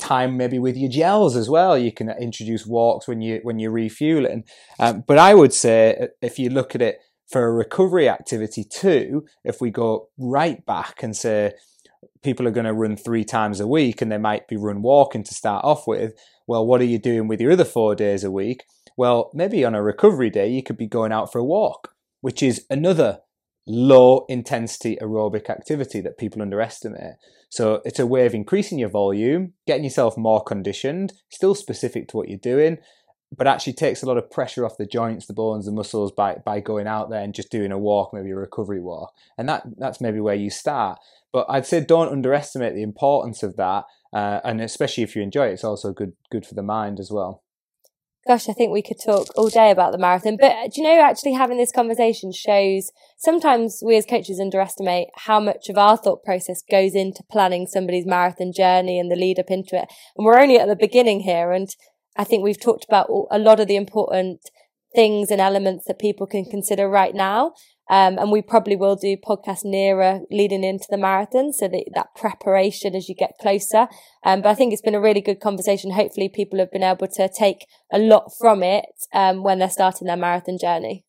time 0.00 0.36
maybe 0.36 0.58
with 0.58 0.76
your 0.76 0.90
gels 0.90 1.36
as 1.36 1.50
well. 1.50 1.76
You 1.76 1.92
can 1.92 2.10
introduce 2.10 2.66
walks 2.66 3.06
when 3.06 3.20
you 3.20 3.40
when 3.42 3.58
you're 3.58 3.70
refueling. 3.70 4.44
Um, 4.78 5.04
but 5.06 5.18
I 5.18 5.34
would 5.34 5.52
say 5.52 5.96
uh, 6.00 6.06
if 6.22 6.38
you 6.38 6.48
look 6.48 6.74
at 6.74 6.82
it 6.82 6.98
for 7.28 7.46
a 7.46 7.52
recovery 7.52 8.08
activity 8.08 8.64
too, 8.64 9.24
if 9.44 9.60
we 9.60 9.70
go 9.70 10.08
right 10.18 10.64
back 10.64 11.02
and 11.02 11.14
say 11.14 11.52
people 12.22 12.46
are 12.46 12.52
going 12.52 12.66
to 12.66 12.72
run 12.72 12.96
three 12.96 13.24
times 13.24 13.60
a 13.60 13.68
week 13.68 14.02
and 14.02 14.10
they 14.10 14.18
might 14.18 14.48
be 14.48 14.56
run 14.56 14.82
walking 14.82 15.22
to 15.24 15.34
start 15.34 15.64
off 15.64 15.86
with, 15.86 16.12
well, 16.46 16.66
what 16.66 16.80
are 16.80 16.84
you 16.84 16.98
doing 16.98 17.28
with 17.28 17.40
your 17.40 17.52
other 17.52 17.64
four 17.64 17.94
days 17.94 18.24
a 18.24 18.30
week? 18.30 18.64
Well, 19.00 19.30
maybe 19.32 19.64
on 19.64 19.74
a 19.74 19.82
recovery 19.82 20.28
day, 20.28 20.48
you 20.50 20.62
could 20.62 20.76
be 20.76 20.86
going 20.86 21.10
out 21.10 21.32
for 21.32 21.38
a 21.38 21.44
walk, 21.44 21.94
which 22.20 22.42
is 22.42 22.66
another 22.68 23.20
low 23.66 24.26
intensity 24.28 24.98
aerobic 25.00 25.48
activity 25.48 26.02
that 26.02 26.18
people 26.18 26.42
underestimate. 26.42 27.14
So 27.48 27.80
it's 27.86 27.98
a 27.98 28.06
way 28.06 28.26
of 28.26 28.34
increasing 28.34 28.78
your 28.78 28.90
volume, 28.90 29.54
getting 29.66 29.84
yourself 29.84 30.18
more 30.18 30.44
conditioned, 30.44 31.14
still 31.30 31.54
specific 31.54 32.08
to 32.08 32.18
what 32.18 32.28
you're 32.28 32.36
doing, 32.36 32.76
but 33.34 33.46
actually 33.46 33.72
takes 33.72 34.02
a 34.02 34.06
lot 34.06 34.18
of 34.18 34.30
pressure 34.30 34.66
off 34.66 34.76
the 34.76 34.84
joints, 34.84 35.24
the 35.24 35.32
bones, 35.32 35.64
the 35.64 35.72
muscles 35.72 36.12
by 36.12 36.34
by 36.44 36.60
going 36.60 36.86
out 36.86 37.08
there 37.08 37.22
and 37.22 37.32
just 37.32 37.50
doing 37.50 37.72
a 37.72 37.78
walk, 37.78 38.10
maybe 38.12 38.32
a 38.32 38.36
recovery 38.36 38.82
walk. 38.82 39.14
And 39.38 39.48
that 39.48 39.62
that's 39.78 40.02
maybe 40.02 40.20
where 40.20 40.34
you 40.34 40.50
start. 40.50 40.98
But 41.32 41.46
I'd 41.48 41.64
say 41.64 41.80
don't 41.80 42.12
underestimate 42.12 42.74
the 42.74 42.82
importance 42.82 43.42
of 43.42 43.56
that, 43.56 43.84
uh, 44.12 44.40
and 44.44 44.60
especially 44.60 45.04
if 45.04 45.16
you 45.16 45.22
enjoy 45.22 45.46
it, 45.46 45.52
it's 45.54 45.64
also 45.64 45.94
good 45.94 46.12
good 46.30 46.44
for 46.44 46.54
the 46.54 46.62
mind 46.62 47.00
as 47.00 47.10
well. 47.10 47.42
Gosh, 48.26 48.50
I 48.50 48.52
think 48.52 48.70
we 48.70 48.82
could 48.82 49.00
talk 49.02 49.28
all 49.34 49.48
day 49.48 49.70
about 49.70 49.92
the 49.92 49.98
marathon. 49.98 50.36
But 50.38 50.52
uh, 50.52 50.68
do 50.68 50.82
you 50.82 50.86
know, 50.86 51.00
actually 51.00 51.32
having 51.32 51.56
this 51.56 51.72
conversation 51.72 52.32
shows 52.32 52.92
sometimes 53.16 53.82
we 53.84 53.96
as 53.96 54.04
coaches 54.04 54.38
underestimate 54.38 55.08
how 55.16 55.40
much 55.40 55.70
of 55.70 55.78
our 55.78 55.96
thought 55.96 56.22
process 56.22 56.62
goes 56.70 56.94
into 56.94 57.22
planning 57.30 57.66
somebody's 57.66 58.06
marathon 58.06 58.52
journey 58.52 58.98
and 58.98 59.10
the 59.10 59.16
lead 59.16 59.38
up 59.38 59.50
into 59.50 59.74
it. 59.74 59.90
And 60.16 60.26
we're 60.26 60.38
only 60.38 60.58
at 60.58 60.68
the 60.68 60.76
beginning 60.76 61.20
here. 61.20 61.52
And 61.52 61.74
I 62.16 62.24
think 62.24 62.44
we've 62.44 62.60
talked 62.60 62.84
about 62.84 63.08
a 63.30 63.38
lot 63.38 63.58
of 63.58 63.68
the 63.68 63.76
important 63.76 64.50
things 64.94 65.30
and 65.30 65.40
elements 65.40 65.84
that 65.86 65.98
people 65.98 66.26
can 66.26 66.44
consider 66.44 66.88
right 66.88 67.14
now. 67.14 67.52
Um, 67.90 68.18
and 68.18 68.30
we 68.30 68.40
probably 68.40 68.76
will 68.76 68.96
do 68.96 69.16
podcast 69.16 69.64
nearer 69.64 70.20
leading 70.30 70.62
into 70.62 70.86
the 70.88 70.96
marathon. 70.96 71.52
So 71.52 71.66
that, 71.68 71.84
that 71.94 72.14
preparation 72.14 72.94
as 72.94 73.08
you 73.08 73.16
get 73.16 73.32
closer. 73.40 73.88
Um, 74.24 74.42
but 74.42 74.50
I 74.50 74.54
think 74.54 74.72
it's 74.72 74.80
been 74.80 74.94
a 74.94 75.00
really 75.00 75.20
good 75.20 75.40
conversation. 75.40 75.90
Hopefully 75.90 76.28
people 76.28 76.60
have 76.60 76.70
been 76.70 76.84
able 76.84 77.08
to 77.08 77.28
take 77.28 77.66
a 77.92 77.98
lot 77.98 78.30
from 78.38 78.62
it, 78.62 78.86
um, 79.12 79.42
when 79.42 79.58
they're 79.58 79.68
starting 79.68 80.06
their 80.06 80.16
marathon 80.16 80.56
journey. 80.56 81.04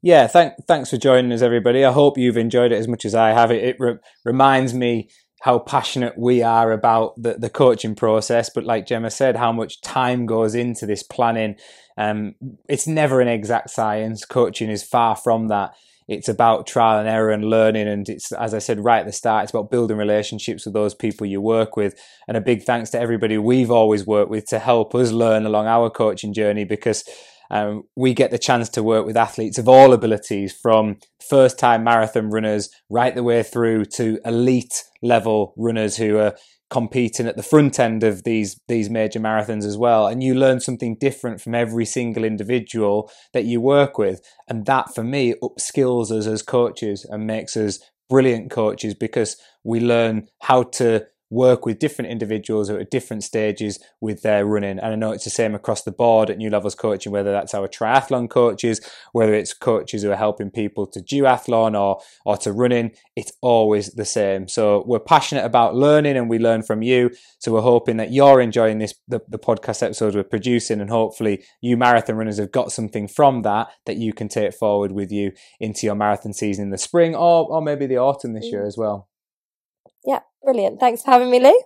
Yeah, 0.00 0.26
thank, 0.26 0.54
thanks 0.66 0.90
for 0.90 0.96
joining 0.96 1.32
us, 1.32 1.42
everybody. 1.42 1.84
I 1.84 1.92
hope 1.92 2.18
you've 2.18 2.36
enjoyed 2.36 2.72
it 2.72 2.78
as 2.78 2.88
much 2.88 3.04
as 3.04 3.14
I 3.14 3.30
have. 3.30 3.50
It, 3.50 3.62
it 3.62 3.76
re- 3.78 3.98
reminds 4.24 4.74
me 4.74 5.10
how 5.42 5.58
passionate 5.58 6.16
we 6.16 6.42
are 6.42 6.72
about 6.72 7.12
the, 7.22 7.34
the 7.34 7.50
coaching 7.50 7.94
process, 7.94 8.48
but 8.54 8.64
like 8.64 8.86
Gemma 8.86 9.10
said, 9.10 9.36
how 9.36 9.52
much 9.52 9.82
time 9.82 10.24
goes 10.24 10.54
into 10.54 10.86
this 10.86 11.02
planning. 11.02 11.56
Um, 11.98 12.34
it's 12.66 12.86
never 12.86 13.20
an 13.20 13.28
exact 13.28 13.68
science. 13.68 14.24
Coaching 14.24 14.70
is 14.70 14.82
far 14.82 15.16
from 15.16 15.48
that 15.48 15.74
it's 16.08 16.28
about 16.28 16.66
trial 16.66 16.98
and 16.98 17.08
error 17.08 17.30
and 17.30 17.44
learning 17.44 17.88
and 17.88 18.08
it's 18.08 18.30
as 18.32 18.52
i 18.52 18.58
said 18.58 18.84
right 18.84 19.00
at 19.00 19.06
the 19.06 19.12
start 19.12 19.44
it's 19.44 19.52
about 19.52 19.70
building 19.70 19.96
relationships 19.96 20.64
with 20.64 20.74
those 20.74 20.94
people 20.94 21.26
you 21.26 21.40
work 21.40 21.76
with. 21.76 21.94
And 22.26 22.36
a 22.36 22.40
big 22.40 22.62
thanks 22.62 22.90
to 22.90 23.00
everybody 23.00 23.38
we've 23.38 23.70
always 23.70 24.06
worked 24.06 24.30
with 24.30 24.46
to 24.46 24.58
help 24.58 24.94
us 24.94 25.12
learn 25.12 25.46
along 25.46 25.66
our 25.66 25.90
coaching 25.90 26.32
journey 26.32 26.64
because 26.64 27.04
um, 27.50 27.82
we 27.94 28.14
get 28.14 28.30
the 28.30 28.38
chance 28.38 28.70
to 28.70 28.82
work 28.82 29.06
with 29.06 29.16
athletes 29.16 29.58
of 29.58 29.68
all 29.68 29.92
abilities 29.92 30.52
from 30.52 30.96
first 31.28 31.58
time 31.58 31.84
marathon 31.84 32.30
runners 32.30 32.70
right 32.88 33.14
the 33.14 33.22
way 33.22 33.42
through 33.42 33.84
to 33.84 34.18
elite 34.24 34.84
level 35.02 35.52
runners 35.56 35.96
who 35.96 36.16
are 36.16 36.34
competing 36.74 37.28
at 37.28 37.36
the 37.36 37.42
front 37.44 37.78
end 37.78 38.02
of 38.02 38.24
these 38.24 38.60
these 38.66 38.90
major 38.90 39.20
marathons 39.20 39.64
as 39.64 39.78
well 39.78 40.08
and 40.08 40.24
you 40.24 40.34
learn 40.34 40.58
something 40.58 40.96
different 40.98 41.40
from 41.40 41.54
every 41.54 41.84
single 41.84 42.24
individual 42.24 43.08
that 43.32 43.44
you 43.44 43.60
work 43.60 43.96
with. 43.96 44.20
And 44.48 44.66
that 44.66 44.92
for 44.92 45.04
me 45.04 45.34
upskills 45.40 46.10
us 46.10 46.26
as 46.26 46.42
coaches 46.42 47.06
and 47.08 47.28
makes 47.28 47.56
us 47.56 47.78
brilliant 48.10 48.50
coaches 48.50 48.92
because 48.92 49.36
we 49.62 49.78
learn 49.78 50.26
how 50.40 50.64
to 50.64 51.06
work 51.34 51.66
with 51.66 51.78
different 51.78 52.10
individuals 52.10 52.68
who 52.68 52.76
are 52.76 52.80
at 52.80 52.90
different 52.90 53.24
stages 53.24 53.82
with 54.00 54.22
their 54.22 54.46
running. 54.46 54.78
And 54.78 54.92
I 54.92 54.94
know 54.94 55.10
it's 55.10 55.24
the 55.24 55.30
same 55.30 55.54
across 55.54 55.82
the 55.82 55.90
board 55.90 56.30
at 56.30 56.38
New 56.38 56.48
Levels 56.48 56.74
Coaching, 56.74 57.12
whether 57.12 57.32
that's 57.32 57.54
our 57.54 57.68
triathlon 57.68 58.30
coaches, 58.30 58.80
whether 59.12 59.34
it's 59.34 59.52
coaches 59.52 60.02
who 60.02 60.10
are 60.10 60.16
helping 60.16 60.50
people 60.50 60.86
to 60.86 61.00
duathlon 61.00 61.78
or, 61.78 62.00
or 62.24 62.36
to 62.38 62.52
running, 62.52 62.92
it's 63.16 63.32
always 63.42 63.92
the 63.94 64.04
same. 64.04 64.48
So 64.48 64.84
we're 64.86 65.00
passionate 65.00 65.44
about 65.44 65.74
learning 65.74 66.16
and 66.16 66.30
we 66.30 66.38
learn 66.38 66.62
from 66.62 66.82
you. 66.82 67.10
So 67.40 67.52
we're 67.52 67.62
hoping 67.62 67.96
that 67.96 68.12
you're 68.12 68.40
enjoying 68.40 68.78
this, 68.78 68.94
the, 69.08 69.20
the 69.28 69.38
podcast 69.38 69.82
episodes 69.82 70.14
we're 70.14 70.22
producing 70.22 70.80
and 70.80 70.90
hopefully 70.90 71.44
you 71.60 71.76
marathon 71.76 72.16
runners 72.16 72.38
have 72.38 72.52
got 72.52 72.72
something 72.72 73.08
from 73.08 73.42
that 73.42 73.68
that 73.86 73.96
you 73.96 74.12
can 74.12 74.28
take 74.28 74.54
forward 74.54 74.92
with 74.92 75.10
you 75.10 75.32
into 75.58 75.86
your 75.86 75.96
marathon 75.96 76.32
season 76.32 76.64
in 76.64 76.70
the 76.70 76.78
spring 76.78 77.14
or, 77.14 77.50
or 77.50 77.60
maybe 77.60 77.86
the 77.86 77.98
autumn 77.98 78.34
this 78.34 78.46
mm. 78.46 78.52
year 78.52 78.66
as 78.66 78.76
well. 78.78 79.08
Yeah, 80.06 80.20
brilliant. 80.44 80.80
Thanks 80.80 81.02
for 81.02 81.10
having 81.10 81.30
me, 81.30 81.40
Lee. 81.40 81.64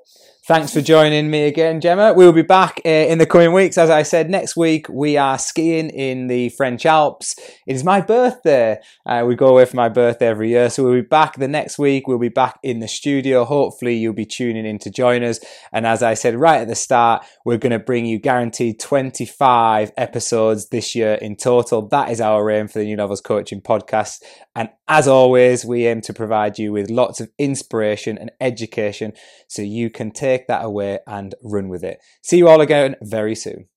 Thanks 0.48 0.72
for 0.72 0.80
joining 0.80 1.28
me 1.30 1.42
again, 1.42 1.78
Gemma. 1.78 2.14
We'll 2.14 2.32
be 2.32 2.40
back 2.40 2.80
uh, 2.86 2.88
in 2.88 3.18
the 3.18 3.26
coming 3.26 3.52
weeks. 3.52 3.76
As 3.76 3.90
I 3.90 4.02
said, 4.02 4.30
next 4.30 4.56
week 4.56 4.88
we 4.88 5.18
are 5.18 5.36
skiing 5.36 5.90
in 5.90 6.26
the 6.26 6.48
French 6.48 6.86
Alps. 6.86 7.34
It 7.66 7.76
is 7.76 7.84
my 7.84 8.00
birthday. 8.00 8.78
Uh, 9.04 9.24
we 9.28 9.34
go 9.34 9.48
away 9.48 9.66
for 9.66 9.76
my 9.76 9.90
birthday 9.90 10.26
every 10.26 10.48
year. 10.48 10.70
So 10.70 10.84
we'll 10.84 10.94
be 10.94 11.02
back 11.02 11.36
the 11.36 11.48
next 11.48 11.78
week. 11.78 12.08
We'll 12.08 12.16
be 12.16 12.30
back 12.30 12.60
in 12.62 12.80
the 12.80 12.88
studio. 12.88 13.44
Hopefully, 13.44 13.96
you'll 13.96 14.14
be 14.14 14.24
tuning 14.24 14.64
in 14.64 14.78
to 14.78 14.90
join 14.90 15.22
us. 15.22 15.38
And 15.70 15.86
as 15.86 16.02
I 16.02 16.14
said 16.14 16.34
right 16.34 16.62
at 16.62 16.68
the 16.68 16.74
start, 16.74 17.26
we're 17.44 17.58
going 17.58 17.72
to 17.72 17.78
bring 17.78 18.06
you 18.06 18.18
guaranteed 18.18 18.80
25 18.80 19.92
episodes 19.98 20.70
this 20.70 20.94
year 20.94 21.12
in 21.16 21.36
total. 21.36 21.86
That 21.88 22.10
is 22.10 22.22
our 22.22 22.50
aim 22.50 22.68
for 22.68 22.78
the 22.78 22.86
New 22.86 22.96
Levels 22.96 23.20
Coaching 23.20 23.60
podcast. 23.60 24.22
And 24.56 24.70
as 24.88 25.06
always, 25.06 25.62
we 25.62 25.86
aim 25.86 26.00
to 26.00 26.14
provide 26.14 26.58
you 26.58 26.72
with 26.72 26.88
lots 26.88 27.20
of 27.20 27.30
inspiration 27.38 28.16
and 28.16 28.30
education 28.68 29.12
so 29.48 29.62
you 29.62 29.90
can 29.90 30.10
take 30.10 30.46
that 30.46 30.64
away 30.64 30.98
and 31.06 31.34
run 31.42 31.68
with 31.68 31.82
it. 31.82 31.98
See 32.22 32.38
you 32.38 32.48
all 32.48 32.60
again 32.60 32.96
very 33.02 33.34
soon. 33.34 33.68